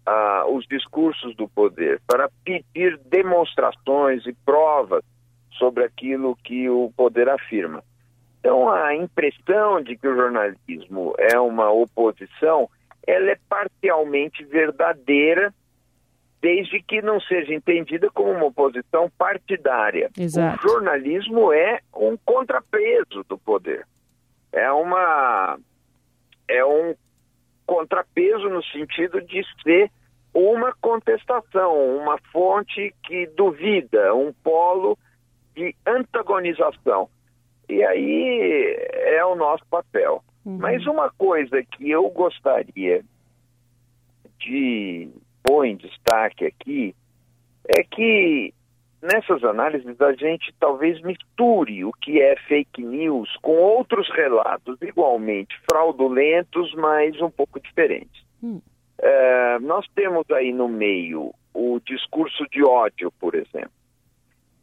ah, 0.05 0.45
os 0.47 0.65
discursos 0.67 1.35
do 1.35 1.47
poder, 1.47 2.01
para 2.07 2.29
pedir 2.43 2.99
demonstrações 3.05 4.25
e 4.25 4.33
provas 4.45 5.03
sobre 5.57 5.83
aquilo 5.83 6.35
que 6.43 6.69
o 6.69 6.91
poder 6.95 7.29
afirma. 7.29 7.83
Então, 8.39 8.69
a 8.69 8.95
impressão 8.95 9.81
de 9.81 9.97
que 9.97 10.07
o 10.07 10.15
jornalismo 10.15 11.15
é 11.17 11.39
uma 11.39 11.71
oposição, 11.71 12.69
ela 13.07 13.31
é 13.31 13.37
parcialmente 13.49 14.43
verdadeira, 14.43 15.51
desde 16.41 16.79
que 16.83 17.01
não 17.01 17.19
seja 17.19 17.55
entendida 17.55 18.07
como 18.11 18.29
uma 18.29 18.45
oposição 18.45 19.09
partidária. 19.17 20.11
Exato. 20.15 20.63
O 20.63 20.69
jornalismo 20.69 21.51
é 21.51 21.79
um 21.95 22.15
contrapeso 22.23 23.23
do 23.27 23.35
poder. 23.35 23.87
É 24.53 24.71
uma 24.71 25.57
é 26.47 26.63
um 26.63 26.93
contrapeso 27.65 28.49
no 28.49 28.63
sentido 28.63 29.21
de 29.21 29.43
ser 29.63 29.91
uma 30.33 30.73
contestação, 30.81 31.97
uma 31.97 32.17
fonte 32.31 32.93
que 33.03 33.25
duvida, 33.27 34.13
um 34.13 34.33
polo 34.43 34.97
de 35.55 35.73
antagonização. 35.85 37.09
E 37.69 37.83
aí 37.83 38.75
é 38.91 39.25
o 39.25 39.35
nosso 39.35 39.65
papel. 39.67 40.23
Uhum. 40.45 40.57
Mas 40.57 40.85
uma 40.85 41.09
coisa 41.11 41.63
que 41.63 41.89
eu 41.89 42.09
gostaria 42.09 43.03
de 44.39 45.09
pôr 45.41 45.65
em 45.65 45.75
destaque 45.75 46.45
aqui 46.45 46.95
é 47.67 47.83
que 47.83 48.53
nessas 49.05 49.43
análises 49.43 49.99
a 50.01 50.13
gente 50.13 50.53
talvez 50.59 51.01
misture 51.01 51.85
o 51.85 51.91
que 51.91 52.21
é 52.21 52.35
fake 52.47 52.83
news 52.83 53.29
com 53.41 53.55
outros 53.55 54.09
relatos 54.11 54.77
igualmente 54.81 55.55
fraudulentos, 55.69 56.73
mas 56.75 57.19
um 57.21 57.29
pouco 57.29 57.59
diferentes. 57.59 58.23
Hum. 58.43 58.59
É, 58.97 59.59
nós 59.59 59.85
temos 59.93 60.29
aí 60.31 60.51
no 60.51 60.67
meio 60.67 61.31
o 61.53 61.79
discurso 61.85 62.45
de 62.51 62.63
ódio, 62.63 63.11
por 63.19 63.35
exemplo, 63.35 63.71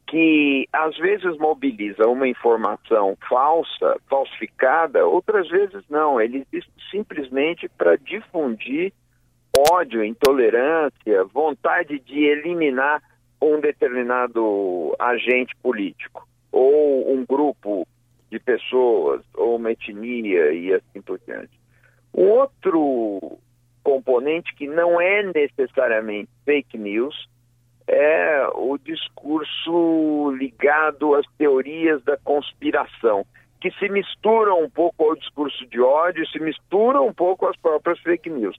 que 0.06 0.68
às 0.72 0.96
vezes 0.98 1.38
mobiliza 1.38 2.06
uma 2.06 2.28
informação 2.28 3.16
falsa, 3.28 3.96
falsificada, 4.08 5.06
outras 5.06 5.48
vezes 5.48 5.82
não. 5.88 6.20
Ele 6.20 6.46
existe 6.52 6.72
simplesmente 6.90 7.68
para 7.68 7.96
difundir 7.96 8.92
ódio, 9.70 10.04
intolerância, 10.04 11.24
vontade 11.32 11.98
de 12.00 12.24
eliminar 12.24 13.02
um 13.42 13.60
determinado 13.60 14.94
agente 14.98 15.54
político, 15.62 16.26
ou 16.52 17.12
um 17.12 17.24
grupo 17.24 17.86
de 18.30 18.38
pessoas, 18.38 19.22
ou 19.34 19.56
uma 19.56 19.72
etnia 19.72 20.52
e 20.52 20.72
assim 20.72 21.02
por 21.02 21.18
diante. 21.26 21.50
Um 22.14 22.28
outro 22.28 23.38
componente 23.82 24.54
que 24.54 24.66
não 24.66 25.00
é 25.00 25.22
necessariamente 25.22 26.30
fake 26.44 26.78
news 26.78 27.28
é 27.86 28.46
o 28.54 28.78
discurso 28.78 30.30
ligado 30.38 31.14
às 31.14 31.26
teorias 31.36 32.02
da 32.04 32.16
conspiração, 32.18 33.26
que 33.60 33.70
se 33.72 33.88
misturam 33.88 34.62
um 34.62 34.70
pouco 34.70 35.04
ao 35.04 35.16
discurso 35.16 35.66
de 35.66 35.80
ódio, 35.80 36.26
se 36.28 36.38
misturam 36.38 37.06
um 37.06 37.12
pouco 37.12 37.46
às 37.46 37.56
próprias 37.56 37.98
fake 38.00 38.30
news, 38.30 38.56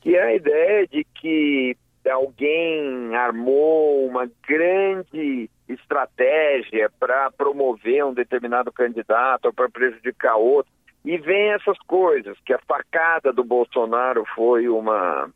que 0.00 0.16
é 0.16 0.22
a 0.22 0.34
ideia 0.34 0.86
de 0.86 1.04
que 1.04 1.76
alguém 2.10 3.14
armou 3.14 4.06
uma 4.06 4.28
grande 4.46 5.48
estratégia 5.68 6.90
para 6.98 7.30
promover 7.30 8.04
um 8.04 8.14
determinado 8.14 8.72
candidato 8.72 9.46
ou 9.46 9.52
para 9.52 9.68
prejudicar 9.68 10.36
outro. 10.36 10.70
E 11.04 11.18
vem 11.18 11.52
essas 11.52 11.78
coisas, 11.86 12.36
que 12.46 12.52
a 12.52 12.58
facada 12.60 13.32
do 13.32 13.44
Bolsonaro 13.44 14.24
foi 14.34 14.68
uma 14.68 15.28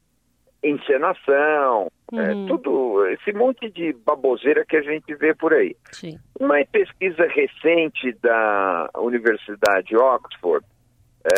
encenação, 0.62 1.90
é, 2.12 2.16
uhum. 2.16 2.44
é, 2.44 2.48
tudo, 2.48 3.06
esse 3.08 3.32
monte 3.32 3.70
de 3.70 3.92
baboseira 3.92 4.64
que 4.66 4.76
a 4.76 4.82
gente 4.82 5.14
vê 5.14 5.34
por 5.34 5.52
aí. 5.52 5.76
Sim. 5.92 6.18
Uma 6.40 6.64
pesquisa 6.64 7.26
recente 7.26 8.12
da 8.22 8.90
Universidade 8.96 9.96
Oxford, 9.96 10.66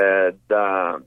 é, 0.00 0.34
da 0.48 1.00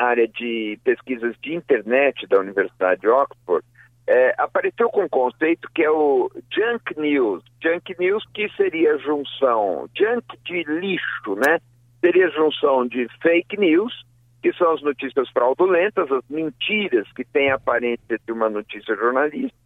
área 0.00 0.26
de 0.26 0.78
pesquisas 0.84 1.36
de 1.42 1.54
internet 1.54 2.26
da 2.26 2.38
Universidade 2.38 3.00
de 3.00 3.08
Oxford, 3.08 3.64
é, 4.06 4.34
apareceu 4.38 4.88
com 4.90 5.04
um 5.04 5.08
conceito 5.08 5.68
que 5.72 5.84
é 5.84 5.90
o 5.90 6.30
junk 6.52 6.98
news. 6.98 7.44
Junk 7.62 7.94
news 7.98 8.24
que 8.34 8.48
seria 8.56 8.94
a 8.94 8.98
junção, 8.98 9.88
junk 9.96 10.26
de 10.44 10.64
lixo, 10.64 11.36
né? 11.36 11.60
Seria 12.00 12.26
a 12.26 12.30
junção 12.30 12.86
de 12.88 13.06
fake 13.22 13.56
news, 13.58 14.04
que 14.42 14.52
são 14.54 14.72
as 14.72 14.82
notícias 14.82 15.28
fraudulentas, 15.30 16.10
as 16.10 16.24
mentiras 16.28 17.06
que 17.12 17.24
têm 17.24 17.52
a 17.52 17.56
aparência 17.56 18.18
de 18.26 18.32
uma 18.32 18.48
notícia 18.48 18.96
jornalista, 18.96 19.56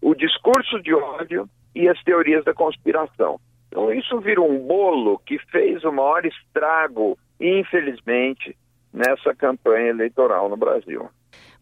o 0.00 0.14
discurso 0.14 0.80
de 0.80 0.94
ódio 0.94 1.48
e 1.74 1.88
as 1.88 2.00
teorias 2.04 2.44
da 2.44 2.54
conspiração. 2.54 3.40
Então 3.68 3.92
isso 3.92 4.20
vira 4.20 4.40
um 4.40 4.58
bolo 4.66 5.18
que 5.26 5.38
fez 5.50 5.82
o 5.82 5.90
maior 5.90 6.24
estrago, 6.26 7.18
infelizmente, 7.40 8.54
nessa 8.92 9.34
campanha 9.34 9.88
eleitoral 9.88 10.48
no 10.48 10.56
Brasil. 10.56 11.08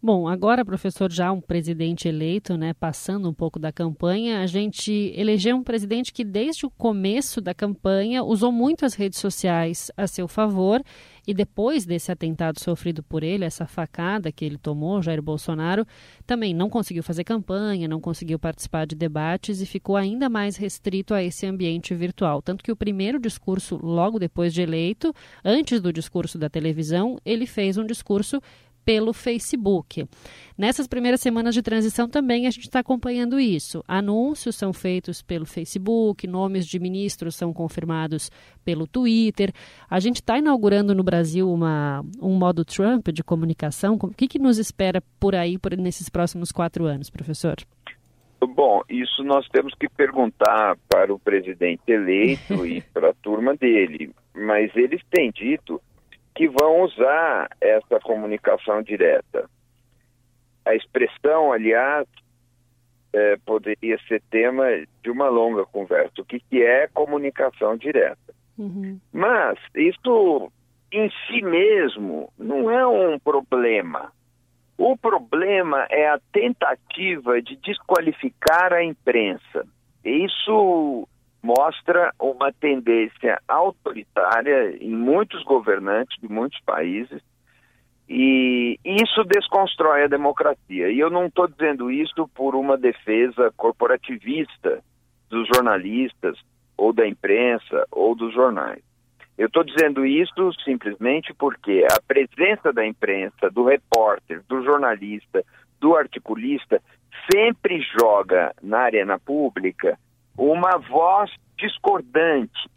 Bom, 0.03 0.27
agora, 0.27 0.65
professor, 0.65 1.13
já 1.13 1.31
um 1.31 1.43
presidente 1.43 2.09
eleito, 2.09 2.57
né, 2.57 2.73
passando 2.73 3.29
um 3.29 3.35
pouco 3.35 3.59
da 3.59 3.71
campanha, 3.71 4.41
a 4.41 4.47
gente 4.47 5.13
elegeu 5.15 5.55
um 5.57 5.63
presidente 5.63 6.11
que 6.11 6.25
desde 6.25 6.65
o 6.65 6.71
começo 6.71 7.39
da 7.39 7.53
campanha 7.53 8.25
usou 8.25 8.51
muito 8.51 8.87
as 8.87 8.95
redes 8.95 9.19
sociais 9.19 9.91
a 9.97 10.07
seu 10.07 10.27
favor 10.27 10.81
e 11.27 11.35
depois 11.35 11.85
desse 11.85 12.11
atentado 12.11 12.61
sofrido 12.61 13.03
por 13.03 13.23
ele, 13.23 13.45
essa 13.45 13.67
facada 13.67 14.33
que 14.33 14.45
ele 14.45 14.57
tomou, 14.57 15.03
Jair 15.03 15.23
Bolsonaro, 15.23 15.87
também 16.27 16.55
não 16.55 16.69
conseguiu 16.69 17.03
fazer 17.03 17.25
campanha, 17.25 17.89
não 17.89 18.01
conseguiu 18.01 18.39
participar 18.39 18.87
de 18.87 18.95
debates 18.95 19.61
e 19.61 19.67
ficou 19.67 19.97
ainda 19.97 20.29
mais 20.29 20.57
restrito 20.57 21.15
a 21.15 21.23
esse 21.23 21.47
ambiente 21.47 21.95
virtual. 21.95 22.43
Tanto 22.43 22.65
que 22.65 22.73
o 22.73 22.77
primeiro 22.77 23.19
discurso, 23.19 23.79
logo 23.83 24.19
depois 24.19 24.53
de 24.55 24.63
eleito, 24.63 25.15
antes 25.45 25.81
do 25.81 25.93
discurso 25.93 26.39
da 26.39 26.49
televisão, 26.49 27.19
ele 27.25 27.47
fez 27.47 27.77
um 27.77 27.87
discurso 27.87 28.41
pelo 28.85 29.13
Facebook. 29.13 30.07
Nessas 30.57 30.87
primeiras 30.87 31.21
semanas 31.21 31.55
de 31.55 31.63
transição 31.63 32.09
também 32.09 32.47
a 32.47 32.51
gente 32.51 32.65
está 32.65 32.81
acompanhando 32.81 33.39
isso. 33.39 33.83
Anúncios 33.87 34.57
são 34.57 34.73
feitos 34.73 35.23
pelo 35.23 35.47
Facebook, 35.47 36.27
nomes 36.27 36.67
de 36.67 36.79
ministros 36.79 37.35
são 37.35 37.53
confirmados 37.53 38.31
pelo 38.65 38.87
Twitter. 38.87 39.53
A 39.89 40.01
gente 40.01 40.17
está 40.17 40.39
inaugurando 40.39 40.95
no 40.95 41.03
Brasil 41.03 41.51
uma, 41.51 42.05
um 42.21 42.39
modo 42.39 42.65
Trump 42.65 43.09
de 43.09 43.25
comunicação. 43.25 43.99
O 44.01 44.09
que, 44.09 44.29
que 44.29 44.39
nos 44.39 44.59
espera 44.59 45.03
por 45.19 45.35
aí 45.35 45.59
por, 45.59 45.77
nesses 45.77 46.09
próximos 46.09 46.53
quatro 46.53 46.85
anos, 46.85 47.11
professor? 47.11 47.57
Bom, 48.41 48.83
isso 48.89 49.23
nós 49.23 49.47
temos 49.49 49.75
que 49.75 49.89
perguntar 49.89 50.77
para 50.89 51.13
o 51.13 51.19
presidente 51.19 51.83
eleito 51.89 52.65
e 52.67 52.81
para 52.81 53.11
a 53.11 53.15
turma 53.15 53.55
dele. 53.55 54.11
Mas 54.35 54.75
eles 54.75 55.03
têm 55.11 55.31
dito 55.31 55.81
que 56.35 56.49
vão 56.49 56.83
usar 56.83 57.49
essa 57.61 58.01
comunicação 58.01 58.83
direta. 58.83 59.49
A 60.65 60.75
expressão, 60.75 61.53
aliás, 61.53 62.07
é, 63.13 63.37
poderia 63.45 63.99
ser 64.07 64.23
tema 64.31 64.67
de 65.03 65.11
uma 65.11 65.29
longa 65.29 65.65
conversa. 65.65 66.21
O 66.21 66.25
que, 66.25 66.41
que 66.41 66.63
é 66.63 66.87
comunicação 66.89 67.77
direta? 67.77 68.35
Uhum. 68.57 69.01
Mas 69.13 69.59
isso 69.75 70.53
em 70.93 71.11
si 71.27 71.43
mesmo 71.43 72.33
não 72.39 72.71
é 72.71 72.87
um 72.87 73.19
problema. 73.19 74.13
O 74.77 74.97
problema 74.97 75.87
é 75.91 76.09
a 76.09 76.21
tentativa 76.33 77.41
de 77.43 77.57
desqualificar 77.57 78.73
a 78.73 78.83
imprensa. 78.83 79.67
Isso 80.05 81.07
mostra 81.43 82.13
uma 82.19 82.53
tendência 82.53 83.41
autoritária 83.49 84.77
em 84.81 84.95
muitos 84.95 85.43
governantes 85.45 86.21
de 86.21 86.31
muitos 86.31 86.61
países 86.61 87.23
e 88.09 88.77
isso 88.85 89.23
desconstrói 89.25 90.03
a 90.03 90.09
democracia. 90.09 90.91
E 90.91 90.99
eu 90.99 91.09
não 91.09 91.27
estou 91.27 91.47
dizendo 91.47 91.91
isso 91.91 92.29
por 92.35 92.57
uma 92.57 92.77
defesa 92.77 93.53
corporativista 93.57 94.83
dos 95.29 95.47
jornalistas 95.55 96.37
ou 96.77 96.93
da 96.93 97.07
imprensa 97.07 97.87
ou 97.91 98.17
dos 98.17 98.35
jornais. 98.35 98.83
Eu 99.39 99.47
estou 99.47 99.63
dizendo 99.63 100.05
isso 100.05 100.53
simplesmente 100.65 101.33
porque 101.33 101.87
a 101.91 102.03
presença 102.03 102.73
da 102.73 102.85
imprensa, 102.85 103.49
do 103.49 103.65
repórter, 103.65 104.43
do 104.49 104.63
jornalista, 104.65 105.45
do 105.81 105.97
articulista 105.97 106.83
sempre 107.33 107.81
joga 107.99 108.53
na 108.61 108.81
arena 108.81 109.19
pública 109.19 109.97
uma 110.37 110.79
voz 110.79 111.31
discordante. 111.57 112.69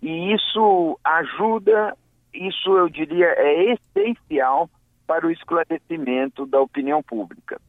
E 0.00 0.34
isso 0.34 0.98
ajuda, 1.04 1.96
isso 2.32 2.76
eu 2.76 2.88
diria 2.88 3.26
é 3.26 3.74
essencial 3.74 4.68
para 5.06 5.26
o 5.26 5.30
esclarecimento 5.30 6.46
da 6.46 6.60
opinião 6.60 7.02
pública. 7.02 7.60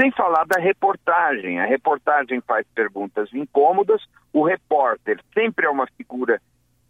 Sem 0.00 0.10
falar 0.12 0.44
da 0.46 0.60
reportagem. 0.60 1.60
A 1.60 1.66
reportagem 1.66 2.40
faz 2.40 2.66
perguntas 2.74 3.32
incômodas, 3.32 4.02
o 4.32 4.44
repórter 4.44 5.20
sempre 5.32 5.66
é 5.66 5.70
uma 5.70 5.86
figura 5.86 6.40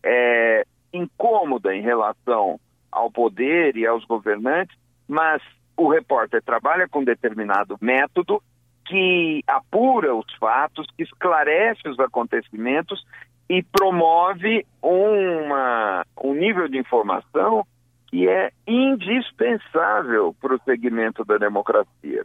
é, 0.03 0.64
incômoda 0.92 1.74
em 1.74 1.82
relação 1.82 2.59
ao 2.90 3.11
poder 3.11 3.76
e 3.76 3.86
aos 3.86 4.05
governantes, 4.05 4.76
mas 5.07 5.42
o 5.76 5.88
repórter 5.88 6.42
trabalha 6.42 6.88
com 6.88 7.05
determinado 7.05 7.76
método 7.80 8.42
que 8.87 9.43
apura 9.47 10.14
os 10.14 10.32
fatos, 10.34 10.87
que 10.97 11.03
esclarece 11.03 11.89
os 11.89 11.99
acontecimentos 11.99 13.05
e 13.49 13.62
promove 13.62 14.66
uma, 14.82 16.05
um 16.22 16.34
nível 16.34 16.68
de 16.68 16.78
informação 16.78 17.66
que 18.09 18.28
é 18.28 18.51
indispensável 18.66 20.34
para 20.41 20.55
o 20.55 20.61
segmento 20.62 21.24
da 21.24 21.37
democracia. 21.37 22.24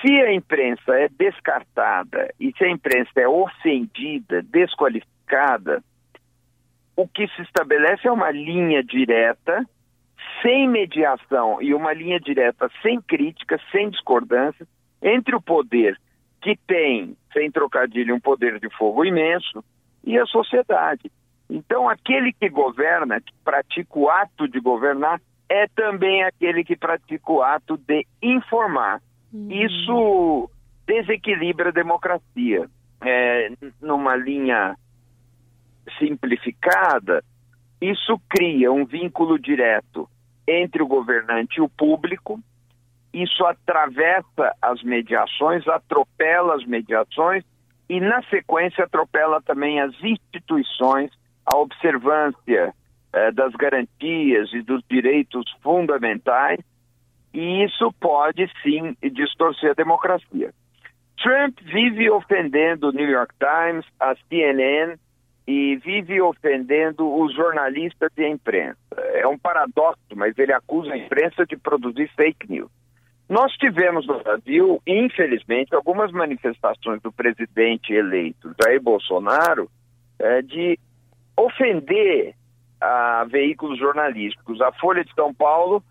Se 0.00 0.12
a 0.22 0.32
imprensa 0.32 0.94
é 0.94 1.08
descartada 1.08 2.32
e 2.40 2.52
se 2.56 2.64
a 2.64 2.70
imprensa 2.70 3.12
é 3.16 3.28
ofendida, 3.28 4.42
desqualificada, 4.42 5.82
o 6.96 7.06
que 7.06 7.28
se 7.28 7.42
estabelece 7.42 8.08
é 8.08 8.12
uma 8.12 8.30
linha 8.30 8.82
direta, 8.82 9.64
sem 10.42 10.68
mediação 10.68 11.60
e 11.60 11.74
uma 11.74 11.92
linha 11.92 12.18
direta 12.18 12.70
sem 12.82 13.00
crítica, 13.00 13.60
sem 13.70 13.90
discordância, 13.90 14.66
entre 15.02 15.34
o 15.34 15.40
poder 15.40 15.98
que 16.40 16.56
tem, 16.66 17.16
sem 17.32 17.50
trocadilho, 17.50 18.14
um 18.14 18.20
poder 18.20 18.60
de 18.60 18.68
fogo 18.76 19.04
imenso, 19.04 19.64
e 20.04 20.18
a 20.18 20.26
sociedade. 20.26 21.10
Então, 21.50 21.88
aquele 21.88 22.32
que 22.32 22.48
governa, 22.48 23.20
que 23.20 23.32
pratica 23.44 23.98
o 23.98 24.08
ato 24.08 24.48
de 24.48 24.60
governar, 24.60 25.20
é 25.48 25.66
também 25.68 26.22
aquele 26.24 26.64
que 26.64 26.76
pratica 26.76 27.32
o 27.32 27.42
ato 27.42 27.76
de 27.76 28.06
informar. 28.22 29.00
Uhum. 29.32 29.48
Isso 29.50 30.50
desequilibra 30.86 31.70
a 31.70 31.72
democracia. 31.72 32.68
é, 33.00 33.52
numa 33.80 34.16
linha 34.16 34.76
simplificada, 35.98 37.22
isso 37.80 38.20
cria 38.28 38.72
um 38.72 38.84
vínculo 38.84 39.38
direto 39.38 40.08
entre 40.46 40.82
o 40.82 40.86
governante 40.86 41.58
e 41.58 41.60
o 41.60 41.68
público, 41.68 42.40
isso 43.22 43.44
atravessa 43.46 44.54
as 44.60 44.82
mediações, 44.82 45.66
atropela 45.66 46.54
as 46.54 46.64
mediações 46.66 47.42
e, 47.88 48.00
na 48.00 48.22
sequência, 48.24 48.84
atropela 48.84 49.40
também 49.40 49.80
as 49.80 49.94
instituições, 50.02 51.10
a 51.46 51.56
observância 51.56 52.74
eh, 53.12 53.30
das 53.32 53.54
garantias 53.54 54.52
e 54.52 54.60
dos 54.60 54.82
direitos 54.90 55.44
fundamentais, 55.62 56.60
e 57.32 57.64
isso 57.64 57.90
pode 58.00 58.50
sim 58.62 58.94
distorcer 59.12 59.70
a 59.70 59.74
democracia. 59.74 60.52
Trump 61.16 61.58
vive 61.62 62.10
ofendendo 62.10 62.88
o 62.88 62.92
New 62.92 63.08
York 63.08 63.34
Times, 63.38 63.86
a 63.98 64.14
CNN 64.28 64.98
e 65.46 65.76
vive 65.76 66.20
ofendendo 66.20 67.10
os 67.18 67.34
jornalistas 67.34 68.10
e 68.16 68.24
a 68.24 68.28
imprensa. 68.28 68.78
É 69.14 69.26
um 69.26 69.38
paradoxo, 69.38 70.02
mas 70.14 70.36
ele 70.38 70.52
acusa 70.52 70.92
a 70.92 70.98
imprensa 70.98 71.46
de 71.46 71.56
produzir 71.56 72.10
fake 72.14 72.50
news. 72.50 72.70
Nós 73.28 73.52
tivemos 73.54 74.06
no 74.06 74.22
Brasil, 74.22 74.80
infelizmente, 74.86 75.74
algumas 75.74 76.12
manifestações 76.12 77.02
do 77.02 77.10
presidente 77.10 77.92
eleito 77.92 78.54
Jair 78.62 78.80
Bolsonaro 78.80 79.68
é, 80.18 80.42
de 80.42 80.78
ofender 81.36 82.34
a 82.80 83.24
veículos 83.24 83.78
jornalísticos. 83.78 84.60
A 84.60 84.70
Folha 84.72 85.04
de 85.04 85.12
São 85.14 85.34
Paulo 85.34 85.82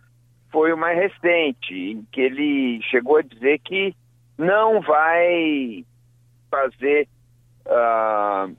foi 0.50 0.72
o 0.72 0.78
mais 0.78 0.98
recente, 0.98 1.74
em 1.74 2.08
que 2.12 2.22
ele 2.22 2.82
chegou 2.84 3.18
a 3.18 3.22
dizer 3.22 3.60
que 3.60 3.94
não 4.38 4.80
vai 4.82 5.86
fazer. 6.50 7.08
Uh, 7.66 8.56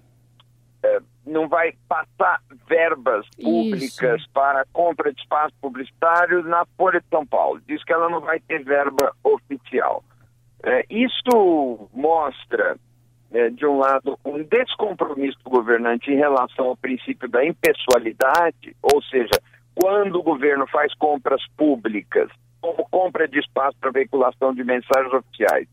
não 1.27 1.49
vai 1.49 1.75
passar 1.89 2.41
verbas 2.69 3.27
públicas 3.43 4.21
Isso. 4.21 4.31
para 4.33 4.65
compra 4.73 5.13
de 5.13 5.21
espaço 5.21 5.55
publicitário 5.61 6.43
na 6.45 6.65
Folha 6.77 7.01
de 7.01 7.09
São 7.09 7.27
Paulo. 7.27 7.61
Diz 7.67 7.83
que 7.83 7.93
ela 7.93 8.09
não 8.09 8.21
vai 8.21 8.39
ter 8.39 8.63
verba 8.63 9.13
oficial. 9.25 10.05
É, 10.63 10.85
isso 10.89 11.89
mostra, 11.93 12.77
é, 13.33 13.51
de 13.51 13.67
um 13.67 13.79
lado, 13.79 14.19
um 14.25 14.43
descompromisso 14.45 15.39
do 15.45 15.51
governante 15.51 16.11
em 16.11 16.17
relação 16.17 16.67
ao 16.67 16.77
princípio 16.77 17.29
da 17.29 17.45
impessoalidade, 17.45 18.77
ou 18.81 19.03
seja, 19.03 19.41
quando 19.75 20.17
o 20.17 20.23
governo 20.23 20.67
faz 20.69 20.95
compras 20.95 21.43
públicas, 21.57 22.31
como 22.61 22.89
compra 22.89 23.29
de 23.29 23.39
espaço 23.39 23.77
para 23.81 23.91
veiculação 23.91 24.55
de 24.55 24.65
mensagens 24.65 25.13
oficiais, 25.13 25.69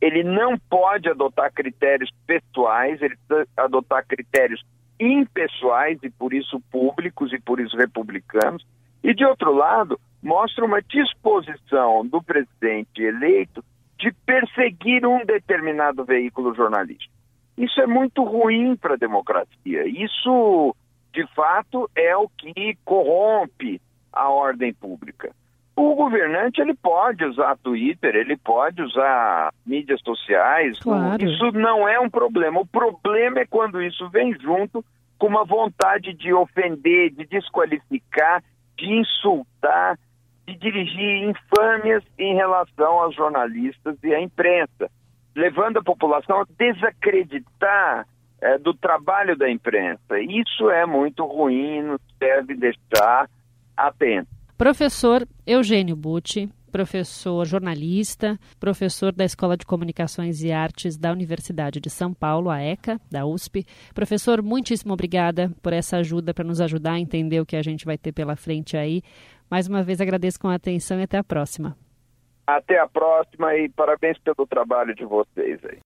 ele 0.00 0.24
não 0.24 0.58
pode 0.58 1.08
adotar 1.08 1.52
critérios 1.52 2.10
pessoais, 2.26 3.00
ele 3.00 3.16
precisa 3.16 3.48
adotar 3.56 4.04
critérios 4.06 4.60
impessoais 5.02 5.98
e 6.02 6.10
por 6.10 6.32
isso 6.32 6.60
públicos 6.70 7.32
e 7.32 7.40
por 7.40 7.60
isso 7.60 7.76
republicanos. 7.76 8.64
E 9.02 9.12
de 9.12 9.24
outro 9.24 9.52
lado, 9.52 9.98
mostra 10.22 10.64
uma 10.64 10.80
disposição 10.80 12.06
do 12.06 12.22
presidente 12.22 13.02
eleito 13.02 13.64
de 13.98 14.12
perseguir 14.24 15.04
um 15.06 15.24
determinado 15.24 16.04
veículo 16.04 16.54
jornalístico. 16.54 17.12
Isso 17.56 17.80
é 17.80 17.86
muito 17.86 18.22
ruim 18.22 18.76
para 18.76 18.94
a 18.94 18.98
democracia. 18.98 19.86
Isso, 19.86 20.74
de 21.12 21.26
fato, 21.34 21.90
é 21.94 22.16
o 22.16 22.28
que 22.28 22.76
corrompe 22.84 23.80
a 24.12 24.28
ordem 24.30 24.72
pública. 24.72 25.34
O 25.74 25.94
governante 25.94 26.60
ele 26.60 26.74
pode 26.74 27.24
usar 27.24 27.56
Twitter, 27.56 28.14
ele 28.14 28.36
pode 28.36 28.82
usar 28.82 29.52
mídias 29.64 30.00
sociais. 30.02 30.78
Claro. 30.80 31.24
Isso 31.24 31.50
não 31.52 31.88
é 31.88 31.98
um 31.98 32.10
problema. 32.10 32.60
O 32.60 32.66
problema 32.66 33.40
é 33.40 33.46
quando 33.46 33.82
isso 33.82 34.08
vem 34.10 34.38
junto 34.38 34.84
com 35.18 35.28
uma 35.28 35.44
vontade 35.44 36.12
de 36.12 36.32
ofender, 36.32 37.10
de 37.10 37.24
desqualificar, 37.24 38.42
de 38.76 38.92
insultar, 38.92 39.98
de 40.46 40.56
dirigir 40.56 41.30
infâmias 41.30 42.02
em 42.18 42.34
relação 42.34 42.98
aos 42.98 43.14
jornalistas 43.14 43.96
e 44.02 44.14
à 44.14 44.20
imprensa, 44.20 44.90
levando 45.34 45.78
a 45.78 45.82
população 45.82 46.40
a 46.40 46.46
desacreditar 46.58 48.06
é, 48.40 48.58
do 48.58 48.74
trabalho 48.74 49.36
da 49.36 49.48
imprensa. 49.48 50.20
Isso 50.20 50.68
é 50.68 50.84
muito 50.84 51.24
ruim, 51.24 51.82
nos 51.82 52.00
deve 52.18 52.56
deixar 52.56 53.30
atentos. 53.76 54.41
Professor 54.62 55.26
Eugênio 55.44 55.96
Butti, 55.96 56.48
professor 56.70 57.44
jornalista, 57.44 58.38
professor 58.60 59.10
da 59.12 59.24
Escola 59.24 59.56
de 59.56 59.66
Comunicações 59.66 60.40
e 60.40 60.52
Artes 60.52 60.96
da 60.96 61.10
Universidade 61.10 61.80
de 61.80 61.90
São 61.90 62.14
Paulo, 62.14 62.48
a 62.48 62.62
ECA, 62.62 63.00
da 63.10 63.26
USP. 63.26 63.66
Professor, 63.92 64.40
muitíssimo 64.40 64.92
obrigada 64.92 65.50
por 65.60 65.72
essa 65.72 65.96
ajuda, 65.96 66.32
para 66.32 66.44
nos 66.44 66.60
ajudar 66.60 66.92
a 66.92 67.00
entender 67.00 67.40
o 67.40 67.44
que 67.44 67.56
a 67.56 67.62
gente 67.62 67.84
vai 67.84 67.98
ter 67.98 68.12
pela 68.12 68.36
frente 68.36 68.76
aí. 68.76 69.02
Mais 69.50 69.66
uma 69.66 69.82
vez 69.82 70.00
agradeço 70.00 70.38
com 70.38 70.46
a 70.46 70.54
atenção 70.54 71.00
e 71.00 71.02
até 71.02 71.18
a 71.18 71.24
próxima. 71.24 71.76
Até 72.46 72.78
a 72.78 72.86
próxima 72.86 73.56
e 73.56 73.68
parabéns 73.68 74.16
pelo 74.20 74.46
trabalho 74.46 74.94
de 74.94 75.04
vocês 75.04 75.58
aí. 75.64 75.80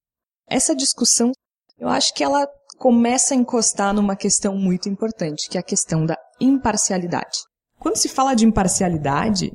Essa 0.50 0.76
discussão, 0.76 1.32
eu 1.78 1.88
acho 1.88 2.12
que 2.12 2.22
ela 2.22 2.46
começa 2.76 3.32
a 3.32 3.38
encostar 3.38 3.94
numa 3.94 4.14
questão 4.14 4.54
muito 4.54 4.86
importante, 4.86 5.48
que 5.48 5.56
é 5.56 5.60
a 5.62 5.64
questão 5.64 6.04
da 6.04 6.18
imparcialidade. 6.38 7.38
Quando 7.78 7.96
se 7.96 8.08
fala 8.08 8.34
de 8.34 8.44
imparcialidade, 8.44 9.52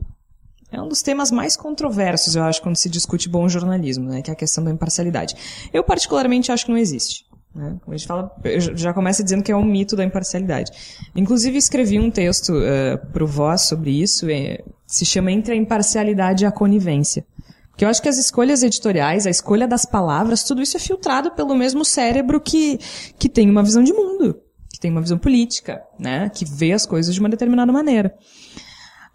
é 0.71 0.81
um 0.81 0.87
dos 0.87 1.01
temas 1.01 1.31
mais 1.31 1.57
controversos, 1.57 2.35
eu 2.35 2.43
acho, 2.43 2.61
quando 2.61 2.77
se 2.77 2.89
discute 2.89 3.27
bom 3.27 3.49
jornalismo, 3.49 4.09
né, 4.09 4.21
que 4.21 4.29
é 4.29 4.33
a 4.33 4.35
questão 4.35 4.63
da 4.63 4.71
imparcialidade. 4.71 5.35
Eu, 5.73 5.83
particularmente, 5.83 6.51
acho 6.51 6.65
que 6.65 6.71
não 6.71 6.77
existe. 6.77 7.25
Né? 7.53 7.77
Como 7.83 7.93
a 7.93 7.97
gente 7.97 8.07
fala, 8.07 8.31
já 8.75 8.93
começa 8.93 9.21
dizendo 9.21 9.43
que 9.43 9.51
é 9.51 9.55
um 9.55 9.65
mito 9.65 9.95
da 9.95 10.05
imparcialidade. 10.05 10.71
Inclusive, 11.13 11.57
escrevi 11.57 11.99
um 11.99 12.09
texto 12.09 12.53
uh, 12.53 12.97
para 13.11 13.23
o 13.23 13.27
Voz 13.27 13.63
sobre 13.63 13.91
isso, 13.91 14.29
é, 14.29 14.59
se 14.87 15.05
chama 15.05 15.31
Entre 15.31 15.53
a 15.53 15.57
Imparcialidade 15.57 16.45
e 16.45 16.47
a 16.47 16.51
Conivência. 16.51 17.25
Porque 17.69 17.83
eu 17.83 17.89
acho 17.89 18.01
que 18.01 18.07
as 18.07 18.17
escolhas 18.17 18.63
editoriais, 18.63 19.27
a 19.27 19.29
escolha 19.29 19.67
das 19.67 19.85
palavras, 19.85 20.43
tudo 20.43 20.61
isso 20.61 20.77
é 20.77 20.79
filtrado 20.79 21.31
pelo 21.31 21.53
mesmo 21.55 21.83
cérebro 21.83 22.39
que, 22.39 22.79
que 23.19 23.27
tem 23.27 23.49
uma 23.49 23.63
visão 23.63 23.83
de 23.83 23.91
mundo 23.91 24.39
tem 24.81 24.91
uma 24.91 25.01
visão 25.01 25.17
política, 25.17 25.81
né, 25.97 26.29
que 26.29 26.43
vê 26.43 26.73
as 26.73 26.85
coisas 26.85 27.13
de 27.13 27.19
uma 27.21 27.29
determinada 27.29 27.71
maneira. 27.71 28.13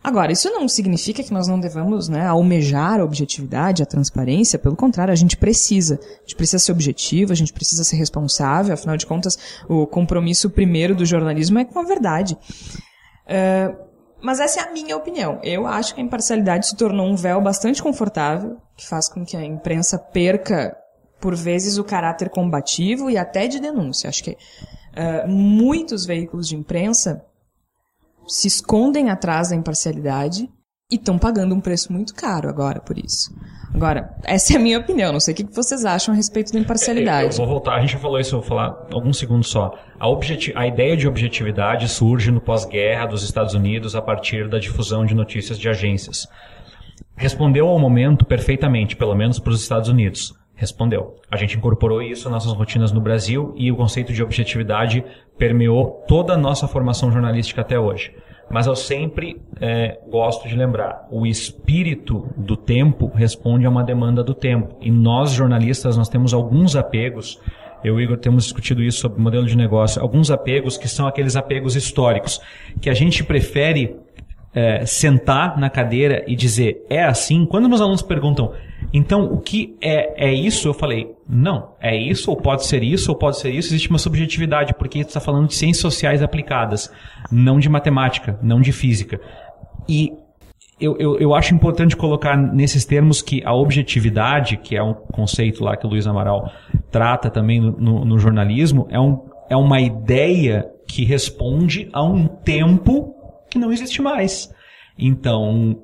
Agora, 0.02 0.30
isso 0.30 0.48
não 0.50 0.68
significa 0.68 1.20
que 1.20 1.32
nós 1.32 1.48
não 1.48 1.58
devamos 1.58 2.08
né, 2.08 2.24
almejar 2.28 3.00
a 3.00 3.04
objetividade, 3.04 3.82
a 3.82 3.86
transparência, 3.86 4.56
pelo 4.56 4.76
contrário, 4.76 5.10
a 5.10 5.16
gente 5.16 5.36
precisa. 5.36 5.98
A 6.00 6.20
gente 6.20 6.36
precisa 6.36 6.60
ser 6.60 6.70
objetivo, 6.70 7.32
a 7.32 7.34
gente 7.34 7.52
precisa 7.52 7.82
ser 7.82 7.96
responsável, 7.96 8.72
afinal 8.72 8.96
de 8.96 9.04
contas, 9.04 9.36
o 9.68 9.84
compromisso 9.84 10.48
primeiro 10.48 10.94
do 10.94 11.04
jornalismo 11.04 11.58
é 11.58 11.64
com 11.64 11.80
a 11.80 11.82
verdade. 11.82 12.38
Uh, 13.26 13.76
mas 14.22 14.38
essa 14.38 14.60
é 14.60 14.62
a 14.62 14.72
minha 14.72 14.96
opinião. 14.96 15.40
Eu 15.42 15.66
acho 15.66 15.92
que 15.92 16.00
a 16.00 16.04
imparcialidade 16.04 16.68
se 16.68 16.76
tornou 16.76 17.08
um 17.08 17.16
véu 17.16 17.40
bastante 17.40 17.82
confortável, 17.82 18.58
que 18.76 18.86
faz 18.86 19.08
com 19.08 19.24
que 19.24 19.36
a 19.36 19.44
imprensa 19.44 19.98
perca, 19.98 20.76
por 21.20 21.34
vezes, 21.34 21.78
o 21.78 21.84
caráter 21.84 22.30
combativo 22.30 23.10
e 23.10 23.18
até 23.18 23.48
de 23.48 23.58
denúncia. 23.58 24.08
Acho 24.08 24.22
que 24.22 24.36
uh, 24.96 25.28
muitos 25.28 26.04
veículos 26.06 26.48
de 26.48 26.56
imprensa 26.56 27.24
se 28.26 28.48
escondem 28.48 29.10
atrás 29.10 29.50
da 29.50 29.56
imparcialidade 29.56 30.48
e 30.90 30.96
estão 30.96 31.18
pagando 31.18 31.54
um 31.54 31.60
preço 31.60 31.92
muito 31.92 32.14
caro 32.14 32.48
agora 32.48 32.80
por 32.80 32.98
isso. 32.98 33.34
Agora, 33.74 34.16
essa 34.24 34.54
é 34.54 34.56
a 34.56 34.58
minha 34.58 34.78
opinião. 34.78 35.12
Não 35.12 35.20
sei 35.20 35.34
o 35.34 35.36
que 35.36 35.44
vocês 35.44 35.84
acham 35.84 36.14
a 36.14 36.16
respeito 36.16 36.52
da 36.52 36.58
imparcialidade. 36.58 37.38
Eu 37.38 37.44
vou 37.44 37.46
voltar. 37.46 37.74
A 37.74 37.80
gente 37.80 37.92
já 37.92 37.98
falou 37.98 38.18
isso, 38.18 38.34
eu 38.34 38.40
vou 38.40 38.48
falar 38.48 38.86
alguns 38.92 39.18
segundos 39.18 39.48
só. 39.48 39.78
A, 39.98 40.08
objeti 40.08 40.52
a 40.56 40.66
ideia 40.66 40.96
de 40.96 41.06
objetividade 41.06 41.88
surge 41.88 42.30
no 42.30 42.40
pós-guerra 42.40 43.06
dos 43.06 43.22
Estados 43.22 43.52
Unidos 43.52 43.94
a 43.94 44.00
partir 44.00 44.48
da 44.48 44.58
difusão 44.58 45.04
de 45.04 45.14
notícias 45.14 45.58
de 45.58 45.68
agências. 45.68 46.26
Respondeu 47.16 47.68
ao 47.68 47.78
momento 47.78 48.24
perfeitamente, 48.24 48.96
pelo 48.96 49.14
menos 49.14 49.38
para 49.38 49.52
os 49.52 49.60
Estados 49.60 49.88
Unidos. 49.88 50.34
Respondeu. 50.56 51.14
A 51.30 51.36
gente 51.36 51.56
incorporou 51.56 52.02
isso 52.02 52.30
nas 52.30 52.44
nossas 52.44 52.58
rotinas 52.58 52.90
no 52.90 53.00
Brasil 53.00 53.54
e 53.56 53.70
o 53.70 53.76
conceito 53.76 54.12
de 54.12 54.22
objetividade 54.22 55.04
permeou 55.38 56.02
toda 56.08 56.32
a 56.32 56.36
nossa 56.36 56.66
formação 56.66 57.12
jornalística 57.12 57.60
até 57.60 57.78
hoje. 57.78 58.12
Mas 58.50 58.66
eu 58.66 58.74
sempre 58.74 59.40
é, 59.60 59.98
gosto 60.08 60.48
de 60.48 60.56
lembrar, 60.56 61.06
o 61.10 61.26
espírito 61.26 62.28
do 62.36 62.56
tempo 62.56 63.10
responde 63.14 63.66
a 63.66 63.70
uma 63.70 63.84
demanda 63.84 64.24
do 64.24 64.34
tempo. 64.34 64.76
E 64.80 64.90
nós, 64.90 65.32
jornalistas, 65.32 65.96
nós 65.96 66.08
temos 66.08 66.32
alguns 66.32 66.74
apegos 66.74 67.40
eu 67.84 68.00
e 68.00 68.02
Igor 68.02 68.16
temos 68.16 68.44
discutido 68.44 68.82
isso 68.82 68.98
sobre 68.98 69.20
modelo 69.20 69.46
de 69.46 69.56
negócio, 69.56 70.02
alguns 70.02 70.30
apegos 70.30 70.76
que 70.76 70.88
são 70.88 71.06
aqueles 71.06 71.36
apegos 71.36 71.76
históricos, 71.76 72.40
que 72.80 72.90
a 72.90 72.94
gente 72.94 73.22
prefere 73.22 73.96
é, 74.52 74.84
sentar 74.86 75.56
na 75.58 75.68
cadeira 75.68 76.24
e 76.26 76.34
dizer 76.34 76.84
é 76.88 77.04
assim. 77.04 77.44
Quando 77.46 77.68
meus 77.68 77.80
alunos 77.80 78.02
perguntam 78.02 78.52
então, 78.92 79.24
o 79.24 79.40
que 79.40 79.76
é, 79.80 80.28
é 80.28 80.34
isso? 80.34 80.68
Eu 80.68 80.74
falei, 80.74 81.08
não, 81.28 81.74
é 81.80 81.96
isso, 81.96 82.30
ou 82.30 82.36
pode 82.36 82.64
ser 82.64 82.82
isso, 82.82 83.10
ou 83.10 83.18
pode 83.18 83.38
ser 83.38 83.50
isso. 83.50 83.68
Existe 83.68 83.90
uma 83.90 83.98
subjetividade, 83.98 84.74
porque 84.74 85.00
está 85.00 85.20
falando 85.20 85.48
de 85.48 85.54
ciências 85.54 85.82
sociais 85.82 86.22
aplicadas, 86.22 86.90
não 87.30 87.58
de 87.58 87.68
matemática, 87.68 88.38
não 88.42 88.60
de 88.60 88.72
física. 88.72 89.20
E 89.88 90.12
eu, 90.80 90.96
eu, 90.98 91.18
eu 91.18 91.34
acho 91.34 91.54
importante 91.54 91.96
colocar 91.96 92.36
nesses 92.36 92.84
termos 92.84 93.22
que 93.22 93.42
a 93.44 93.54
objetividade, 93.54 94.58
que 94.58 94.76
é 94.76 94.82
um 94.82 94.94
conceito 94.94 95.64
lá 95.64 95.76
que 95.76 95.86
o 95.86 95.90
Luiz 95.90 96.06
Amaral 96.06 96.50
trata 96.90 97.30
também 97.30 97.60
no, 97.60 97.72
no, 97.72 98.04
no 98.04 98.18
jornalismo, 98.18 98.86
é, 98.90 99.00
um, 99.00 99.20
é 99.48 99.56
uma 99.56 99.80
ideia 99.80 100.70
que 100.86 101.04
responde 101.04 101.88
a 101.92 102.02
um 102.02 102.26
tempo 102.26 103.14
que 103.50 103.58
não 103.58 103.72
existe 103.72 104.02
mais. 104.02 104.54
Então, 104.98 105.78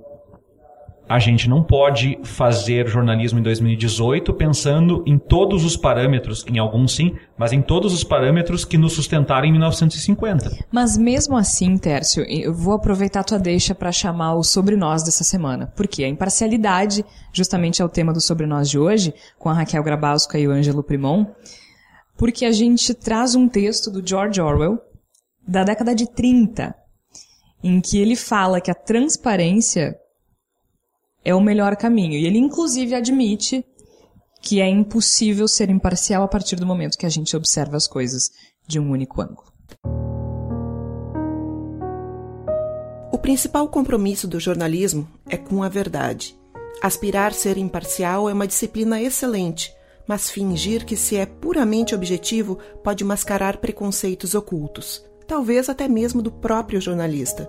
a 1.09 1.19
gente 1.19 1.49
não 1.49 1.63
pode 1.63 2.19
fazer 2.23 2.89
jornalismo 2.89 3.39
em 3.39 3.43
2018 3.43 4.33
pensando 4.35 5.03
em 5.07 5.19
todos 5.19 5.65
os 5.65 5.77
parâmetros, 5.77 6.45
em 6.49 6.59
alguns 6.59 6.95
sim, 6.95 7.15
mas 7.37 7.53
em 7.53 7.61
todos 7.61 7.93
os 7.93 8.05
parâmetros 8.05 8.65
que 8.65 8.79
nos 8.79 8.93
sustentaram 8.95 9.47
em 9.47 9.53
1950. 9.53 10.51
Mas 10.71 10.97
mesmo 10.97 11.37
assim, 11.37 11.77
Tércio, 11.77 12.25
eu 12.25 12.55
vou 12.55 12.75
aproveitar 12.75 13.21
a 13.21 13.25
tua 13.25 13.39
deixa 13.39 13.75
para 13.75 13.93
chamar 13.93 14.35
o 14.35 14.43
sobre 14.43 14.77
nós 14.77 15.03
dessa 15.03 15.25
semana. 15.25 15.73
Porque 15.77 16.05
a 16.05 16.09
imparcialidade, 16.09 17.05
justamente 17.33 17.83
é 17.83 17.85
o 17.85 17.89
tema 17.89 18.13
do 18.13 18.21
sobre 18.21 18.47
nós 18.47 18.71
de 18.71 18.79
hoje, 18.79 19.13
com 19.39 19.49
a 19.49 19.55
Raquel 19.55 19.83
Grabowska 19.83 20.39
e 20.39 20.47
o 20.49 20.53
Ângelo 20.53 20.83
Primon, 20.83 21.27
porque 22.17 22.45
a 22.45 22.53
gente 22.53 22.95
traz 22.95 23.35
um 23.35 23.49
texto 23.49 23.91
do 23.91 24.07
George 24.07 24.41
Orwell, 24.41 24.79
da 25.47 25.65
década 25.65 25.95
de 25.95 26.09
30, 26.09 26.75
em 27.63 27.81
que 27.81 27.99
ele 28.01 28.17
fala 28.17 28.61
que 28.61 28.71
a 28.71 28.75
transparência 28.75 29.97
é 31.25 31.35
o 31.35 31.41
melhor 31.41 31.77
caminho. 31.77 32.15
E 32.15 32.27
ele, 32.27 32.39
inclusive, 32.39 32.95
admite 32.95 33.65
que 34.41 34.61
é 34.61 34.69
impossível 34.69 35.47
ser 35.47 35.71
imparcial 35.71 36.25
a 36.25 36.29
partir 36.29 36.57
do 36.57 36.67
momento 36.67 36.99
que 36.99 37.07
a 37.07 37.09
gente 37.09 37.37
observa 37.37 37.77
as 37.77 37.87
coisas 37.87 38.31
de 38.67 38.81
um 38.81 38.91
único 38.91 39.23
ângulo. 39.23 39.53
O 43.13 43.19
principal 43.19 43.69
compromisso 43.69 44.27
do 44.27 44.41
jornalismo 44.41 45.09
é 45.29 45.37
com 45.37 45.63
a 45.63 45.69
verdade. 45.69 46.37
Aspirar 46.83 47.33
ser 47.33 47.57
imparcial 47.57 48.29
é 48.29 48.33
uma 48.33 48.47
disciplina 48.47 49.01
excelente, 49.01 49.73
mas 50.09 50.29
fingir 50.29 50.85
que 50.85 50.97
se 50.97 51.17
é 51.17 51.25
puramente 51.25 51.95
objetivo 51.95 52.59
pode 52.83 53.05
mascarar 53.05 53.59
preconceitos 53.59 54.35
ocultos, 54.35 55.05
talvez 55.29 55.69
até 55.69 55.87
mesmo 55.87 56.21
do 56.21 56.33
próprio 56.33 56.81
jornalista. 56.81 57.49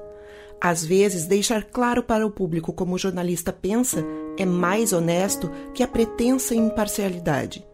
Às 0.60 0.86
vezes, 0.86 1.26
deixar 1.26 1.64
claro 1.64 2.01
para 2.04 2.26
o 2.26 2.32
público 2.32 2.72
como 2.72 2.95
o 2.95 2.97
jornalista 2.97 3.51
pensa 3.51 4.06
é 4.38 4.45
mais 4.45 4.93
honesto 4.93 5.51
que 5.74 5.84
a 5.84 5.88
pretensa 5.88 6.56
imparcialidade. 6.56 7.66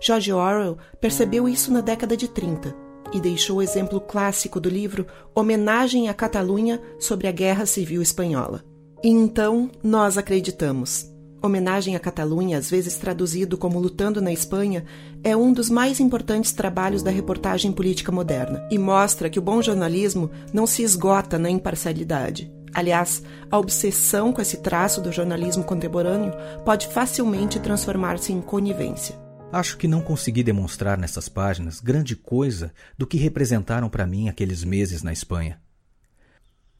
George 0.00 0.32
Orwell 0.32 0.76
percebeu 1.00 1.48
isso 1.48 1.72
na 1.72 1.80
década 1.80 2.16
de 2.16 2.28
30 2.28 2.74
e 3.12 3.20
deixou 3.20 3.58
o 3.58 3.62
exemplo 3.62 4.00
clássico 4.00 4.60
do 4.60 4.68
livro 4.68 5.06
Homenagem 5.34 6.08
à 6.08 6.14
Catalunha 6.14 6.80
sobre 6.98 7.26
a 7.26 7.32
Guerra 7.32 7.64
Civil 7.64 8.02
Espanhola. 8.02 8.62
E 9.02 9.08
então 9.08 9.70
nós 9.82 10.18
acreditamos. 10.18 11.13
Homenagem 11.44 11.94
à 11.94 12.00
Catalunha, 12.00 12.56
às 12.56 12.70
vezes 12.70 12.96
traduzido 12.96 13.58
como 13.58 13.78
Lutando 13.78 14.18
na 14.22 14.32
Espanha, 14.32 14.86
é 15.22 15.36
um 15.36 15.52
dos 15.52 15.68
mais 15.68 16.00
importantes 16.00 16.52
trabalhos 16.52 17.02
da 17.02 17.10
reportagem 17.10 17.70
política 17.70 18.10
moderna 18.10 18.66
e 18.70 18.78
mostra 18.78 19.28
que 19.28 19.38
o 19.38 19.42
bom 19.42 19.60
jornalismo 19.60 20.30
não 20.54 20.66
se 20.66 20.82
esgota 20.82 21.38
na 21.38 21.50
imparcialidade. 21.50 22.50
Aliás, 22.72 23.22
a 23.50 23.58
obsessão 23.58 24.32
com 24.32 24.40
esse 24.40 24.62
traço 24.62 25.02
do 25.02 25.12
jornalismo 25.12 25.62
contemporâneo 25.62 26.32
pode 26.64 26.88
facilmente 26.88 27.60
transformar-se 27.60 28.32
em 28.32 28.40
conivência. 28.40 29.14
Acho 29.52 29.76
que 29.76 29.86
não 29.86 30.00
consegui 30.00 30.42
demonstrar 30.42 30.96
nessas 30.96 31.28
páginas 31.28 31.78
grande 31.78 32.16
coisa 32.16 32.72
do 32.96 33.06
que 33.06 33.18
representaram 33.18 33.90
para 33.90 34.06
mim 34.06 34.30
aqueles 34.30 34.64
meses 34.64 35.02
na 35.02 35.12
Espanha. 35.12 35.60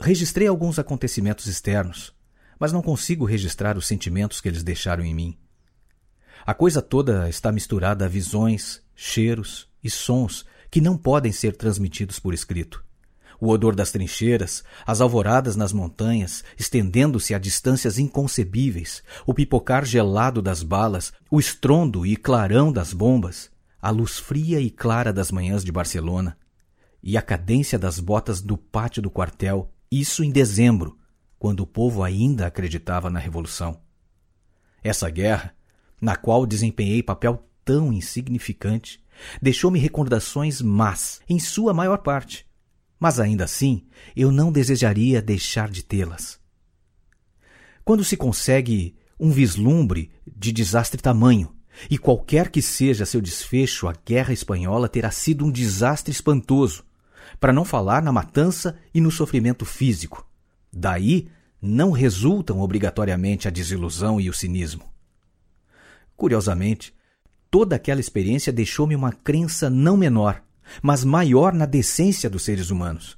Registrei 0.00 0.48
alguns 0.48 0.78
acontecimentos 0.78 1.46
externos, 1.46 2.14
mas 2.58 2.72
não 2.72 2.82
consigo 2.82 3.24
registrar 3.24 3.76
os 3.76 3.86
sentimentos 3.86 4.40
que 4.40 4.48
eles 4.48 4.62
deixaram 4.62 5.04
em 5.04 5.14
mim. 5.14 5.36
A 6.46 6.52
coisa 6.52 6.82
toda 6.82 7.28
está 7.28 7.50
misturada 7.50 8.04
a 8.04 8.08
visões, 8.08 8.82
cheiros 8.94 9.68
e 9.82 9.90
sons 9.90 10.44
que 10.70 10.80
não 10.80 10.96
podem 10.96 11.32
ser 11.32 11.56
transmitidos 11.56 12.18
por 12.18 12.34
escrito. 12.34 12.84
O 13.40 13.48
odor 13.48 13.74
das 13.74 13.90
trincheiras, 13.90 14.64
as 14.86 15.00
alvoradas 15.00 15.56
nas 15.56 15.72
montanhas, 15.72 16.44
estendendo-se 16.58 17.34
a 17.34 17.38
distâncias 17.38 17.98
inconcebíveis, 17.98 19.02
o 19.26 19.34
pipocar 19.34 19.84
gelado 19.84 20.40
das 20.40 20.62
balas, 20.62 21.12
o 21.30 21.38
estrondo 21.38 22.06
e 22.06 22.16
clarão 22.16 22.72
das 22.72 22.92
bombas, 22.92 23.50
a 23.80 23.90
luz 23.90 24.18
fria 24.18 24.60
e 24.60 24.70
clara 24.70 25.12
das 25.12 25.30
manhãs 25.30 25.64
de 25.64 25.70
Barcelona, 25.70 26.36
e 27.02 27.16
a 27.16 27.22
cadência 27.22 27.78
das 27.78 28.00
botas 28.00 28.40
do 28.40 28.56
pátio 28.56 29.02
do 29.02 29.10
quartel, 29.10 29.70
isso 29.90 30.24
em 30.24 30.30
dezembro, 30.30 30.96
quando 31.38 31.60
o 31.60 31.66
povo 31.66 32.02
ainda 32.02 32.46
acreditava 32.46 33.10
na 33.10 33.18
revolução. 33.18 33.80
Essa 34.82 35.08
guerra, 35.08 35.54
na 36.00 36.16
qual 36.16 36.46
desempenhei 36.46 37.02
papel 37.02 37.46
tão 37.64 37.92
insignificante, 37.92 39.02
deixou-me 39.40 39.78
recordações 39.78 40.60
más, 40.60 41.20
em 41.28 41.38
sua 41.38 41.72
maior 41.72 41.98
parte. 41.98 42.46
Mas 42.98 43.18
ainda 43.18 43.44
assim, 43.44 43.86
eu 44.14 44.30
não 44.30 44.52
desejaria 44.52 45.22
deixar 45.22 45.70
de 45.70 45.82
tê-las. 45.82 46.38
Quando 47.84 48.04
se 48.04 48.16
consegue 48.16 48.96
um 49.18 49.30
vislumbre 49.30 50.10
de 50.26 50.52
desastre 50.52 51.00
tamanho, 51.00 51.54
e 51.90 51.98
qualquer 51.98 52.50
que 52.50 52.62
seja 52.62 53.04
seu 53.04 53.20
desfecho, 53.20 53.88
a 53.88 53.94
guerra 54.06 54.32
espanhola 54.32 54.88
terá 54.88 55.10
sido 55.10 55.44
um 55.44 55.50
desastre 55.50 56.12
espantoso, 56.12 56.84
para 57.40 57.52
não 57.52 57.64
falar 57.64 58.02
na 58.02 58.12
matança 58.12 58.78
e 58.92 59.00
no 59.00 59.10
sofrimento 59.10 59.64
físico. 59.64 60.26
Daí 60.74 61.28
não 61.62 61.92
resultam 61.92 62.60
obrigatoriamente 62.60 63.48
a 63.48 63.50
desilusão 63.50 64.20
e 64.20 64.28
o 64.28 64.34
cinismo. 64.34 64.84
Curiosamente, 66.16 66.92
toda 67.50 67.76
aquela 67.76 68.00
experiência 68.00 68.52
deixou-me 68.52 68.94
uma 68.94 69.12
crença 69.12 69.70
não 69.70 69.96
menor, 69.96 70.42
mas 70.82 71.04
maior 71.04 71.54
na 71.54 71.64
decência 71.64 72.28
dos 72.28 72.42
seres 72.42 72.70
humanos. 72.70 73.16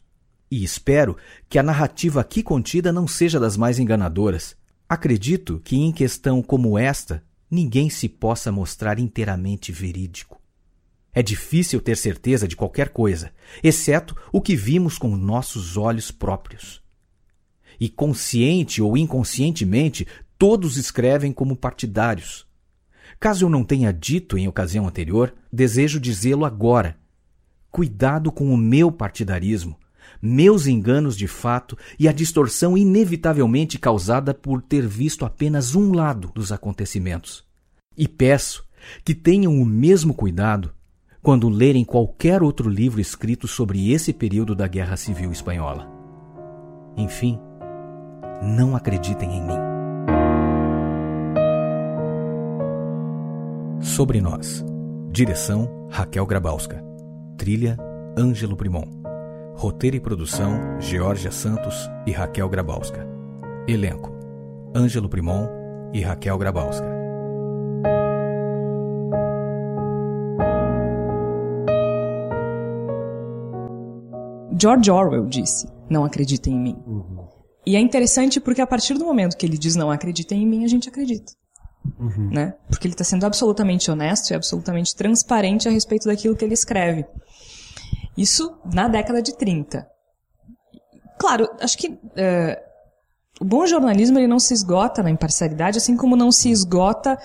E 0.50 0.62
espero 0.62 1.16
que 1.48 1.58
a 1.58 1.62
narrativa 1.62 2.20
aqui 2.20 2.42
contida 2.42 2.92
não 2.92 3.08
seja 3.08 3.40
das 3.40 3.56
mais 3.56 3.78
enganadoras. 3.78 4.54
Acredito 4.88 5.60
que 5.64 5.76
em 5.76 5.90
questão 5.90 6.40
como 6.40 6.78
esta, 6.78 7.24
ninguém 7.50 7.90
se 7.90 8.08
possa 8.08 8.52
mostrar 8.52 9.00
inteiramente 9.00 9.72
verídico. 9.72 10.40
É 11.12 11.22
difícil 11.22 11.80
ter 11.80 11.96
certeza 11.96 12.46
de 12.46 12.54
qualquer 12.54 12.90
coisa, 12.90 13.32
exceto 13.62 14.14
o 14.30 14.40
que 14.40 14.54
vimos 14.54 14.98
com 14.98 15.16
nossos 15.16 15.76
olhos 15.76 16.10
próprios 16.10 16.85
e 17.80 17.88
consciente 17.88 18.80
ou 18.80 18.96
inconscientemente 18.96 20.06
todos 20.38 20.76
escrevem 20.76 21.32
como 21.32 21.56
partidários. 21.56 22.46
Caso 23.18 23.44
eu 23.44 23.48
não 23.48 23.64
tenha 23.64 23.92
dito 23.92 24.36
em 24.36 24.46
ocasião 24.46 24.86
anterior, 24.86 25.34
desejo 25.52 25.98
dizê-lo 25.98 26.44
agora. 26.44 26.96
Cuidado 27.70 28.30
com 28.30 28.52
o 28.52 28.56
meu 28.56 28.90
partidarismo, 28.90 29.78
meus 30.20 30.66
enganos 30.66 31.16
de 31.16 31.26
fato 31.26 31.76
e 31.98 32.08
a 32.08 32.12
distorção 32.12 32.76
inevitavelmente 32.76 33.78
causada 33.78 34.34
por 34.34 34.62
ter 34.62 34.86
visto 34.86 35.24
apenas 35.24 35.74
um 35.74 35.92
lado 35.92 36.30
dos 36.34 36.52
acontecimentos. 36.52 37.44
E 37.96 38.06
peço 38.06 38.64
que 39.04 39.14
tenham 39.14 39.60
o 39.60 39.64
mesmo 39.64 40.14
cuidado 40.14 40.72
quando 41.22 41.48
lerem 41.48 41.84
qualquer 41.84 42.42
outro 42.42 42.68
livro 42.68 43.00
escrito 43.00 43.48
sobre 43.48 43.90
esse 43.90 44.12
período 44.12 44.54
da 44.54 44.68
Guerra 44.68 44.96
Civil 44.96 45.32
Espanhola. 45.32 45.90
Enfim, 46.96 47.38
não 48.42 48.76
acreditem 48.76 49.36
em 49.36 49.42
mim. 49.42 49.58
Sobre 53.80 54.20
nós. 54.20 54.64
Direção 55.10 55.88
Raquel 55.90 56.26
Grabowska. 56.26 56.84
Trilha 57.36 57.76
Ângelo 58.18 58.56
Primon. 58.56 58.84
Roteiro 59.54 59.96
e 59.96 60.00
produção 60.00 60.78
Georgia 60.78 61.30
Santos 61.30 61.88
e 62.06 62.12
Raquel 62.12 62.48
Grabowska. 62.48 63.06
Elenco: 63.66 64.12
Ângelo 64.74 65.08
Primon 65.08 65.48
e 65.92 66.02
Raquel 66.02 66.36
Grabowska. 66.36 66.96
George 74.58 74.90
Orwell 74.90 75.26
disse: 75.26 75.68
Não 75.88 76.04
acreditem 76.04 76.54
em 76.54 76.60
mim. 76.60 76.76
Uhum. 76.86 77.15
E 77.66 77.74
é 77.74 77.80
interessante 77.80 78.40
porque 78.40 78.60
a 78.60 78.66
partir 78.66 78.94
do 78.94 79.04
momento 79.04 79.36
que 79.36 79.44
ele 79.44 79.58
diz 79.58 79.74
não 79.74 79.90
acreditem 79.90 80.42
em 80.42 80.46
mim, 80.46 80.64
a 80.64 80.68
gente 80.68 80.88
acredita. 80.88 81.32
Uhum. 81.98 82.30
Né? 82.32 82.54
Porque 82.68 82.86
ele 82.86 82.94
está 82.94 83.04
sendo 83.04 83.24
absolutamente 83.24 83.90
honesto 83.90 84.30
e 84.30 84.34
absolutamente 84.34 84.94
transparente 84.94 85.68
a 85.68 85.70
respeito 85.70 86.06
daquilo 86.06 86.36
que 86.36 86.44
ele 86.44 86.54
escreve. 86.54 87.04
Isso 88.16 88.56
na 88.72 88.88
década 88.88 89.20
de 89.20 89.36
30. 89.36 89.86
Claro, 91.18 91.48
acho 91.60 91.76
que 91.76 91.88
uh, 91.88 92.66
o 93.40 93.44
bom 93.44 93.66
jornalismo 93.66 94.18
ele 94.18 94.28
não 94.28 94.38
se 94.38 94.54
esgota 94.54 95.02
na 95.02 95.10
imparcialidade, 95.10 95.78
assim 95.78 95.96
como 95.96 96.16
não 96.16 96.30
se 96.30 96.50
esgota 96.50 97.18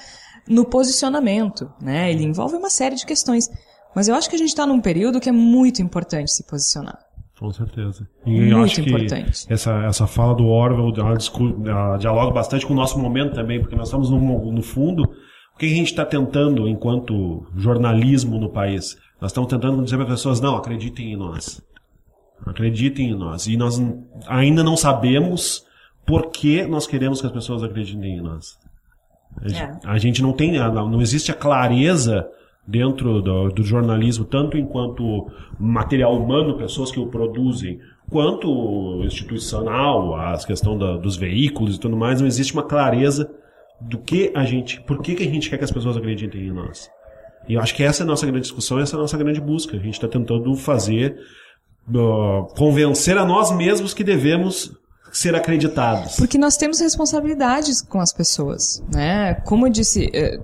no 0.47 0.65
posicionamento. 0.65 1.71
Né? 1.81 2.11
Ele 2.11 2.23
envolve 2.23 2.55
uma 2.55 2.69
série 2.69 2.95
de 2.95 3.05
questões. 3.05 3.49
Mas 3.95 4.07
eu 4.07 4.15
acho 4.15 4.29
que 4.29 4.35
a 4.35 4.39
gente 4.39 4.49
está 4.49 4.65
num 4.65 4.81
período 4.81 5.19
que 5.19 5.29
é 5.29 5.33
muito 5.33 5.81
importante 5.81 6.31
se 6.31 6.43
posicionar. 6.43 6.97
Com 7.41 7.51
certeza. 7.51 8.07
E 8.23 8.29
Muito 8.29 8.51
eu 8.51 8.63
acho 8.63 8.83
que 8.83 8.89
importante. 8.91 9.51
essa, 9.51 9.71
essa 9.85 10.05
fala 10.05 10.35
do 10.35 10.45
Orwell 10.45 10.93
ela, 10.95 11.17
ela 11.65 11.97
dialoga 11.97 12.31
bastante 12.31 12.67
com 12.67 12.73
o 12.73 12.75
nosso 12.75 12.99
momento 12.99 13.33
também, 13.33 13.59
porque 13.59 13.75
nós 13.75 13.87
estamos 13.87 14.11
no, 14.11 14.51
no 14.51 14.61
fundo. 14.61 15.05
O 15.55 15.57
que 15.57 15.65
a 15.65 15.69
gente 15.69 15.87
está 15.87 16.05
tentando 16.05 16.67
enquanto 16.67 17.47
jornalismo 17.57 18.37
no 18.37 18.47
país? 18.47 18.95
Nós 19.19 19.31
estamos 19.31 19.49
tentando 19.49 19.83
dizer 19.83 19.95
para 19.95 20.03
as 20.05 20.11
pessoas: 20.11 20.39
não, 20.39 20.55
acreditem 20.55 21.13
em 21.13 21.17
nós. 21.17 21.59
Acreditem 22.45 23.09
em 23.09 23.15
nós. 23.17 23.47
E 23.47 23.57
nós 23.57 23.81
ainda 24.27 24.63
não 24.63 24.77
sabemos 24.77 25.65
por 26.05 26.29
que 26.29 26.63
nós 26.67 26.85
queremos 26.85 27.21
que 27.21 27.25
as 27.25 27.33
pessoas 27.33 27.63
acreditem 27.63 28.17
em 28.17 28.21
nós. 28.21 28.55
A 29.43 29.47
gente, 29.47 29.87
É. 29.87 29.99
gente 29.99 30.21
não 30.21 30.33
tem, 30.33 30.51
não 30.59 31.01
existe 31.01 31.31
a 31.31 31.35
clareza 31.35 32.27
dentro 32.71 33.21
do, 33.21 33.49
do 33.49 33.63
jornalismo, 33.63 34.23
tanto 34.25 34.57
enquanto 34.57 35.27
material 35.59 36.15
humano, 36.17 36.57
pessoas 36.57 36.89
que 36.91 36.99
o 36.99 37.07
produzem, 37.07 37.79
quanto 38.09 39.01
institucional, 39.03 40.15
a 40.15 40.37
questão 40.45 40.77
da- 40.77 40.97
dos 40.97 41.15
veículos 41.17 41.75
e 41.75 41.79
tudo 41.79 41.95
mais, 41.97 42.19
não 42.21 42.27
existe 42.27 42.53
uma 42.53 42.63
clareza 42.63 43.29
do 43.79 43.97
que 43.97 44.31
a 44.35 44.43
gente, 44.43 44.79
por 44.81 45.01
que, 45.01 45.15
que 45.15 45.23
a 45.23 45.29
gente 45.29 45.49
quer 45.49 45.57
que 45.57 45.63
as 45.63 45.71
pessoas 45.71 45.97
acreditem 45.97 46.47
em 46.47 46.51
nós. 46.51 46.89
E 47.49 47.55
eu 47.55 47.61
acho 47.61 47.75
que 47.75 47.83
essa 47.83 48.03
é 48.03 48.05
a 48.05 48.07
nossa 48.07 48.25
grande 48.25 48.41
discussão, 48.43 48.79
essa 48.79 48.95
é 48.95 48.97
a 48.97 49.01
nossa 49.01 49.17
grande 49.17 49.41
busca. 49.41 49.75
A 49.75 49.79
gente 49.79 49.95
está 49.95 50.07
tentando 50.07 50.55
fazer, 50.55 51.17
uh, 51.89 52.45
convencer 52.55 53.17
a 53.17 53.25
nós 53.25 53.51
mesmos 53.51 53.93
que 53.93 54.03
devemos 54.03 54.71
ser 55.11 55.35
acreditados. 55.35 56.15
Porque 56.15 56.37
nós 56.37 56.55
temos 56.55 56.79
responsabilidades 56.79 57.81
com 57.81 57.99
as 57.99 58.13
pessoas, 58.13 58.81
né? 58.93 59.33
Como 59.45 59.65
eu 59.67 59.71
disse, 59.71 60.09
eh, 60.13 60.39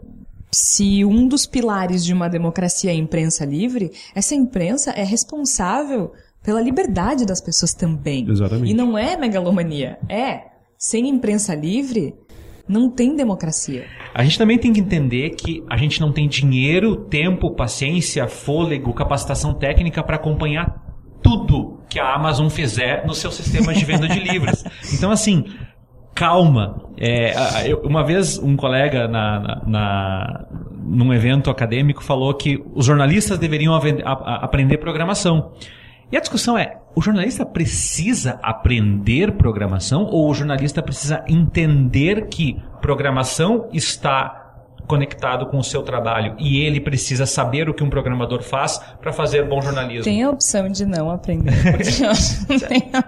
se 0.52 1.04
um 1.04 1.28
dos 1.28 1.46
pilares 1.46 2.04
de 2.04 2.14
uma 2.14 2.30
democracia 2.30 2.92
é 2.92 2.94
a 2.94 2.98
imprensa 2.98 3.46
livre, 3.46 3.92
essa 4.16 4.36
imprensa 4.36 4.92
é 4.92 5.04
responsável 5.04 6.12
pela 6.44 6.62
liberdade 6.62 7.26
das 7.26 7.42
pessoas 7.42 7.74
também. 7.74 8.30
Exatamente. 8.30 8.72
E 8.72 8.74
não 8.74 8.98
é 8.98 9.18
megalomania, 9.18 9.98
é 10.10 10.48
sem 10.78 11.10
imprensa 11.10 11.54
livre 11.54 12.14
não 12.68 12.90
tem 12.90 13.16
democracia. 13.16 13.86
A 14.14 14.24
gente 14.24 14.38
também 14.38 14.58
tem 14.58 14.74
que 14.74 14.80
entender 14.80 15.30
que 15.32 15.64
a 15.70 15.78
gente 15.78 16.02
não 16.02 16.12
tem 16.12 16.28
dinheiro, 16.28 17.06
tempo, 17.06 17.56
paciência, 17.56 18.28
fôlego, 18.28 18.94
capacitação 18.94 19.54
técnica 19.54 20.04
para 20.04 20.18
acompanhar 20.18 20.84
tudo 21.22 21.80
que 21.90 22.00
a 22.00 22.14
Amazon 22.14 22.50
fizer 22.50 23.06
no 23.06 23.14
seu 23.14 23.32
sistema 23.32 23.74
de 23.74 23.86
venda 23.86 24.08
de 24.08 24.20
livros. 24.20 24.64
Então, 24.94 25.12
assim, 25.12 25.46
calma. 26.18 26.82
É, 26.98 27.34
eu- 27.72 27.82
uma 27.84 28.04
vez 28.04 28.40
um 28.40 28.56
colega 28.56 29.08
na, 29.08 29.40
na, 29.40 29.62
na- 29.68 30.46
num 30.84 31.14
evento 31.14 31.50
acadêmico 31.52 32.04
falou 32.04 32.34
que 32.34 32.64
os 32.74 32.86
jornalistas 32.86 33.38
deveriam 33.38 33.74
a- 33.76 33.80
a- 34.04 34.36
aprender 34.46 34.78
programação. 34.78 35.52
E 36.12 36.18
a 36.18 36.20
discussão 36.20 36.58
é: 36.58 36.78
o 36.96 37.02
jornalista 37.02 37.46
precisa 37.46 38.40
aprender 38.42 39.34
programação 39.34 40.04
ou 40.06 40.30
o 40.30 40.34
jornalista 40.34 40.82
precisa 40.82 41.24
entender 41.28 42.28
que 42.30 42.58
programação 42.82 43.68
está 43.74 44.47
conectado 44.88 45.46
com 45.48 45.58
o 45.58 45.64
seu 45.64 45.84
trabalho 45.84 46.36
e 46.40 46.62
ele 46.64 46.80
precisa 46.80 47.26
saber 47.26 47.70
o 47.70 47.74
que 47.74 47.84
um 47.84 47.90
programador 47.90 48.42
faz 48.42 48.80
para 49.02 49.12
fazer 49.12 49.44
bom 49.46 49.62
jornalismo? 49.62 50.04
Tem 50.06 50.24
a 50.24 50.30
opção 50.30 50.70
de 50.70 50.86
não 50.86 51.12
aprender. 51.12 51.52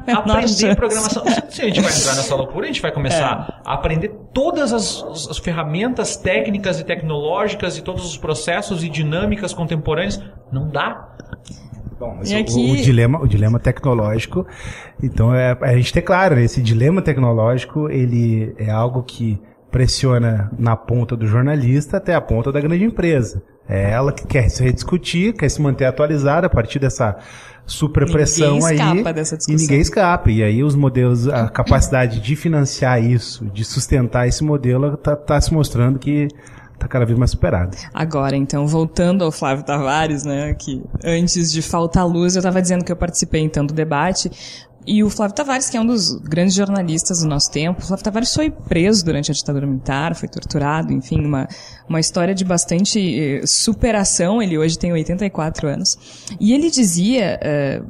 não 0.07 0.17
aprender 0.17 0.47
chance. 0.47 0.75
programação. 0.75 1.23
Se- 1.49 1.61
a 1.61 1.65
gente 1.65 1.81
vai 1.81 1.91
entrar 1.91 2.15
nessa 2.15 2.35
loucura, 2.35 2.65
a 2.65 2.67
gente 2.67 2.81
vai 2.81 2.91
começar 2.91 3.61
a 3.65 3.73
aprender 3.73 4.09
todas 4.33 4.73
as, 4.73 5.03
as 5.29 5.37
ferramentas 5.37 6.15
técnicas 6.17 6.79
e 6.79 6.83
tecnológicas 6.83 7.77
e 7.77 7.81
todos 7.81 8.05
os 8.05 8.17
processos 8.17 8.83
e 8.83 8.89
dinâmicas 8.89 9.53
contemporâneas. 9.53 10.21
Não 10.51 10.67
dá. 10.67 11.07
Bom, 11.99 12.15
mas 12.17 12.31
E 12.31 12.35
o- 12.35 12.39
aqui- 12.39 12.71
o, 12.71 12.75
dilema, 12.77 13.21
o 13.21 13.27
dilema 13.27 13.59
tecnológico, 13.59 14.45
então 15.03 15.33
é 15.35 15.57
a 15.61 15.75
gente 15.75 15.91
ter 15.91 16.01
claro, 16.01 16.35
né, 16.35 16.43
esse 16.43 16.61
dilema 16.61 17.01
tecnológico, 17.01 17.89
ele 17.89 18.55
é 18.57 18.69
algo 18.71 19.03
que 19.03 19.37
pressiona 19.71 20.51
na 20.57 20.75
ponta 20.75 21.15
do 21.15 21.27
jornalista 21.27 21.97
até 21.97 22.15
a 22.15 22.21
ponta 22.21 22.51
da 22.51 22.59
grande 22.59 22.83
empresa. 22.83 23.41
É 23.67 23.91
ela 23.91 24.11
que 24.11 24.25
quer 24.25 24.49
se 24.49 24.63
rediscutir, 24.63 25.33
quer 25.33 25.49
se 25.49 25.61
manter 25.61 25.85
atualizada 25.85 26.47
a 26.47 26.49
partir 26.49 26.79
dessa 26.79 27.17
superpressão 27.67 28.65
aí. 28.65 28.75
escapa 28.75 29.13
dessa 29.13 29.37
e 29.47 29.55
ninguém 29.55 29.79
escapa. 29.79 30.31
E 30.31 30.43
aí 30.43 30.63
os 30.63 30.75
modelos, 30.75 31.27
a 31.27 31.47
capacidade 31.49 32.19
de 32.19 32.35
financiar 32.35 33.03
isso, 33.03 33.45
de 33.45 33.63
sustentar 33.63 34.27
esse 34.27 34.43
modelo, 34.43 34.97
tá, 34.97 35.15
tá 35.15 35.39
se 35.39 35.53
mostrando 35.53 35.99
que 35.99 36.27
tá 36.79 36.87
cada 36.87 37.05
vez 37.05 37.19
mais 37.19 37.31
superada. 37.31 37.77
Agora, 37.93 38.35
então, 38.35 38.65
voltando 38.65 39.23
ao 39.23 39.31
Flávio 39.31 39.65
Tavares, 39.65 40.23
né, 40.23 40.53
que 40.53 40.81
antes 41.03 41.51
de 41.51 41.61
faltar 41.61 42.07
luz, 42.07 42.35
eu 42.35 42.39
estava 42.39 42.61
dizendo 42.61 42.83
que 42.83 42.91
eu 42.91 42.95
participei 42.95 43.41
então 43.41 43.65
do 43.65 43.73
debate, 43.73 44.31
e 44.89 45.03
o 45.03 45.09
Flávio 45.09 45.35
Tavares, 45.35 45.69
que 45.69 45.77
é 45.77 45.81
um 45.81 45.85
dos 45.85 46.13
grandes 46.13 46.55
jornalistas 46.55 47.21
do 47.21 47.27
nosso 47.27 47.51
tempo, 47.51 47.79
o 47.79 47.85
Flávio 47.85 48.03
Tavares 48.03 48.33
foi 48.33 48.49
preso 48.49 49.05
durante 49.05 49.29
a 49.29 49.33
ditadura 49.35 49.67
militar, 49.67 50.15
foi 50.15 50.27
torturado, 50.27 50.91
enfim, 50.91 51.23
uma, 51.23 51.47
uma 51.87 51.99
história 51.99 52.33
de 52.33 52.43
bastante 52.43 52.99
eh, 52.99 53.45
superação, 53.45 54.41
ele 54.41 54.57
hoje 54.57 54.79
tem 54.79 54.91
84 54.91 55.67
anos, 55.67 55.97
e 56.39 56.53
ele 56.53 56.71
dizia... 56.71 57.39
eh, 57.41 57.83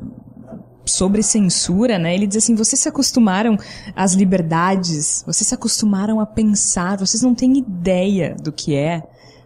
sobre 0.86 1.22
censura, 1.22 2.00
né? 2.00 2.16
Ele 2.16 2.26
diz 2.26 2.38
assim: 2.38 2.56
vocês 2.56 2.82
se 2.82 2.90
acostumaram 2.90 3.56
às 3.96 4.14
liberdades, 4.14 5.24
vocês 5.24 5.48
se 5.48 5.54
acostumaram 5.54 6.20
a 6.20 6.26
pensar, 6.26 6.98
vocês 6.98 7.22
não 7.22 7.36
têm 7.36 7.60
ideia 7.60 8.36
do 8.42 8.52
que 8.52 8.76
é. 8.76 9.04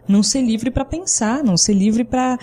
Não 0.08 0.22
ser 0.22 0.40
livre 0.40 0.70
para 0.70 0.86
pensar, 0.86 1.44
não 1.44 1.56
ser 1.56 1.74
livre 1.74 2.02
para 2.02 2.38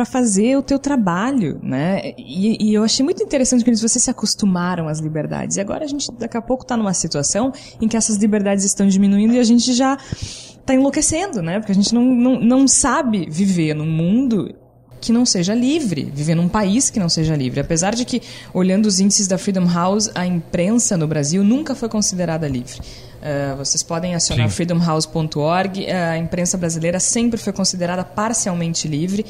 para 0.00 0.06
fazer 0.06 0.56
o 0.56 0.62
teu 0.62 0.78
trabalho, 0.78 1.60
né? 1.62 2.14
E, 2.16 2.70
e 2.70 2.72
eu 2.72 2.82
achei 2.82 3.04
muito 3.04 3.22
interessante 3.22 3.62
que 3.62 3.68
eles 3.68 3.82
vocês 3.82 4.02
se 4.02 4.10
acostumaram 4.10 4.88
às 4.88 4.98
liberdades. 4.98 5.58
E 5.58 5.60
agora 5.60 5.84
a 5.84 5.86
gente 5.86 6.10
daqui 6.12 6.38
a 6.38 6.40
pouco 6.40 6.62
está 6.62 6.74
numa 6.74 6.94
situação 6.94 7.52
em 7.78 7.86
que 7.86 7.98
essas 7.98 8.16
liberdades 8.16 8.64
estão 8.64 8.86
diminuindo 8.88 9.34
e 9.34 9.38
a 9.38 9.42
gente 9.42 9.74
já 9.74 9.98
está 10.58 10.72
enlouquecendo, 10.72 11.42
né? 11.42 11.58
Porque 11.58 11.72
a 11.72 11.74
gente 11.74 11.94
não, 11.94 12.02
não, 12.02 12.40
não 12.40 12.66
sabe 12.66 13.28
viver 13.28 13.74
num 13.74 13.84
mundo 13.84 14.54
que 15.02 15.12
não 15.12 15.26
seja 15.26 15.54
livre, 15.54 16.10
viver 16.14 16.34
num 16.34 16.48
país 16.48 16.88
que 16.88 16.98
não 16.98 17.10
seja 17.10 17.36
livre. 17.36 17.60
Apesar 17.60 17.94
de 17.94 18.06
que, 18.06 18.22
olhando 18.54 18.86
os 18.86 19.00
índices 19.00 19.26
da 19.26 19.36
Freedom 19.36 19.66
House, 19.70 20.10
a 20.14 20.24
imprensa 20.24 20.96
no 20.96 21.06
Brasil 21.06 21.44
nunca 21.44 21.74
foi 21.74 21.90
considerada 21.90 22.48
livre. 22.48 22.80
Uh, 22.80 23.56
vocês 23.58 23.82
podem 23.82 24.14
acionar 24.14 24.48
freedomhouse.org. 24.48 25.90
A 25.90 26.16
imprensa 26.16 26.56
brasileira 26.56 26.98
sempre 26.98 27.38
foi 27.38 27.52
considerada 27.52 28.02
parcialmente 28.02 28.88
livre. 28.88 29.26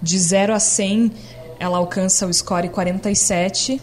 De 0.00 0.18
0 0.18 0.54
a 0.54 0.60
100, 0.60 1.10
ela 1.58 1.78
alcança 1.78 2.26
o 2.26 2.32
score 2.32 2.68
47. 2.68 3.80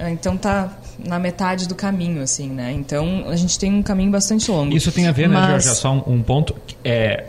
Uh, 0.00 0.08
então 0.08 0.36
tá 0.36 0.78
na 1.04 1.18
metade 1.18 1.68
do 1.68 1.74
caminho, 1.74 2.22
assim, 2.22 2.48
né? 2.48 2.72
Então 2.72 3.24
a 3.28 3.36
gente 3.36 3.58
tem 3.58 3.72
um 3.72 3.82
caminho 3.82 4.10
bastante 4.10 4.50
longo. 4.50 4.74
Isso 4.76 4.90
tem 4.92 5.06
a 5.06 5.12
ver, 5.12 5.28
né, 5.28 5.34
Mas- 5.34 5.64
Jorge? 5.64 5.80
Só 5.80 5.92
um, 5.92 6.14
um 6.14 6.22
ponto. 6.22 6.54
É, 6.84 7.26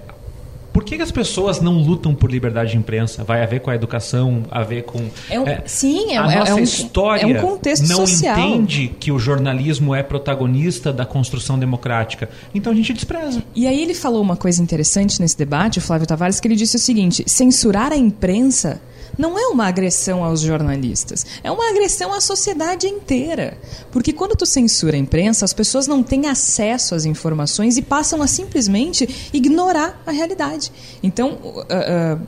por 0.73 0.83
que, 0.83 0.97
que 0.97 1.03
as 1.03 1.11
pessoas 1.11 1.61
não 1.61 1.77
lutam 1.77 2.13
por 2.15 2.29
liberdade 2.31 2.71
de 2.71 2.77
imprensa? 2.77 3.23
Vai 3.23 3.43
a 3.43 3.45
ver 3.45 3.61
com 3.61 3.69
a 3.69 3.75
educação, 3.75 4.43
a 4.51 4.63
ver 4.63 4.83
com. 4.83 4.99
É 5.29 5.39
um- 5.39 5.45
sim, 5.65 6.11
é- 6.13 6.17
a 6.17 6.31
é- 6.31 6.39
nossa 6.39 6.51
é 6.51 6.55
um- 6.55 6.59
história 6.59 7.21
é 7.21 7.27
um 7.27 7.41
contexto 7.41 7.87
não 7.87 8.05
social. 8.05 8.37
entende 8.39 8.91
que 8.99 9.11
o 9.11 9.19
jornalismo 9.19 9.93
é 9.93 10.01
protagonista 10.01 10.91
da 10.91 11.05
construção 11.05 11.57
democrática. 11.59 12.27
Então 12.53 12.73
a 12.73 12.75
gente 12.75 12.91
despreza. 12.93 13.43
E 13.55 13.67
aí 13.67 13.81
ele 13.81 13.93
falou 13.93 14.21
uma 14.21 14.35
coisa 14.35 14.61
interessante 14.61 15.21
nesse 15.21 15.37
debate, 15.37 15.77
o 15.77 15.81
Flávio 15.81 16.07
Tavares, 16.07 16.39
que 16.39 16.47
ele 16.47 16.55
disse 16.55 16.75
o 16.75 16.79
seguinte: 16.79 17.23
censurar 17.27 17.91
a 17.91 17.95
imprensa 17.95 18.81
não 19.17 19.37
é 19.37 19.47
uma 19.47 19.67
agressão 19.67 20.23
aos 20.23 20.41
jornalistas, 20.41 21.25
é 21.43 21.51
uma 21.51 21.69
agressão 21.69 22.13
à 22.13 22.21
sociedade 22.21 22.87
inteira. 22.87 23.57
Porque 23.91 24.13
quando 24.13 24.35
tu 24.35 24.45
censura 24.45 24.95
a 24.95 24.99
imprensa, 24.99 25.45
as 25.45 25.53
pessoas 25.53 25.87
não 25.87 26.01
têm 26.03 26.27
acesso 26.27 26.95
às 26.95 27.05
informações 27.05 27.77
e 27.77 27.81
passam 27.81 28.21
a 28.21 28.27
simplesmente 28.27 29.29
ignorar 29.33 30.01
a 30.05 30.11
realidade. 30.11 30.71
Então, 31.01 31.33
uh, 31.43 31.59
uh, 31.59 32.21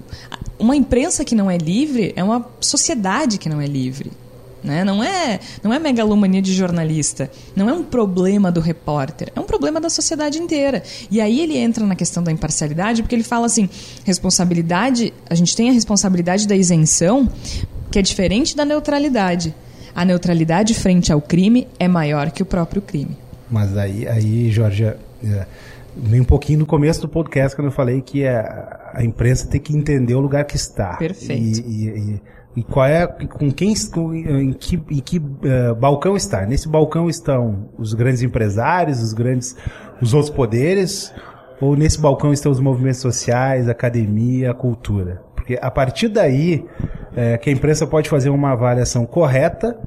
uma 0.57 0.75
imprensa 0.75 1.25
que 1.25 1.35
não 1.35 1.49
é 1.49 1.57
livre 1.57 2.13
é 2.15 2.23
uma 2.23 2.47
sociedade 2.59 3.37
que 3.37 3.49
não 3.49 3.59
é 3.59 3.65
livre. 3.65 4.11
Né? 4.65 4.83
Não, 4.83 5.03
é, 5.03 5.39
não 5.61 5.71
é 5.71 5.77
megalomania 5.77 6.41
de 6.41 6.51
jornalista, 6.51 7.29
não 7.55 7.69
é 7.69 7.73
um 7.73 7.83
problema 7.83 8.51
do 8.51 8.59
repórter, 8.59 9.31
é 9.35 9.39
um 9.39 9.43
problema 9.43 9.79
da 9.79 9.91
sociedade 9.91 10.39
inteira. 10.39 10.81
E 11.11 11.21
aí 11.21 11.39
ele 11.39 11.55
entra 11.55 11.85
na 11.85 11.95
questão 11.95 12.23
da 12.23 12.31
imparcialidade, 12.31 13.03
porque 13.03 13.13
ele 13.13 13.23
fala 13.23 13.45
assim: 13.45 13.69
responsabilidade, 14.03 15.13
a 15.29 15.35
gente 15.35 15.55
tem 15.55 15.69
a 15.69 15.71
responsabilidade 15.71 16.47
da 16.47 16.55
isenção, 16.55 17.29
que 17.91 17.99
é 17.99 18.01
diferente 18.01 18.55
da 18.57 18.65
neutralidade. 18.65 19.53
A 19.93 20.03
neutralidade 20.03 20.73
frente 20.73 21.13
ao 21.13 21.21
crime 21.21 21.67
é 21.79 21.87
maior 21.87 22.31
que 22.31 22.41
o 22.41 22.45
próprio 22.45 22.81
crime. 22.81 23.15
Mas 23.49 23.77
aí, 23.77 24.07
aí 24.07 24.49
Jorge, 24.51 24.83
é, 24.85 24.97
vem 25.95 26.21
um 26.21 26.25
pouquinho 26.25 26.59
no 26.59 26.65
começo 26.65 27.01
do 27.01 27.07
podcast 27.07 27.55
quando 27.55 27.67
eu 27.67 27.71
falei 27.71 28.01
que 28.01 28.25
a, 28.25 28.91
a 28.95 29.03
imprensa 29.03 29.47
tem 29.47 29.61
que 29.61 29.75
entender 29.77 30.15
o 30.15 30.19
lugar 30.19 30.43
que 30.45 30.55
está. 30.55 30.97
Perfeito. 30.97 31.59
E, 31.61 31.85
e- 31.85 31.87
e- 32.15 32.21
e 32.55 32.63
qual 32.63 32.85
é, 32.85 33.05
com 33.05 33.51
quem, 33.51 33.73
em 33.73 34.53
que, 34.53 34.75
em 34.89 34.99
que 34.99 35.21
eh, 35.43 35.73
balcão 35.73 36.15
está? 36.15 36.45
Nesse 36.45 36.69
balcão 36.69 37.09
estão 37.09 37.69
os 37.77 37.93
grandes 37.93 38.21
empresários, 38.21 39.01
os 39.01 39.11
grandes, 39.11 39.57
os 40.01 40.13
outros 40.13 40.33
poderes, 40.33 41.13
ou 41.59 41.75
nesse 41.75 41.99
balcão 41.99 42.31
estão 42.31 42.49
os 42.49 42.59
movimentos 42.61 43.01
sociais, 43.01 43.67
a 43.67 43.71
academia, 43.71 44.51
a 44.51 44.53
cultura? 44.53 45.21
Porque 45.35 45.59
a 45.61 45.69
partir 45.69 46.07
daí 46.07 46.65
é, 47.13 47.37
que 47.37 47.49
a 47.49 47.53
imprensa 47.53 47.85
pode 47.85 48.09
fazer 48.09 48.29
uma 48.29 48.51
avaliação 48.51 49.05
correta 49.05 49.77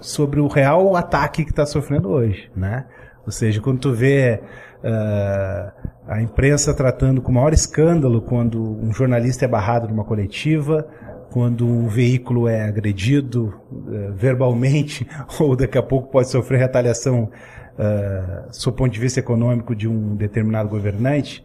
sobre 0.00 0.40
o 0.40 0.48
real 0.48 0.96
ataque 0.96 1.44
que 1.44 1.50
está 1.50 1.66
sofrendo 1.66 2.08
hoje, 2.08 2.50
né? 2.56 2.84
Ou 3.24 3.30
seja, 3.30 3.60
quando 3.60 3.78
tu 3.78 3.92
vê 3.92 4.40
uh, 4.82 5.88
a 6.08 6.22
imprensa 6.22 6.72
tratando 6.72 7.20
com 7.20 7.30
maior 7.30 7.52
escândalo 7.52 8.22
quando 8.22 8.60
um 8.60 8.92
jornalista 8.92 9.44
é 9.44 9.48
barrado 9.48 9.88
numa 9.88 10.04
coletiva, 10.04 10.86
quando 11.30 11.66
um 11.66 11.88
veículo 11.88 12.48
é 12.48 12.62
agredido 12.62 13.54
uh, 13.70 14.12
verbalmente 14.14 15.06
ou 15.38 15.54
daqui 15.54 15.76
a 15.78 15.82
pouco 15.82 16.10
pode 16.10 16.28
sofrer 16.28 16.58
retaliação 16.58 17.24
uh, 17.24 18.48
sob 18.50 18.76
ponto 18.76 18.92
de 18.92 19.00
vista 19.00 19.20
econômico 19.20 19.74
de 19.74 19.86
um 19.86 20.16
determinado 20.16 20.68
governante, 20.68 21.44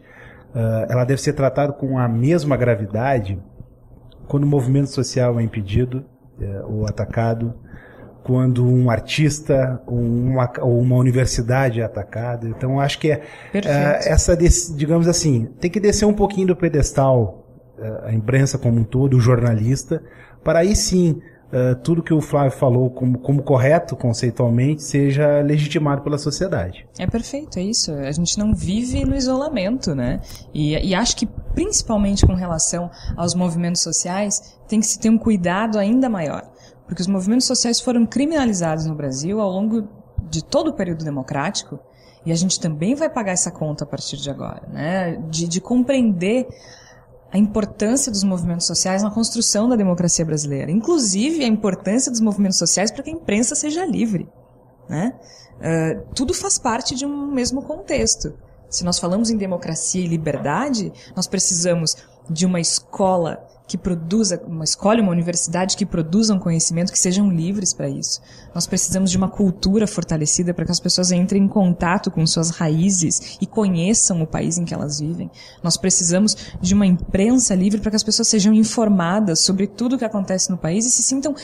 uh, 0.54 0.90
ela 0.90 1.04
deve 1.04 1.20
ser 1.20 1.34
tratada 1.34 1.72
com 1.72 1.98
a 1.98 2.08
mesma 2.08 2.56
gravidade 2.56 3.38
quando 4.26 4.44
o 4.44 4.46
movimento 4.46 4.88
social 4.88 5.38
é 5.38 5.42
impedido 5.42 6.04
ou 6.66 6.84
atacado, 6.86 7.54
quando 8.24 8.66
um 8.66 8.90
artista 8.90 9.80
ou 9.86 10.00
uma, 10.00 10.50
ou 10.60 10.80
uma 10.80 10.96
universidade 10.96 11.80
é 11.80 11.84
atacada. 11.84 12.48
Então, 12.48 12.80
acho 12.80 12.98
que 12.98 13.10
é, 13.10 13.22
essa, 13.52 14.34
digamos 14.74 15.06
assim, 15.06 15.44
tem 15.60 15.70
que 15.70 15.78
descer 15.78 16.06
um 16.06 16.14
pouquinho 16.14 16.48
do 16.48 16.56
pedestal 16.56 17.43
a 18.04 18.12
imprensa 18.12 18.58
como 18.58 18.80
um 18.80 18.84
todo, 18.84 19.16
o 19.16 19.20
jornalista, 19.20 20.02
para 20.42 20.60
aí 20.60 20.76
sim 20.76 21.20
uh, 21.52 21.74
tudo 21.82 22.02
que 22.02 22.12
o 22.12 22.20
Flávio 22.20 22.52
falou 22.52 22.90
como, 22.90 23.18
como 23.18 23.42
correto 23.42 23.96
conceitualmente 23.96 24.82
seja 24.82 25.40
legitimado 25.40 26.02
pela 26.02 26.18
sociedade. 26.18 26.86
É 26.98 27.06
perfeito, 27.06 27.58
é 27.58 27.62
isso. 27.62 27.92
A 27.92 28.12
gente 28.12 28.38
não 28.38 28.54
vive 28.54 29.04
no 29.04 29.16
isolamento, 29.16 29.94
né? 29.94 30.20
E, 30.52 30.76
e 30.88 30.94
acho 30.94 31.16
que 31.16 31.26
principalmente 31.26 32.26
com 32.26 32.34
relação 32.34 32.90
aos 33.16 33.34
movimentos 33.34 33.82
sociais, 33.82 34.58
tem 34.68 34.80
que 34.80 34.86
se 34.86 34.98
ter 34.98 35.10
um 35.10 35.18
cuidado 35.18 35.78
ainda 35.78 36.08
maior. 36.08 36.42
Porque 36.86 37.00
os 37.00 37.08
movimentos 37.08 37.46
sociais 37.46 37.80
foram 37.80 38.04
criminalizados 38.04 38.84
no 38.86 38.94
Brasil 38.94 39.40
ao 39.40 39.50
longo 39.50 39.88
de 40.28 40.44
todo 40.44 40.68
o 40.68 40.72
período 40.72 41.04
democrático, 41.04 41.78
e 42.26 42.32
a 42.32 42.34
gente 42.34 42.58
também 42.58 42.94
vai 42.94 43.10
pagar 43.10 43.32
essa 43.32 43.50
conta 43.50 43.84
a 43.84 43.86
partir 43.86 44.16
de 44.16 44.30
agora, 44.30 44.62
né? 44.72 45.16
De, 45.28 45.46
de 45.46 45.60
compreender 45.60 46.48
a 47.34 47.38
importância 47.38 48.12
dos 48.12 48.22
movimentos 48.22 48.64
sociais 48.64 49.02
na 49.02 49.10
construção 49.10 49.68
da 49.68 49.74
democracia 49.74 50.24
brasileira, 50.24 50.70
inclusive 50.70 51.42
a 51.42 51.48
importância 51.48 52.08
dos 52.08 52.20
movimentos 52.20 52.56
sociais 52.56 52.92
para 52.92 53.02
que 53.02 53.10
a 53.10 53.12
imprensa 53.12 53.56
seja 53.56 53.84
livre. 53.84 54.28
Né? 54.88 55.12
Uh, 55.56 56.14
tudo 56.14 56.32
faz 56.32 56.60
parte 56.60 56.94
de 56.94 57.04
um 57.04 57.32
mesmo 57.32 57.60
contexto. 57.62 58.38
Se 58.70 58.84
nós 58.84 59.00
falamos 59.00 59.30
em 59.30 59.36
democracia 59.36 60.04
e 60.04 60.06
liberdade, 60.06 60.92
nós 61.16 61.26
precisamos 61.26 61.96
de 62.30 62.46
uma 62.46 62.60
escola 62.60 63.44
que 63.66 63.78
produza, 63.78 64.42
uma 64.46 64.64
escola, 64.64 65.00
uma 65.00 65.10
universidade 65.10 65.76
que 65.76 65.86
produzam 65.86 66.38
conhecimento, 66.38 66.92
que 66.92 66.98
sejam 66.98 67.30
livres 67.30 67.72
para 67.72 67.88
isso. 67.88 68.20
Nós 68.54 68.66
precisamos 68.66 69.10
de 69.10 69.16
uma 69.16 69.28
cultura 69.28 69.86
fortalecida 69.86 70.52
para 70.52 70.66
que 70.66 70.70
as 70.70 70.80
pessoas 70.80 71.10
entrem 71.10 71.44
em 71.44 71.48
contato 71.48 72.10
com 72.10 72.26
suas 72.26 72.50
raízes 72.50 73.38
e 73.40 73.46
conheçam 73.46 74.22
o 74.22 74.26
país 74.26 74.58
em 74.58 74.64
que 74.64 74.74
elas 74.74 75.00
vivem. 75.00 75.30
Nós 75.62 75.78
precisamos 75.78 76.36
de 76.60 76.74
uma 76.74 76.84
imprensa 76.84 77.54
livre 77.54 77.80
para 77.80 77.90
que 77.90 77.96
as 77.96 78.02
pessoas 78.02 78.28
sejam 78.28 78.52
informadas 78.52 79.40
sobre 79.40 79.66
tudo 79.66 79.96
o 79.96 79.98
que 79.98 80.04
acontece 80.04 80.50
no 80.50 80.58
país 80.58 80.84
e 80.84 80.90
se 80.90 81.02
sintam 81.02 81.34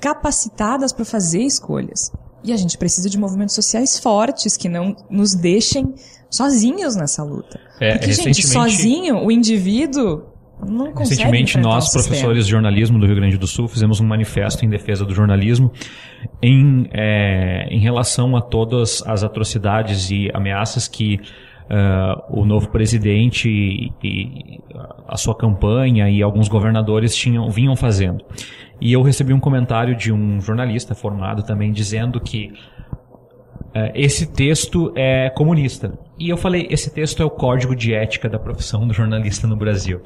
capacitadas 0.00 0.92
para 0.92 1.04
fazer 1.04 1.42
escolhas. 1.42 2.12
E 2.44 2.52
a 2.52 2.56
gente 2.56 2.78
precisa 2.78 3.10
de 3.10 3.18
movimentos 3.18 3.54
sociais 3.54 3.98
fortes 3.98 4.56
que 4.56 4.68
não 4.68 4.94
nos 5.10 5.34
deixem 5.34 5.94
sozinhos 6.30 6.94
nessa 6.94 7.22
luta. 7.24 7.58
É, 7.80 7.92
Porque, 7.96 8.12
gente, 8.12 8.46
sozinho, 8.46 9.24
o 9.24 9.32
indivíduo 9.32 10.33
Recentemente, 10.96 11.58
nós, 11.58 11.92
professores 11.92 12.46
de 12.46 12.50
jornalismo 12.50 12.98
do 12.98 13.06
Rio 13.06 13.16
Grande 13.16 13.36
do 13.36 13.46
Sul, 13.46 13.68
fizemos 13.68 14.00
um 14.00 14.06
manifesto 14.06 14.64
em 14.64 14.68
defesa 14.68 15.04
do 15.04 15.14
jornalismo 15.14 15.72
em, 16.42 16.88
é, 16.92 17.66
em 17.70 17.80
relação 17.80 18.36
a 18.36 18.40
todas 18.40 19.02
as 19.06 19.22
atrocidades 19.24 20.10
e 20.10 20.30
ameaças 20.32 20.88
que 20.88 21.20
uh, 21.64 22.40
o 22.40 22.44
novo 22.44 22.70
presidente 22.70 23.48
e, 23.48 23.92
e, 24.02 24.60
a 25.08 25.16
sua 25.16 25.36
campanha 25.36 26.08
e 26.08 26.22
alguns 26.22 26.48
governadores 26.48 27.14
tinham, 27.14 27.50
vinham 27.50 27.76
fazendo. 27.76 28.24
E 28.80 28.92
eu 28.92 29.02
recebi 29.02 29.32
um 29.32 29.40
comentário 29.40 29.96
de 29.96 30.12
um 30.12 30.40
jornalista 30.40 30.94
formado 30.94 31.42
também 31.42 31.72
dizendo 31.72 32.20
que 32.20 32.52
esse 33.94 34.26
texto 34.32 34.92
é 34.96 35.30
comunista. 35.30 35.98
E 36.18 36.28
eu 36.28 36.36
falei, 36.36 36.66
esse 36.70 36.92
texto 36.92 37.22
é 37.22 37.26
o 37.26 37.30
código 37.30 37.74
de 37.74 37.92
ética 37.92 38.28
da 38.28 38.38
profissão 38.38 38.86
do 38.86 38.94
jornalista 38.94 39.46
no 39.46 39.56
Brasil. 39.56 40.00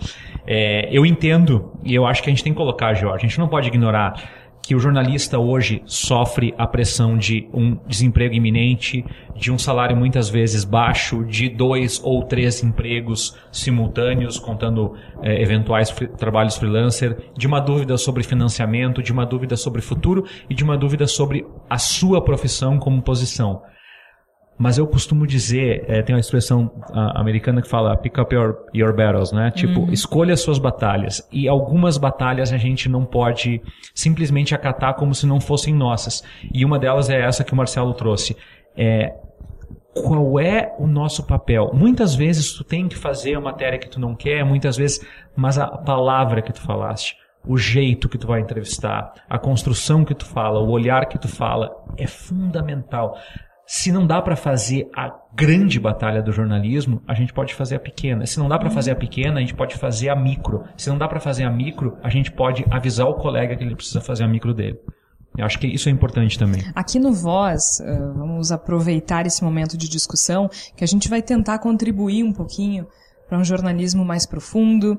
É, 0.46 0.88
eu 0.90 1.04
entendo, 1.04 1.70
e 1.84 1.94
eu 1.94 2.06
acho 2.06 2.22
que 2.22 2.30
a 2.30 2.32
gente 2.32 2.42
tem 2.42 2.52
que 2.52 2.56
colocar, 2.56 2.94
Jorge, 2.94 3.26
a 3.26 3.28
gente 3.28 3.38
não 3.38 3.48
pode 3.48 3.68
ignorar 3.68 4.37
que 4.68 4.74
o 4.74 4.78
jornalista 4.78 5.38
hoje 5.38 5.80
sofre 5.86 6.54
a 6.58 6.66
pressão 6.66 7.16
de 7.16 7.48
um 7.54 7.78
desemprego 7.86 8.34
iminente, 8.34 9.02
de 9.34 9.50
um 9.50 9.56
salário 9.56 9.96
muitas 9.96 10.28
vezes 10.28 10.62
baixo, 10.62 11.24
de 11.24 11.48
dois 11.48 11.98
ou 12.04 12.22
três 12.22 12.62
empregos 12.62 13.34
simultâneos, 13.50 14.38
contando 14.38 14.94
é, 15.22 15.40
eventuais 15.40 15.88
trabalhos 16.18 16.58
freelancer, 16.58 17.16
de 17.34 17.46
uma 17.46 17.60
dúvida 17.60 17.96
sobre 17.96 18.22
financiamento, 18.22 19.02
de 19.02 19.10
uma 19.10 19.24
dúvida 19.24 19.56
sobre 19.56 19.80
futuro 19.80 20.26
e 20.50 20.54
de 20.54 20.62
uma 20.62 20.76
dúvida 20.76 21.06
sobre 21.06 21.46
a 21.70 21.78
sua 21.78 22.22
profissão 22.22 22.78
como 22.78 23.00
posição. 23.00 23.62
Mas 24.58 24.76
eu 24.76 24.86
costumo 24.88 25.24
dizer, 25.24 25.84
é, 25.86 26.02
tem 26.02 26.16
uma 26.16 26.20
expressão 26.20 26.70
americana 27.14 27.62
que 27.62 27.68
fala 27.68 27.96
pick 27.96 28.18
up 28.18 28.34
your, 28.34 28.66
your 28.74 28.94
battles, 28.94 29.30
né? 29.30 29.52
Tipo, 29.52 29.82
uhum. 29.82 29.92
escolha 29.92 30.34
as 30.34 30.40
suas 30.40 30.58
batalhas. 30.58 31.26
E 31.30 31.46
algumas 31.46 31.96
batalhas 31.96 32.52
a 32.52 32.56
gente 32.56 32.88
não 32.88 33.04
pode 33.04 33.62
simplesmente 33.94 34.56
acatar 34.56 34.94
como 34.94 35.14
se 35.14 35.26
não 35.26 35.40
fossem 35.40 35.72
nossas. 35.72 36.24
E 36.52 36.64
uma 36.64 36.76
delas 36.76 37.08
é 37.08 37.20
essa 37.20 37.44
que 37.44 37.52
o 37.52 37.56
Marcelo 37.56 37.94
trouxe. 37.94 38.36
É, 38.76 39.14
qual 39.94 40.40
é 40.40 40.74
o 40.78 40.86
nosso 40.86 41.24
papel? 41.24 41.70
Muitas 41.72 42.16
vezes 42.16 42.52
tu 42.52 42.64
tem 42.64 42.88
que 42.88 42.96
fazer 42.96 43.36
a 43.36 43.40
matéria 43.40 43.78
que 43.78 43.88
tu 43.88 44.00
não 44.00 44.14
quer, 44.14 44.44
muitas 44.44 44.76
vezes, 44.76 45.00
mas 45.36 45.56
a 45.56 45.66
palavra 45.66 46.42
que 46.42 46.52
tu 46.52 46.60
falaste, 46.60 47.16
o 47.46 47.56
jeito 47.56 48.08
que 48.08 48.18
tu 48.18 48.26
vai 48.26 48.40
entrevistar, 48.40 49.12
a 49.28 49.38
construção 49.38 50.04
que 50.04 50.14
tu 50.14 50.26
fala, 50.26 50.60
o 50.60 50.70
olhar 50.70 51.06
que 51.06 51.18
tu 51.18 51.28
fala 51.28 51.70
é 51.96 52.06
fundamental 52.06 53.16
se 53.70 53.92
não 53.92 54.06
dá 54.06 54.22
para 54.22 54.34
fazer 54.34 54.88
a 54.96 55.10
grande 55.34 55.78
batalha 55.78 56.22
do 56.22 56.32
jornalismo, 56.32 57.02
a 57.06 57.12
gente 57.12 57.34
pode 57.34 57.54
fazer 57.54 57.76
a 57.76 57.78
pequena. 57.78 58.24
Se 58.24 58.38
não 58.38 58.48
dá 58.48 58.58
para 58.58 58.70
fazer 58.70 58.92
a 58.92 58.96
pequena, 58.96 59.36
a 59.36 59.40
gente 59.40 59.54
pode 59.54 59.76
fazer 59.76 60.08
a 60.08 60.16
micro. 60.16 60.64
Se 60.74 60.88
não 60.88 60.96
dá 60.96 61.06
para 61.06 61.20
fazer 61.20 61.44
a 61.44 61.50
micro, 61.50 61.98
a 62.02 62.08
gente 62.08 62.32
pode 62.32 62.64
avisar 62.70 63.06
o 63.06 63.16
colega 63.16 63.54
que 63.54 63.62
ele 63.62 63.76
precisa 63.76 64.00
fazer 64.00 64.24
a 64.24 64.28
micro 64.28 64.54
dele. 64.54 64.78
Eu 65.36 65.44
acho 65.44 65.58
que 65.58 65.66
isso 65.66 65.90
é 65.90 65.92
importante 65.92 66.38
também. 66.38 66.62
Aqui 66.74 66.98
no 66.98 67.12
Voz, 67.12 67.78
eh, 67.82 67.98
vamos 68.16 68.50
aproveitar 68.50 69.26
esse 69.26 69.44
momento 69.44 69.76
de 69.76 69.86
discussão 69.86 70.48
que 70.74 70.82
a 70.82 70.86
gente 70.86 71.06
vai 71.06 71.20
tentar 71.20 71.58
contribuir 71.58 72.24
um 72.24 72.32
pouquinho 72.32 72.86
para 73.28 73.38
um 73.38 73.44
jornalismo 73.44 74.02
mais 74.02 74.24
profundo, 74.24 74.98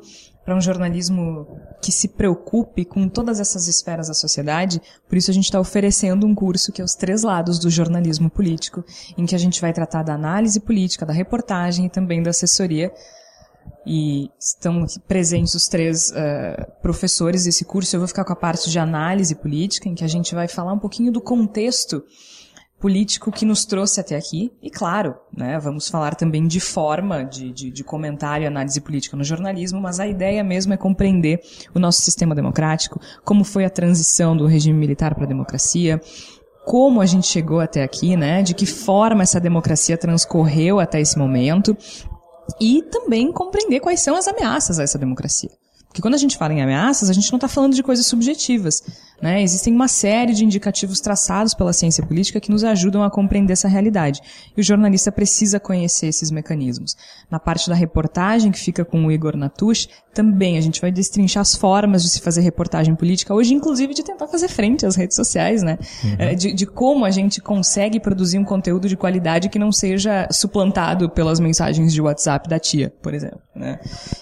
para 0.49 0.57
um 0.57 0.61
jornalismo 0.61 1.45
que 1.79 1.91
se 1.91 2.07
preocupe 2.07 2.83
com 2.83 3.07
todas 3.07 3.39
essas 3.39 3.67
esferas 3.67 4.07
da 4.07 4.15
sociedade. 4.15 4.81
Por 5.07 5.15
isso 5.15 5.29
a 5.29 5.33
gente 5.33 5.43
está 5.43 5.59
oferecendo 5.59 6.25
um 6.25 6.33
curso 6.33 6.71
que 6.71 6.81
é 6.81 6.83
os 6.83 6.95
três 6.95 7.21
lados 7.21 7.59
do 7.59 7.69
jornalismo 7.69 8.31
político, 8.31 8.83
em 9.15 9.27
que 9.27 9.35
a 9.35 9.37
gente 9.37 9.61
vai 9.61 9.71
tratar 9.71 10.01
da 10.01 10.15
análise 10.15 10.59
política, 10.59 11.05
da 11.05 11.13
reportagem 11.13 11.85
e 11.85 11.89
também 11.89 12.23
da 12.23 12.31
assessoria. 12.31 12.91
E 13.85 14.31
estão 14.39 14.87
presentes 15.07 15.53
os 15.53 15.67
três 15.67 16.09
uh, 16.09 16.65
professores 16.81 17.43
desse 17.43 17.63
curso. 17.63 17.95
Eu 17.95 17.99
vou 17.99 18.07
ficar 18.07 18.25
com 18.25 18.33
a 18.33 18.35
parte 18.35 18.71
de 18.71 18.79
análise 18.79 19.35
política, 19.35 19.87
em 19.87 19.93
que 19.93 20.03
a 20.03 20.07
gente 20.07 20.33
vai 20.33 20.47
falar 20.47 20.73
um 20.73 20.79
pouquinho 20.79 21.11
do 21.11 21.21
contexto 21.21 22.03
político 22.79 23.31
que 23.31 23.45
nos 23.45 23.65
trouxe 23.65 23.99
até 23.99 24.15
aqui. 24.15 24.51
E 24.61 24.69
claro, 24.69 25.15
né, 25.35 25.59
vamos 25.59 25.89
falar 25.89 26.15
também 26.15 26.47
de 26.47 26.59
forma 26.59 27.23
de, 27.23 27.51
de, 27.51 27.69
de, 27.69 27.83
comentário 27.83 28.45
e 28.45 28.47
análise 28.47 28.79
política 28.79 29.17
no 29.17 29.23
jornalismo, 29.23 29.81
mas 29.81 29.99
a 29.99 30.07
ideia 30.07 30.43
mesmo 30.43 30.73
é 30.73 30.77
compreender 30.77 31.41
o 31.73 31.79
nosso 31.79 32.01
sistema 32.01 32.33
democrático, 32.33 32.99
como 33.23 33.43
foi 33.43 33.65
a 33.65 33.69
transição 33.69 34.35
do 34.35 34.45
regime 34.45 34.77
militar 34.77 35.13
para 35.13 35.25
a 35.25 35.27
democracia, 35.27 36.01
como 36.65 37.01
a 37.01 37.05
gente 37.05 37.27
chegou 37.27 37.59
até 37.59 37.83
aqui, 37.83 38.15
né, 38.15 38.41
de 38.41 38.53
que 38.53 38.65
forma 38.65 39.23
essa 39.23 39.39
democracia 39.39 39.97
transcorreu 39.97 40.79
até 40.79 41.01
esse 41.01 41.17
momento, 41.17 41.75
e 42.59 42.81
também 42.83 43.31
compreender 43.31 43.79
quais 43.79 43.99
são 43.99 44.15
as 44.15 44.27
ameaças 44.27 44.79
a 44.79 44.83
essa 44.83 44.97
democracia. 44.97 45.51
Porque 45.89 46.03
quando 46.03 46.13
a 46.13 46.17
gente 46.17 46.37
fala 46.37 46.53
em 46.53 46.61
ameaças, 46.61 47.09
a 47.09 47.13
gente 47.13 47.31
não 47.31 47.37
está 47.37 47.47
falando 47.47 47.73
de 47.73 47.81
coisas 47.81 48.05
subjetivas. 48.05 48.83
Né? 49.19 49.41
Existem 49.41 49.73
uma 49.73 49.87
série 49.87 50.33
de 50.33 50.45
indicativos 50.45 51.01
traçados 51.01 51.55
pela 51.55 51.73
ciência 51.73 52.05
política 52.05 52.39
que 52.39 52.51
nos 52.51 52.63
ajudam 52.63 53.03
a 53.03 53.09
compreender 53.09 53.53
essa 53.53 53.67
realidade. 53.67 54.21
E 54.55 54.61
o 54.61 54.63
jornalista 54.63 55.11
precisa 55.11 55.59
conhecer 55.59 56.07
esses 56.07 56.29
mecanismos. 56.29 56.95
Na 57.29 57.39
parte 57.39 57.67
da 57.67 57.75
reportagem, 57.75 58.51
que 58.51 58.59
fica 58.59 58.85
com 58.85 59.03
o 59.05 59.11
Igor 59.11 59.35
Natush, 59.35 59.89
também 60.13 60.57
a 60.57 60.61
gente 60.61 60.79
vai 60.79 60.91
destrinchar 60.91 61.41
as 61.41 61.55
formas 61.55 62.03
de 62.03 62.09
se 62.09 62.21
fazer 62.21 62.41
reportagem 62.41 62.95
política, 62.95 63.33
hoje 63.33 63.53
inclusive 63.53 63.93
de 63.93 64.03
tentar 64.03 64.27
fazer 64.27 64.47
frente 64.47 64.85
às 64.85 64.95
redes 64.95 65.15
sociais, 65.15 65.63
né? 65.63 65.77
Uhum. 66.03 66.15
É, 66.19 66.35
de, 66.35 66.53
de 66.53 66.65
como 66.65 67.03
a 67.03 67.11
gente 67.11 67.41
consegue 67.41 67.99
produzir 67.99 68.37
um 68.37 68.45
conteúdo 68.45 68.87
de 68.87 68.95
qualidade 68.95 69.49
que 69.49 69.59
não 69.59 69.71
seja 69.71 70.27
suplantado 70.31 71.09
pelas 71.09 71.39
mensagens 71.39 71.93
de 71.93 72.01
WhatsApp 72.01 72.47
da 72.47 72.59
tia, 72.59 72.93
por 73.01 73.13
exemplo. 73.13 73.39
Né? 73.59 73.77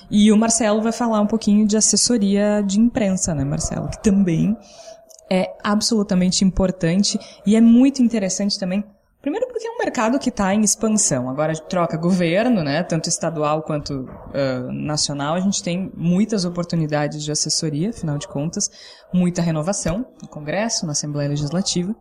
E 0.10 0.32
o 0.32 0.38
Marcelo 0.38 0.82
vai 0.82 0.92
falar 0.92 1.22
um 1.22 1.28
pouquinho 1.28 1.68
de 1.68 1.78
assessoria 1.78 2.64
de 2.66 2.80
imprensa, 2.80 3.36
né, 3.36 3.46
Marcelo? 3.46 3.88
Que 3.88 4.02
também 4.02 4.58
é 5.30 5.54
absolutamente 5.64 6.44
importante 6.44 7.20
e 7.46 7.56
é 7.56 7.62
muito 7.62 8.02
interessante 8.02 8.58
também. 8.58 8.84
Primeiro 9.22 9.48
porque 9.48 9.68
é 9.68 9.72
um 9.72 9.78
mercado 9.78 10.18
que 10.18 10.30
está 10.30 10.56
em 10.56 10.62
expansão. 10.62 11.30
Agora 11.30 11.54
troca 11.54 11.98
governo, 11.98 12.64
né, 12.64 12.82
tanto 12.82 13.10
estadual 13.10 13.62
quanto 13.62 13.92
uh, 13.94 14.72
nacional. 14.72 15.36
A 15.36 15.40
gente 15.40 15.62
tem 15.62 15.92
muitas 15.96 16.44
oportunidades 16.44 17.24
de 17.24 17.32
assessoria, 17.32 17.90
afinal 17.92 18.18
de 18.18 18.28
contas, 18.28 18.72
muita 19.14 19.42
renovação 19.42 20.06
no 20.20 20.28
Congresso, 20.28 20.86
na 20.86 20.94
Assembleia 20.94 21.30
Legislativa. 21.30 21.96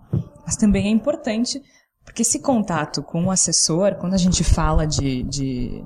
Mas 0.45 0.57
também 0.57 0.87
é 0.87 0.91
importante 0.91 1.61
porque 2.03 2.23
esse 2.23 2.39
contato 2.39 3.03
com 3.03 3.25
o 3.25 3.31
assessor, 3.31 3.97
quando 3.97 4.15
a 4.15 4.19
gente 4.19 4.45
fala 4.45 4.87
de, 4.87 5.25
de, 5.25 5.85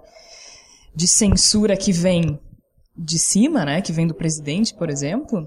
de 0.95 1.07
censura 1.09 1.77
que 1.77 1.93
vem 1.93 2.39
de 2.97 3.19
cima, 3.19 3.65
né, 3.65 3.81
que 3.81 3.93
vem 3.93 4.07
do 4.07 4.15
presidente, 4.15 4.75
por 4.75 4.91
exemplo, 4.91 5.47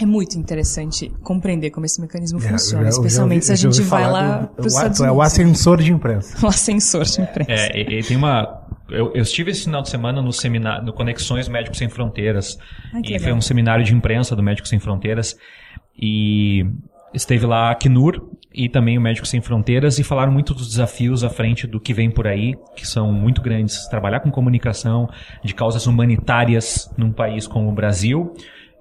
é 0.00 0.04
muito 0.06 0.36
interessante 0.38 1.08
compreender 1.22 1.70
como 1.70 1.86
esse 1.86 2.00
mecanismo 2.00 2.38
É, 2.38 2.48
funciona, 2.48 2.84
já- 2.84 2.90
já 2.90 2.96
especialmente 2.96 3.44
se 3.46 3.52
a 3.52 3.56
gente 3.56 3.80
vai 3.82 4.10
lá 4.10 4.46
para 4.48 4.62
o 4.64 4.66
os 4.66 4.74
a- 4.74 4.78
Estados 4.78 5.00
É 5.00 5.04
o 5.04 5.06
Unidos. 5.14 5.26
ascensor 5.26 5.80
de 5.82 5.92
imprensa. 5.92 6.36
O 6.44 6.48
ascensor 6.48 7.04
de 7.04 7.20
imprensa. 7.20 7.52
É, 7.52 7.80
e, 7.80 8.00
e 8.00 8.02
tem 8.02 8.16
uma. 8.16 8.62
Eu, 8.90 9.12
eu 9.14 9.22
estive 9.22 9.50
esse 9.50 9.64
final 9.64 9.82
de 9.82 9.88
semana 9.88 10.20
no 10.20 10.32
seminário, 10.32 10.84
no 10.84 10.92
Conexões 10.92 11.48
Médicos 11.48 11.78
Sem 11.78 11.88
Fronteiras. 11.88 12.58
Ai, 12.92 13.02
que 13.02 13.10
e 13.10 13.12
legal. 13.12 13.28
foi 13.28 13.32
um 13.38 13.40
seminário 13.40 13.84
de 13.84 13.94
imprensa 13.94 14.34
do 14.34 14.42
Médicos 14.42 14.68
Sem 14.70 14.78
Fronteiras. 14.80 15.36
E 15.96 16.64
esteve 17.14 17.46
lá 17.46 17.68
a 17.68 17.70
Acnur 17.72 18.20
e 18.54 18.68
também 18.68 18.96
o 18.96 19.00
Médicos 19.00 19.30
Sem 19.30 19.40
Fronteiras 19.40 19.98
e 19.98 20.04
falaram 20.04 20.32
muito 20.32 20.54
dos 20.54 20.68
desafios 20.68 21.24
à 21.24 21.28
frente 21.28 21.66
do 21.66 21.80
que 21.80 21.92
vem 21.92 22.10
por 22.10 22.26
aí, 22.26 22.54
que 22.76 22.86
são 22.86 23.12
muito 23.12 23.42
grandes. 23.42 23.88
Trabalhar 23.88 24.20
com 24.20 24.30
comunicação 24.30 25.08
de 25.42 25.52
causas 25.54 25.86
humanitárias 25.86 26.88
num 26.96 27.12
país 27.12 27.48
como 27.48 27.68
o 27.68 27.74
Brasil, 27.74 28.32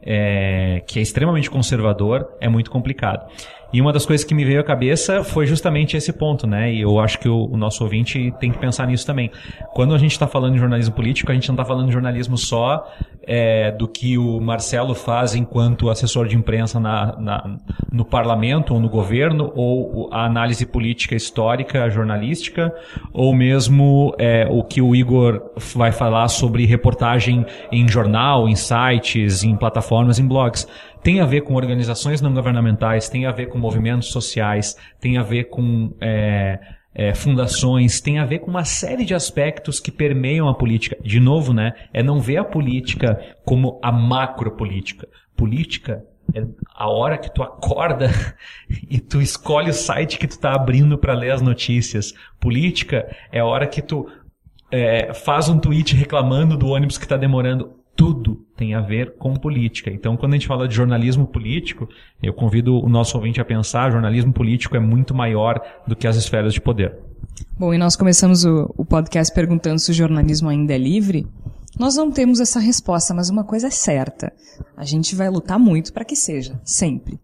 é, 0.02 0.84
que 0.88 1.00
é 1.00 1.02
extremamente 1.02 1.50
conservador, 1.50 2.28
é 2.40 2.48
muito 2.48 2.70
complicado. 2.70 3.26
E 3.74 3.82
uma 3.82 3.92
das 3.92 4.06
coisas 4.06 4.24
que 4.24 4.36
me 4.36 4.46
veio 4.46 4.60
à 4.62 4.64
cabeça 4.64 5.24
foi 5.24 5.48
justamente 5.48 5.98
esse 5.98 6.14
ponto, 6.14 6.46
né? 6.46 6.72
E 6.72 6.82
eu 6.82 7.00
acho 7.00 7.18
que 7.20 7.28
o, 7.28 7.46
o 7.52 7.58
nosso 7.58 7.84
ouvinte 7.84 8.32
tem 8.40 8.52
que 8.52 8.58
pensar 8.60 8.86
nisso 8.86 9.06
também. 9.06 9.32
Quando 9.74 9.96
a 9.96 9.98
gente 9.98 10.12
está 10.12 10.28
falando 10.28 10.54
de 10.54 10.60
jornalismo 10.60 10.94
político, 10.94 11.32
a 11.32 11.34
gente 11.34 11.48
não 11.50 11.56
está 11.56 11.66
falando 11.66 11.88
de 11.88 11.94
jornalismo 11.94 12.38
só 12.38 12.88
é, 13.26 13.72
do 13.72 13.88
que 13.88 14.16
o 14.18 14.40
Marcelo 14.40 14.94
faz 14.94 15.34
enquanto 15.34 15.90
assessor 15.90 16.28
de 16.28 16.36
imprensa 16.36 16.80
na, 16.80 17.18
na- 17.20 17.58
no 17.92 18.06
parlamento 18.06 18.74
ou 18.76 18.80
no 18.80 18.90
governo, 18.90 19.52
ou 19.56 20.08
a 20.12 20.26
análise 20.26 20.66
política 20.66 21.16
histórica 21.16 21.90
jornalística, 21.90 22.74
ou 23.12 23.34
mesmo 23.34 24.14
é, 24.20 24.48
o 24.50 24.64
que 24.64 24.82
o 24.82 24.96
Igor 24.96 25.42
vai 25.76 25.92
falar 25.92 26.28
sobre 26.28 26.66
reportagem 26.66 27.44
em 27.72 27.88
jornal, 27.88 28.48
em 28.48 28.56
sites, 28.56 29.44
em 29.44 29.56
plataformas, 29.56 30.20
em 30.20 30.28
blogs 30.28 30.68
tem 31.04 31.20
a 31.20 31.26
ver 31.26 31.42
com 31.42 31.54
organizações 31.56 32.22
não 32.22 32.34
governamentais, 32.34 33.10
tem 33.10 33.26
a 33.26 33.32
ver 33.32 33.48
com 33.48 33.58
movimentos 33.58 34.10
sociais, 34.10 34.78
tem 35.00 35.18
a 35.18 35.24
ver 35.24 35.46
com 35.46 35.94
é, 36.00 36.60
é, 36.96 37.14
fundações, 37.14 38.00
tem 38.00 38.20
a 38.20 38.26
ver 38.26 38.40
com 38.40 38.50
uma 38.50 38.64
série 38.64 39.04
de 39.04 39.14
aspectos 39.14 39.80
que 39.80 39.92
permeiam 39.92 40.48
a 40.48 40.54
política. 40.54 40.98
De 41.04 41.20
novo, 41.20 41.54
né? 41.54 41.74
É 41.92 42.02
não 42.02 42.20
ver 42.20 42.38
a 42.38 42.44
política 42.44 43.20
como 43.44 43.80
a 43.84 43.92
macropolítica. 43.92 45.08
Política 45.36 46.06
é 46.34 46.42
a 46.74 46.90
hora 46.90 47.18
que 47.18 47.34
tu 47.34 47.44
acorda 47.44 48.10
e 48.90 48.98
tu 49.00 49.22
escolhe 49.22 49.70
o 49.70 49.74
site 49.74 50.18
que 50.18 50.28
tu 50.28 50.40
tá 50.40 50.54
abrindo 50.54 50.98
para 50.98 51.14
ler 51.14 51.32
as 51.32 51.42
notícias. 51.42 52.14
Política 52.40 53.14
é 53.30 53.40
a 53.40 53.46
hora 53.46 53.68
que 53.68 53.82
tu 53.82 54.08
é, 54.72 55.14
faz 55.14 55.50
um 55.50 55.60
tweet 55.60 55.96
reclamando 55.96 56.56
do 56.56 56.68
ônibus 56.68 56.98
que 56.98 57.06
está 57.06 57.18
demorando. 57.18 57.74
Tudo 57.96 58.43
tem 58.56 58.74
a 58.74 58.82
ver 58.82 59.16
com 59.18 59.36
política. 59.36 59.90
Então, 59.90 60.16
quando 60.16 60.34
a 60.34 60.36
gente 60.36 60.48
fala 60.48 60.68
de 60.68 60.76
jornalismo 60.76 61.26
político, 61.26 61.90
eu 62.22 62.34
convido 62.34 62.78
o 62.78 62.90
nosso 62.90 63.18
ouvinte 63.18 63.42
a 63.42 63.46
pensar: 63.46 63.92
jornalismo 63.92 64.32
político 64.32 64.76
é 64.76 64.80
muito 64.80 65.14
maior 65.14 65.62
do 65.88 65.96
que 65.96 66.08
as 66.08 66.16
esferas 66.16 66.54
de 66.54 66.62
poder. 66.62 66.96
Bom, 67.58 67.74
e 67.74 67.78
nós 67.78 67.96
começamos 67.96 68.46
o, 68.46 68.74
o 68.78 68.86
podcast 68.86 69.34
perguntando 69.34 69.80
se 69.80 69.92
o 69.92 69.94
jornalismo 69.94 70.50
ainda 70.50 70.74
é 70.74 70.78
livre. 70.78 71.28
Nós 71.80 71.96
não 71.96 72.12
temos 72.12 72.40
essa 72.40 72.60
resposta, 72.60 73.14
mas 73.14 73.30
uma 73.30 73.44
coisa 73.44 73.68
é 73.68 73.72
certa: 73.72 74.32
a 74.78 74.86
gente 74.86 75.16
vai 75.16 75.30
lutar 75.30 75.58
muito 75.58 75.92
para 75.92 76.06
que 76.06 76.16
seja, 76.16 76.60
sempre. 76.64 77.20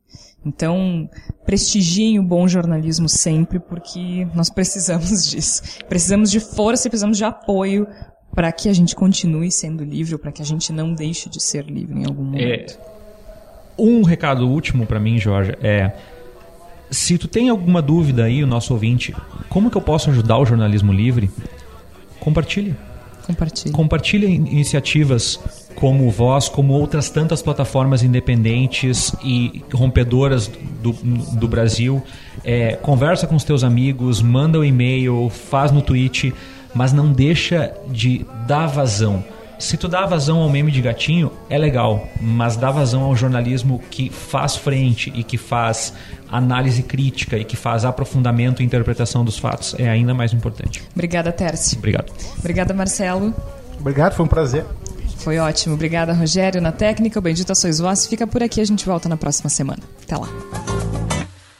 Então, 0.46 1.10
prestigiem 1.46 2.18
o 2.18 2.24
bom 2.24 2.48
jornalismo 2.48 3.10
sempre, 3.10 3.60
porque 3.60 4.26
nós 4.34 4.50
precisamos 4.50 5.26
disso. 5.30 5.62
Precisamos 5.88 6.32
de 6.32 6.40
força 6.40 6.88
e 6.88 6.90
precisamos 6.90 7.18
de 7.18 7.26
apoio 7.26 7.86
para 8.34 8.52
que 8.52 8.70
a 8.70 8.74
gente 8.74 8.96
continue 8.96 9.52
sendo 9.52 9.84
livre, 9.84 10.14
ou 10.14 10.20
para 10.20 10.32
que 10.32 10.42
a 10.42 10.46
gente 10.46 10.72
não 10.72 10.94
deixe 10.94 11.30
de 11.30 11.42
ser 11.42 11.66
livre 11.66 12.00
em 12.00 12.06
algum 12.06 12.24
momento. 12.24 12.80
Um 13.78 14.04
recado 14.04 14.48
último 14.48 14.86
para 14.86 15.00
mim, 15.00 15.18
Jorge, 15.18 15.54
é 15.62 15.94
se 16.92 17.18
tu 17.18 17.28
tem 17.28 17.50
alguma 17.50 17.82
dúvida 17.82 18.24
aí, 18.24 18.44
o 18.44 18.48
nosso 18.48 18.74
ouvinte, 18.74 19.16
como 19.48 19.70
que 19.70 19.78
eu 19.78 19.82
posso 19.82 20.10
ajudar 20.10 20.38
o 20.38 20.46
jornalismo 20.46 20.92
livre? 20.92 21.30
Compartilhe. 22.20 22.76
Compartilhe. 23.26 23.72
Compartilhe 23.72 24.26
iniciativas 24.26 25.40
como 25.76 26.08
o 26.08 26.10
Voz, 26.10 26.50
como 26.50 26.74
outras 26.74 27.10
tantas 27.12 27.44
plataformas 27.44 28.02
independentes 28.02 29.14
e 29.24 29.64
rompedoras 29.72 30.52
do, 30.82 30.92
do 30.92 31.48
Brasil. 31.48 32.02
É, 32.44 32.76
conversa 32.76 33.28
com 33.28 33.36
os 33.36 33.44
teus 33.44 33.64
amigos, 33.64 34.22
manda 34.22 34.58
o 34.58 34.62
um 34.62 34.66
e-mail, 34.66 35.30
faz 35.30 35.72
no 35.72 35.82
tweet, 35.82 36.34
mas 36.80 36.94
não 36.94 37.12
deixa 37.12 37.74
de 37.90 38.26
dar 38.48 38.68
vazão. 38.68 39.22
Se 39.60 39.76
tu 39.76 39.90
dá 39.90 40.06
vazão 40.06 40.38
ao 40.38 40.50
meme 40.50 40.72
de 40.72 40.82
gatinho, 40.82 41.30
é 41.50 41.58
legal, 41.58 42.08
mas 42.22 42.56
dá 42.56 42.72
vazão 42.72 43.04
ao 43.04 43.14
jornalismo 43.18 43.84
que 43.92 44.10
faz 44.10 44.56
frente 44.56 45.12
e 45.14 45.22
que 45.22 45.38
faz 45.38 45.94
análise 46.32 46.82
crítica 46.82 47.38
e 47.38 47.44
que 47.44 47.58
faz 47.58 47.84
aprofundamento 47.84 48.62
e 48.62 48.66
interpretação 48.66 49.26
dos 49.26 49.38
fatos 49.38 49.76
é 49.78 49.90
ainda 49.90 50.14
mais 50.14 50.32
importante. 50.32 50.82
Obrigada, 50.94 51.34
Tércio. 51.34 51.78
Obrigado. 51.78 52.14
Obrigada, 52.38 52.74
Marcelo. 52.74 53.36
Obrigado, 53.78 54.14
foi 54.14 54.24
um 54.24 54.30
prazer. 54.30 54.66
Foi 55.18 55.38
ótimo. 55.38 55.74
Obrigada, 55.76 56.14
Rogério, 56.14 56.62
na 56.62 56.72
técnica. 56.72 57.20
O 57.20 57.22
Bendita 57.22 57.54
Sois 57.56 57.80
Vós. 57.80 58.08
Fica 58.08 58.26
por 58.26 58.42
aqui. 58.42 58.62
A 58.62 58.66
gente 58.66 58.86
volta 58.86 59.10
na 59.10 59.18
próxima 59.18 59.50
semana. 59.50 59.84
Até 60.02 60.16
lá. 60.16 60.30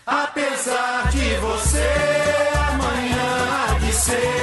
Apesar 0.06 1.10
de 1.12 1.36
você, 1.42 1.90
amanhã 2.56 3.68
há 3.68 3.80
de 3.80 3.92
ser 3.92 4.39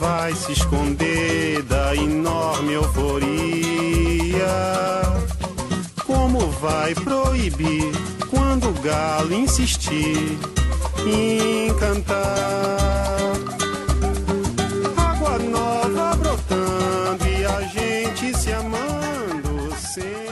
vai 0.00 0.34
se 0.34 0.52
esconder 0.52 1.62
da 1.64 1.94
enorme 1.94 2.72
euforia? 2.72 4.46
Como 6.06 6.50
vai 6.52 6.94
proibir 6.94 7.92
quando 8.30 8.70
o 8.70 8.80
galo 8.80 9.34
insistir 9.34 10.38
em 11.06 11.74
cantar? 11.74 13.18
Água 14.96 15.38
nova 15.38 16.16
brotando 16.16 17.26
e 17.28 17.44
a 17.44 17.60
gente 17.60 18.34
se 18.38 18.52
amando 18.54 19.76
sempre. 19.76 20.29